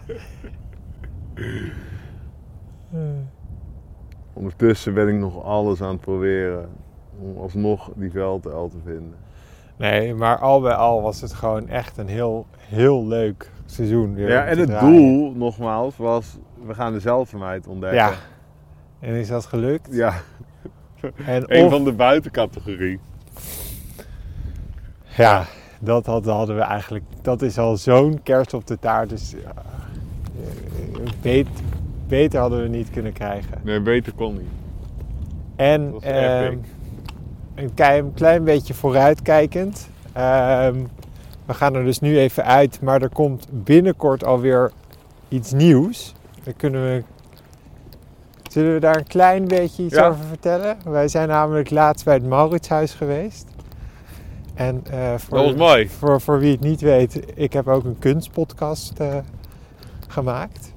Ondertussen 4.32 4.94
ben 4.94 5.08
ik 5.08 5.14
nog 5.14 5.44
alles 5.44 5.82
aan 5.82 5.90
het 5.90 6.00
proberen 6.00 6.68
om 7.20 7.36
alsnog 7.38 7.90
die 7.94 8.10
veldel 8.10 8.68
te 8.68 8.76
vinden. 8.84 9.14
Nee, 9.76 10.14
maar 10.14 10.38
al 10.38 10.60
bij 10.60 10.74
al 10.74 11.02
was 11.02 11.20
het 11.20 11.32
gewoon 11.32 11.68
echt 11.68 11.96
een 11.98 12.08
heel, 12.08 12.46
heel 12.58 13.06
leuk 13.06 13.50
seizoen. 13.66 14.14
Weer 14.14 14.28
Ja, 14.28 14.44
en 14.44 14.58
het 14.58 14.68
draaien. 14.68 14.92
doel, 14.92 15.32
nogmaals, 15.32 15.96
was 15.96 16.36
we 16.66 16.74
gaan 16.74 16.92
de 16.92 17.00
zeldzaamheid 17.00 17.66
ontdekken. 17.66 17.98
Ja. 17.98 18.12
En 19.00 19.14
is 19.14 19.28
dat 19.28 19.46
gelukt? 19.46 19.88
Ja, 19.90 20.14
En 21.26 21.44
een 21.56 21.64
of- 21.64 21.70
van 21.70 21.84
de 21.84 21.92
buitencategorie. 21.92 23.00
Ja, 25.16 25.44
dat 25.80 26.06
had- 26.06 26.24
hadden 26.26 26.56
we 26.56 26.62
eigenlijk. 26.62 27.04
Dat 27.22 27.42
is 27.42 27.58
al 27.58 27.76
zo'n 27.76 28.22
kerst 28.22 28.54
op 28.54 28.66
de 28.66 28.78
taart. 28.78 29.08
Dus 29.08 29.34
ja, 30.42 31.00
eh, 31.04 31.10
bet- 31.22 31.62
beter 32.08 32.40
hadden 32.40 32.62
we 32.62 32.68
niet 32.68 32.90
kunnen 32.90 33.12
krijgen. 33.12 33.58
Nee, 33.62 33.80
beter 33.80 34.12
kon 34.12 34.32
niet. 34.34 34.48
En 35.56 35.94
ehm, 36.00 36.56
een 37.54 37.74
klein, 37.74 38.14
klein 38.14 38.44
beetje 38.44 38.74
vooruitkijkend. 38.74 39.88
Ehm, 40.12 40.74
we 41.46 41.54
gaan 41.54 41.74
er 41.74 41.84
dus 41.84 42.00
nu 42.00 42.18
even 42.18 42.44
uit, 42.44 42.80
maar 42.80 43.02
er 43.02 43.08
komt 43.12 43.46
binnenkort 43.50 44.24
alweer 44.24 44.72
iets 45.28 45.52
nieuws. 45.52 46.14
Daar 46.42 46.54
kunnen 46.54 46.82
we. 46.82 47.02
Zullen 48.50 48.74
we 48.74 48.80
daar 48.80 48.96
een 48.96 49.06
klein 49.06 49.48
beetje 49.48 49.82
iets 49.84 49.94
Ja. 49.94 50.08
over 50.08 50.24
vertellen? 50.24 50.76
Wij 50.84 51.08
zijn 51.08 51.28
namelijk 51.28 51.70
laatst 51.70 52.04
bij 52.04 52.14
het 52.14 52.26
Mauritshuis 52.26 52.94
geweest. 52.94 53.46
En 54.54 54.82
eh, 54.90 55.14
voor, 55.16 55.36
Dat 55.38 55.46
was 55.46 55.54
mooi. 55.56 55.88
Voor, 55.88 56.20
voor 56.20 56.38
wie 56.38 56.50
het 56.52 56.60
niet 56.60 56.80
weet, 56.80 57.22
ik 57.34 57.52
heb 57.52 57.68
ook 57.68 57.84
een 57.84 57.98
kunstpodcast 57.98 59.00
eh, 59.00 59.14
gemaakt. 60.08 60.72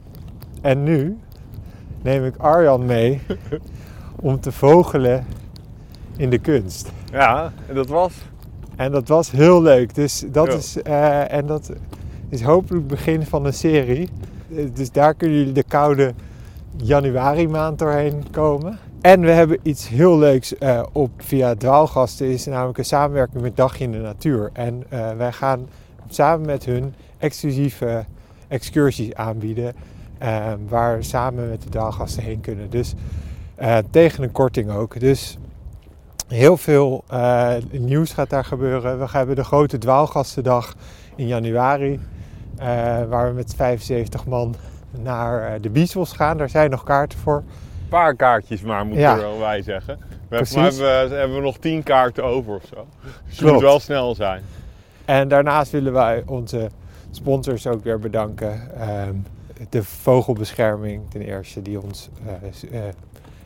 En 0.61 0.83
nu 0.83 1.17
neem 2.01 2.25
ik 2.25 2.35
Arjan 2.37 2.85
mee 2.85 3.21
om 4.15 4.39
te 4.39 4.51
vogelen 4.51 5.25
in 6.17 6.29
de 6.29 6.39
kunst. 6.39 6.91
Ja, 7.11 7.51
en 7.67 7.75
dat 7.75 7.87
was. 7.87 8.13
En 8.75 8.91
dat 8.91 9.07
was 9.07 9.31
heel 9.31 9.61
leuk. 9.61 9.95
Dus 9.95 10.25
dat 10.31 10.47
Ja. 10.47 10.53
is, 10.53 10.81
eh, 10.81 11.31
en 11.33 11.45
dat 11.45 11.71
is 12.29 12.41
hopelijk 12.41 12.79
het 12.79 12.87
begin 12.87 13.25
van 13.25 13.45
een 13.45 13.53
serie. 13.53 14.09
Eh, 14.55 14.65
Dus 14.73 14.91
daar 14.91 15.13
kunnen 15.13 15.37
jullie 15.37 15.53
de 15.53 15.63
koude 15.63 16.13
januari 16.77 17.47
maand 17.47 17.79
doorheen 17.79 18.23
komen. 18.31 18.77
En 19.01 19.21
we 19.21 19.31
hebben 19.31 19.59
iets 19.63 19.87
heel 19.87 20.17
leuks 20.17 20.57
eh, 20.57 20.83
op 20.91 21.09
via 21.17 21.55
Dwaalgasten. 21.55 22.27
is 22.27 22.45
namelijk 22.45 22.77
een 22.77 22.85
samenwerking 22.85 23.41
met 23.41 23.55
Dagje 23.57 23.83
in 23.83 23.91
de 23.91 23.97
Natuur. 23.97 24.49
En 24.53 24.83
wij 25.17 25.31
gaan 25.31 25.67
samen 26.09 26.45
met 26.45 26.65
hun 26.65 26.93
exclusieve 27.17 28.05
excursies 28.49 29.13
aanbieden. 29.13 29.73
eh, 30.17 30.53
waar 30.67 30.97
we 30.97 31.03
samen 31.03 31.49
met 31.49 31.61
de 31.63 31.69
Dwaalgasten 31.69 32.23
heen 32.23 32.41
kunnen. 32.41 32.69
Dus 32.69 32.93
eh, 33.55 33.77
tegen 33.89 34.23
een 34.23 34.31
korting 34.31 34.71
ook. 34.71 34.99
Dus 34.99 35.37
Heel 36.27 36.57
veel 36.57 37.03
eh, 37.07 37.53
nieuws 37.71 38.13
gaat 38.13 38.29
daar 38.29 38.45
gebeuren. 38.45 38.99
We 38.99 39.05
hebben 39.11 39.35
de 39.35 39.43
grote 39.43 39.77
dwaalgastendag 39.77 40.75
in 41.15 41.27
januari. 41.27 41.99
eh, 42.57 42.65
waar 43.09 43.27
we 43.27 43.33
met 43.33 43.53
75 43.55 44.25
man 44.25 44.55
naar 44.99 45.61
de 45.61 45.69
Biesbos 45.69 46.11
gaan. 46.11 46.37
Daar 46.37 46.49
zijn 46.49 46.69
nog 46.69 46.83
kaarten 46.83 47.19
voor. 47.19 47.35
Een 47.35 47.89
paar 47.89 48.15
kaartjes 48.15 48.61
maar, 48.61 48.83
moeten 48.85 49.03
Ja. 49.03 49.15
we 49.15 49.21
wel 49.21 49.39
wij 49.39 49.61
zeggen. 49.61 49.97
We 50.29 50.35
Precies. 50.35 50.55
hebben, 50.55 50.81
maar 50.81 50.89
hebben, 50.99 51.17
hebben 51.19 51.37
we 51.37 51.43
nog 51.43 51.57
tien 51.57 51.83
kaarten 51.83 52.23
over 52.23 52.55
of 52.55 52.63
zo. 52.75 52.85
Dus 53.27 53.39
het 53.39 53.51
moet 53.51 53.61
wel 53.61 53.79
snel 53.79 54.15
zijn. 54.15 54.43
En 55.05 55.27
daarnaast 55.27 55.71
willen 55.71 55.93
wij 55.93 56.23
onze 56.25 56.69
sponsors 57.11 57.67
ook 57.67 57.83
weer 57.83 57.99
bedanken. 57.99 58.75
Ehm, 58.75 59.15
de 59.69 59.83
Vogelbescherming 59.83 61.09
ten 61.09 61.21
eerste, 61.21 61.61
die 61.61 61.81
ons 61.81 62.09
eh, 62.25 62.87
eh, 62.87 62.93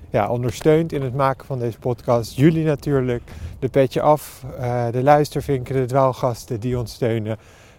ja, 0.09 0.30
ondersteunt 0.30 0.91
in 0.91 1.01
het 1.01 1.14
maken 1.14 1.45
van 1.45 1.59
deze 1.59 1.80
podcast. 1.80 2.36
Jullie 2.36 2.66
natuurlijk, 2.66 3.24
de 3.59 3.70
Petje 3.70 4.01
Af, 4.01 4.45
eh, 4.57 4.88
de 4.91 5.03
Luistervinken, 5.03 5.76
de 5.76 5.86
Dwaalgasten 5.86 6.59
die 6.59 6.78
ons 6.80 6.93
steunen. 6.93 7.38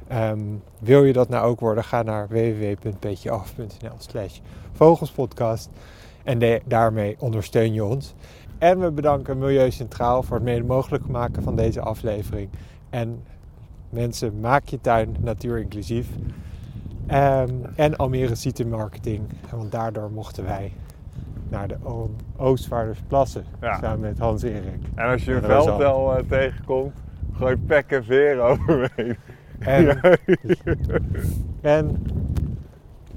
Ehm, 0.08 0.40
wil 0.78 1.04
je 1.04 1.12
dat 1.12 1.28
nou 1.28 1.46
ook 1.46 1.60
worden? 1.60 1.84
Ga 1.84 2.02
naar 2.02 2.28
www.petjeaf.nl 2.28 3.96
slash 3.98 4.38
vogelspodcast. 4.72 5.70
En 6.24 6.60
daarmee 6.64 7.16
ondersteun 7.18 7.72
je 7.72 7.84
ons. 7.84 8.14
En 8.58 8.80
we 8.80 8.90
bedanken 8.90 9.38
Milieu 9.38 9.70
Centraal 9.70 10.22
voor 10.22 10.36
het 10.36 10.44
mede 10.44 10.64
mogelijk 10.64 11.06
maken 11.06 11.42
van 11.42 11.56
deze 11.56 11.80
aflevering. 11.80 12.48
En 12.90 13.22
mensen, 13.94 14.40
maak 14.40 14.66
je 14.68 14.80
tuin 14.80 15.16
natuurinclusief. 15.20 16.08
Ehm, 17.06 17.48
en 17.76 17.96
Almere 17.96 18.34
City 18.34 18.62
Marketing. 18.64 19.20
Want 19.50 19.72
daardoor 19.72 20.10
mochten 20.10 20.44
wij 20.44 20.72
naar 21.48 21.68
de 21.68 21.76
O- 21.82 22.10
Oostvaardersplassen. 22.36 23.44
Ja. 23.60 23.78
Samen 23.78 24.00
met 24.00 24.18
Hans 24.18 24.42
Erik. 24.42 24.80
En 24.94 25.08
als 25.10 25.24
je 25.24 25.32
een 25.34 25.42
veldtel 25.42 26.16
eh, 26.16 26.24
tegenkomt, 26.28 26.92
gooi 27.32 27.56
pek 27.56 27.90
en 27.90 28.04
veer 28.04 28.40
overheen. 28.50 29.16
En, 29.58 30.00
en 31.60 32.02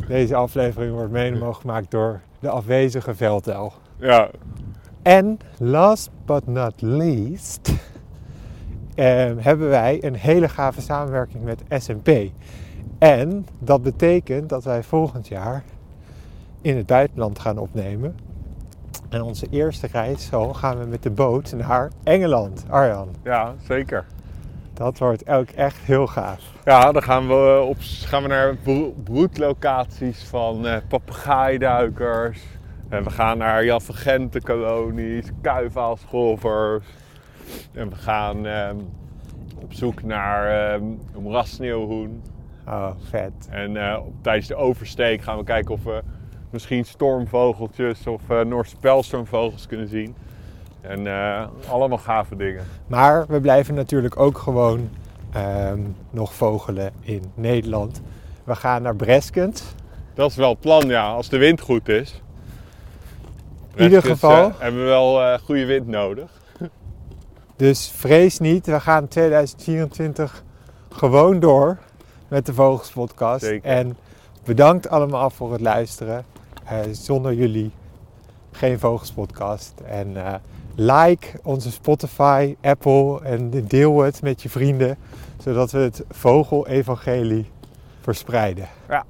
deze 0.07 0.36
aflevering 0.36 0.93
wordt 0.93 1.11
mede 1.11 1.32
mogelijk 1.36 1.59
gemaakt 1.59 1.91
door 1.91 2.21
de 2.39 2.49
afwezige 2.49 3.15
veldel. 3.15 3.73
Ja, 3.95 4.30
En 5.01 5.38
last 5.57 6.09
but 6.25 6.47
not 6.47 6.82
least 6.82 7.71
hebben 9.37 9.69
wij 9.69 10.03
een 10.03 10.15
hele 10.15 10.49
gave 10.49 10.81
samenwerking 10.81 11.43
met 11.43 11.63
SMP. 11.69 12.09
En 12.97 13.47
dat 13.59 13.83
betekent 13.83 14.49
dat 14.49 14.63
wij 14.63 14.83
volgend 14.83 15.27
jaar 15.27 15.63
in 16.61 16.77
het 16.77 16.85
buitenland 16.85 17.39
gaan 17.39 17.57
opnemen. 17.57 18.15
En 19.09 19.21
onze 19.21 19.47
eerste 19.49 19.87
reis 19.91 20.25
zo 20.25 20.53
gaan 20.53 20.79
we 20.79 20.85
met 20.85 21.03
de 21.03 21.09
boot 21.09 21.53
naar 21.55 21.91
Engeland, 22.03 22.65
Arjan. 22.69 23.07
ja, 23.23 23.53
zeker. 23.67 24.05
Dat 24.73 24.97
wordt 24.97 25.29
ook 25.29 25.49
echt 25.49 25.77
heel 25.77 26.07
gaaf. 26.07 26.41
Ja, 26.65 26.91
dan 26.91 27.03
gaan 27.03 27.27
we, 27.27 27.65
op, 27.67 27.77
gaan 27.79 28.21
we 28.21 28.27
naar 28.27 28.55
bro- 28.55 28.93
broedlocaties 29.03 30.23
van 30.23 30.67
eh 30.67 30.77
papegaaiduikers. 30.87 32.41
En 32.89 33.03
we 33.03 33.09
gaan 33.09 33.37
naar 33.37 33.65
Jan 33.65 33.81
van 33.81 33.95
Genten 33.95 34.41
kolonies, 34.41 35.25
kuifaalscholvers. 35.41 36.85
En 37.73 37.89
we 37.89 37.95
gaan 37.95 38.45
ehm, 38.45 38.75
op 39.61 39.73
zoek 39.73 40.03
naar 40.03 40.71
ehm, 40.73 40.83
een 40.83 41.21
moerassneeuwhoen. 41.21 42.21
Oh, 42.67 42.89
vet. 43.09 43.31
En 43.49 43.77
eh, 43.77 43.97
tijdens 44.21 44.47
de 44.47 44.55
oversteek 44.55 45.21
gaan 45.21 45.37
we 45.37 45.43
kijken 45.43 45.73
of 45.73 45.83
we 45.83 46.01
misschien 46.49 46.85
stormvogeltjes 46.85 48.07
of 48.07 48.21
uh, 48.31 48.41
Noorse 48.41 48.75
pijlstormvogels 48.77 49.67
kunnen 49.67 49.87
zien. 49.87 50.15
En 50.81 51.07
eh, 51.07 51.47
allemaal 51.69 51.97
gave 51.97 52.35
dingen. 52.35 52.63
Maar 52.87 53.25
we 53.27 53.41
blijven 53.41 53.73
natuurlijk 53.73 54.19
ook 54.19 54.37
gewoon 54.37 54.89
ehm, 55.31 55.79
nog 56.09 56.33
vogelen 56.33 56.91
in 57.01 57.23
Nederland. 57.33 58.01
We 58.43 58.55
gaan 58.55 58.81
naar 58.81 58.95
Breskens. 58.95 59.63
Dat 60.13 60.29
is 60.29 60.35
wel 60.35 60.49
het 60.49 60.59
plan, 60.59 60.87
ja, 60.87 61.11
als 61.11 61.29
de 61.29 61.37
wind 61.37 61.61
goed 61.61 61.89
is. 61.89 62.21
In 63.75 63.83
ieder 63.83 64.03
geval. 64.03 64.51
hebben 64.57 64.81
we 64.81 64.87
wel 64.87 65.39
goede 65.39 65.65
wind 65.65 65.87
nodig. 65.87 66.36
Dus 67.58 67.91
vrees 67.95 68.39
niet, 68.39 68.66
we 68.66 68.80
gaan 68.80 69.08
2024 69.08 70.43
gewoon 70.89 71.39
door 71.39 71.78
met 72.28 72.45
de 72.45 72.53
Vogelspodcast. 72.53 73.43
Zeker. 73.43 73.70
En 73.70 73.97
bedankt 74.43 74.89
allemaal 74.89 75.30
voor 75.30 75.51
het 75.51 75.62
luisteren. 75.62 76.26
Uh, 76.64 76.80
zonder 76.91 77.34
jullie 77.34 77.72
geen 78.51 78.80
Vogelspodcast. 78.80 79.74
En 79.86 80.10
uh, 80.10 80.34
like 80.76 81.28
onze 81.43 81.72
Spotify, 81.72 82.55
Apple 82.62 83.22
en 83.24 83.68
deel 83.68 83.99
het 83.99 84.22
met 84.22 84.41
je 84.41 84.49
vrienden. 84.49 84.97
Zodat 85.38 85.72
we 85.72 85.80
het 85.80 86.03
vogelevangelie 86.10 87.51
verspreiden. 88.01 88.68
Ja. 88.89 89.05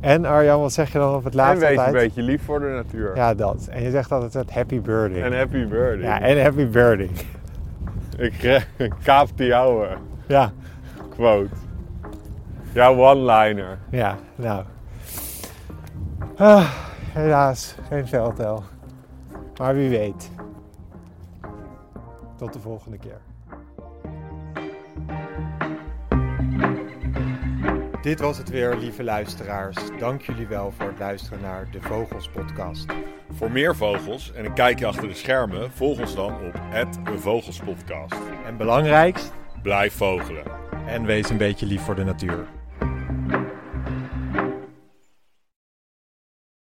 En 0.00 0.24
Arjan, 0.24 0.60
wat 0.60 0.72
zeg 0.72 0.92
je 0.92 0.98
dan 0.98 1.14
op 1.14 1.24
het 1.24 1.34
laatste 1.34 1.66
En 1.66 1.76
wees 1.76 1.86
een 1.86 1.92
beetje 1.92 2.22
lief 2.22 2.42
voor 2.44 2.60
de 2.60 2.66
natuur. 2.66 3.16
Ja, 3.16 3.34
dat. 3.34 3.66
En 3.70 3.82
je 3.82 3.90
zegt 3.90 4.12
altijd 4.12 4.32
het 4.34 4.52
happy 4.54 4.80
birding. 4.80 5.24
En 5.24 5.38
happy 5.38 5.66
birding. 5.66 6.02
Ja, 6.02 6.20
en 6.20 6.42
happy 6.42 6.66
birding. 6.68 7.10
Ik 8.18 8.62
kaapte 9.02 9.44
jouw 9.44 9.84
eh, 9.84 9.96
Ja. 10.26 10.52
quote. 11.10 11.54
Jouw 12.72 12.96
one-liner. 12.96 13.78
Ja, 13.90 14.16
nou. 14.36 14.64
Ah, 16.36 16.70
helaas, 17.12 17.74
geen 17.88 18.06
veldtel. 18.06 18.62
Maar 19.58 19.74
wie 19.74 19.88
weet. 19.88 20.30
Tot 22.36 22.52
de 22.52 22.60
volgende 22.60 22.98
keer. 22.98 23.18
Dit 28.04 28.20
was 28.20 28.38
het 28.38 28.50
weer, 28.50 28.76
lieve 28.76 29.04
luisteraars. 29.04 29.76
Dank 29.98 30.22
jullie 30.22 30.46
wel 30.46 30.72
voor 30.78 30.86
het 30.86 30.98
luisteren 30.98 31.40
naar 31.40 31.66
de 31.70 31.80
Vogels 31.80 32.28
Podcast. 32.28 32.86
Voor 33.30 33.50
meer 33.50 33.76
vogels 33.76 34.32
en 34.32 34.44
een 34.44 34.54
kijkje 34.54 34.86
achter 34.86 35.08
de 35.08 35.14
schermen, 35.14 35.70
volg 35.70 36.00
ons 36.00 36.14
dan 36.14 36.32
op 36.32 36.60
Vogelspodcast. 37.20 38.20
En 38.46 38.56
belangrijkst, 38.56 39.32
Blijf 39.62 39.94
vogelen. 39.94 40.44
en 40.86 41.04
wees 41.04 41.30
een 41.30 41.36
beetje 41.36 41.66
lief 41.66 41.82
voor 41.82 41.94
de 41.94 42.04
natuur. 42.04 42.46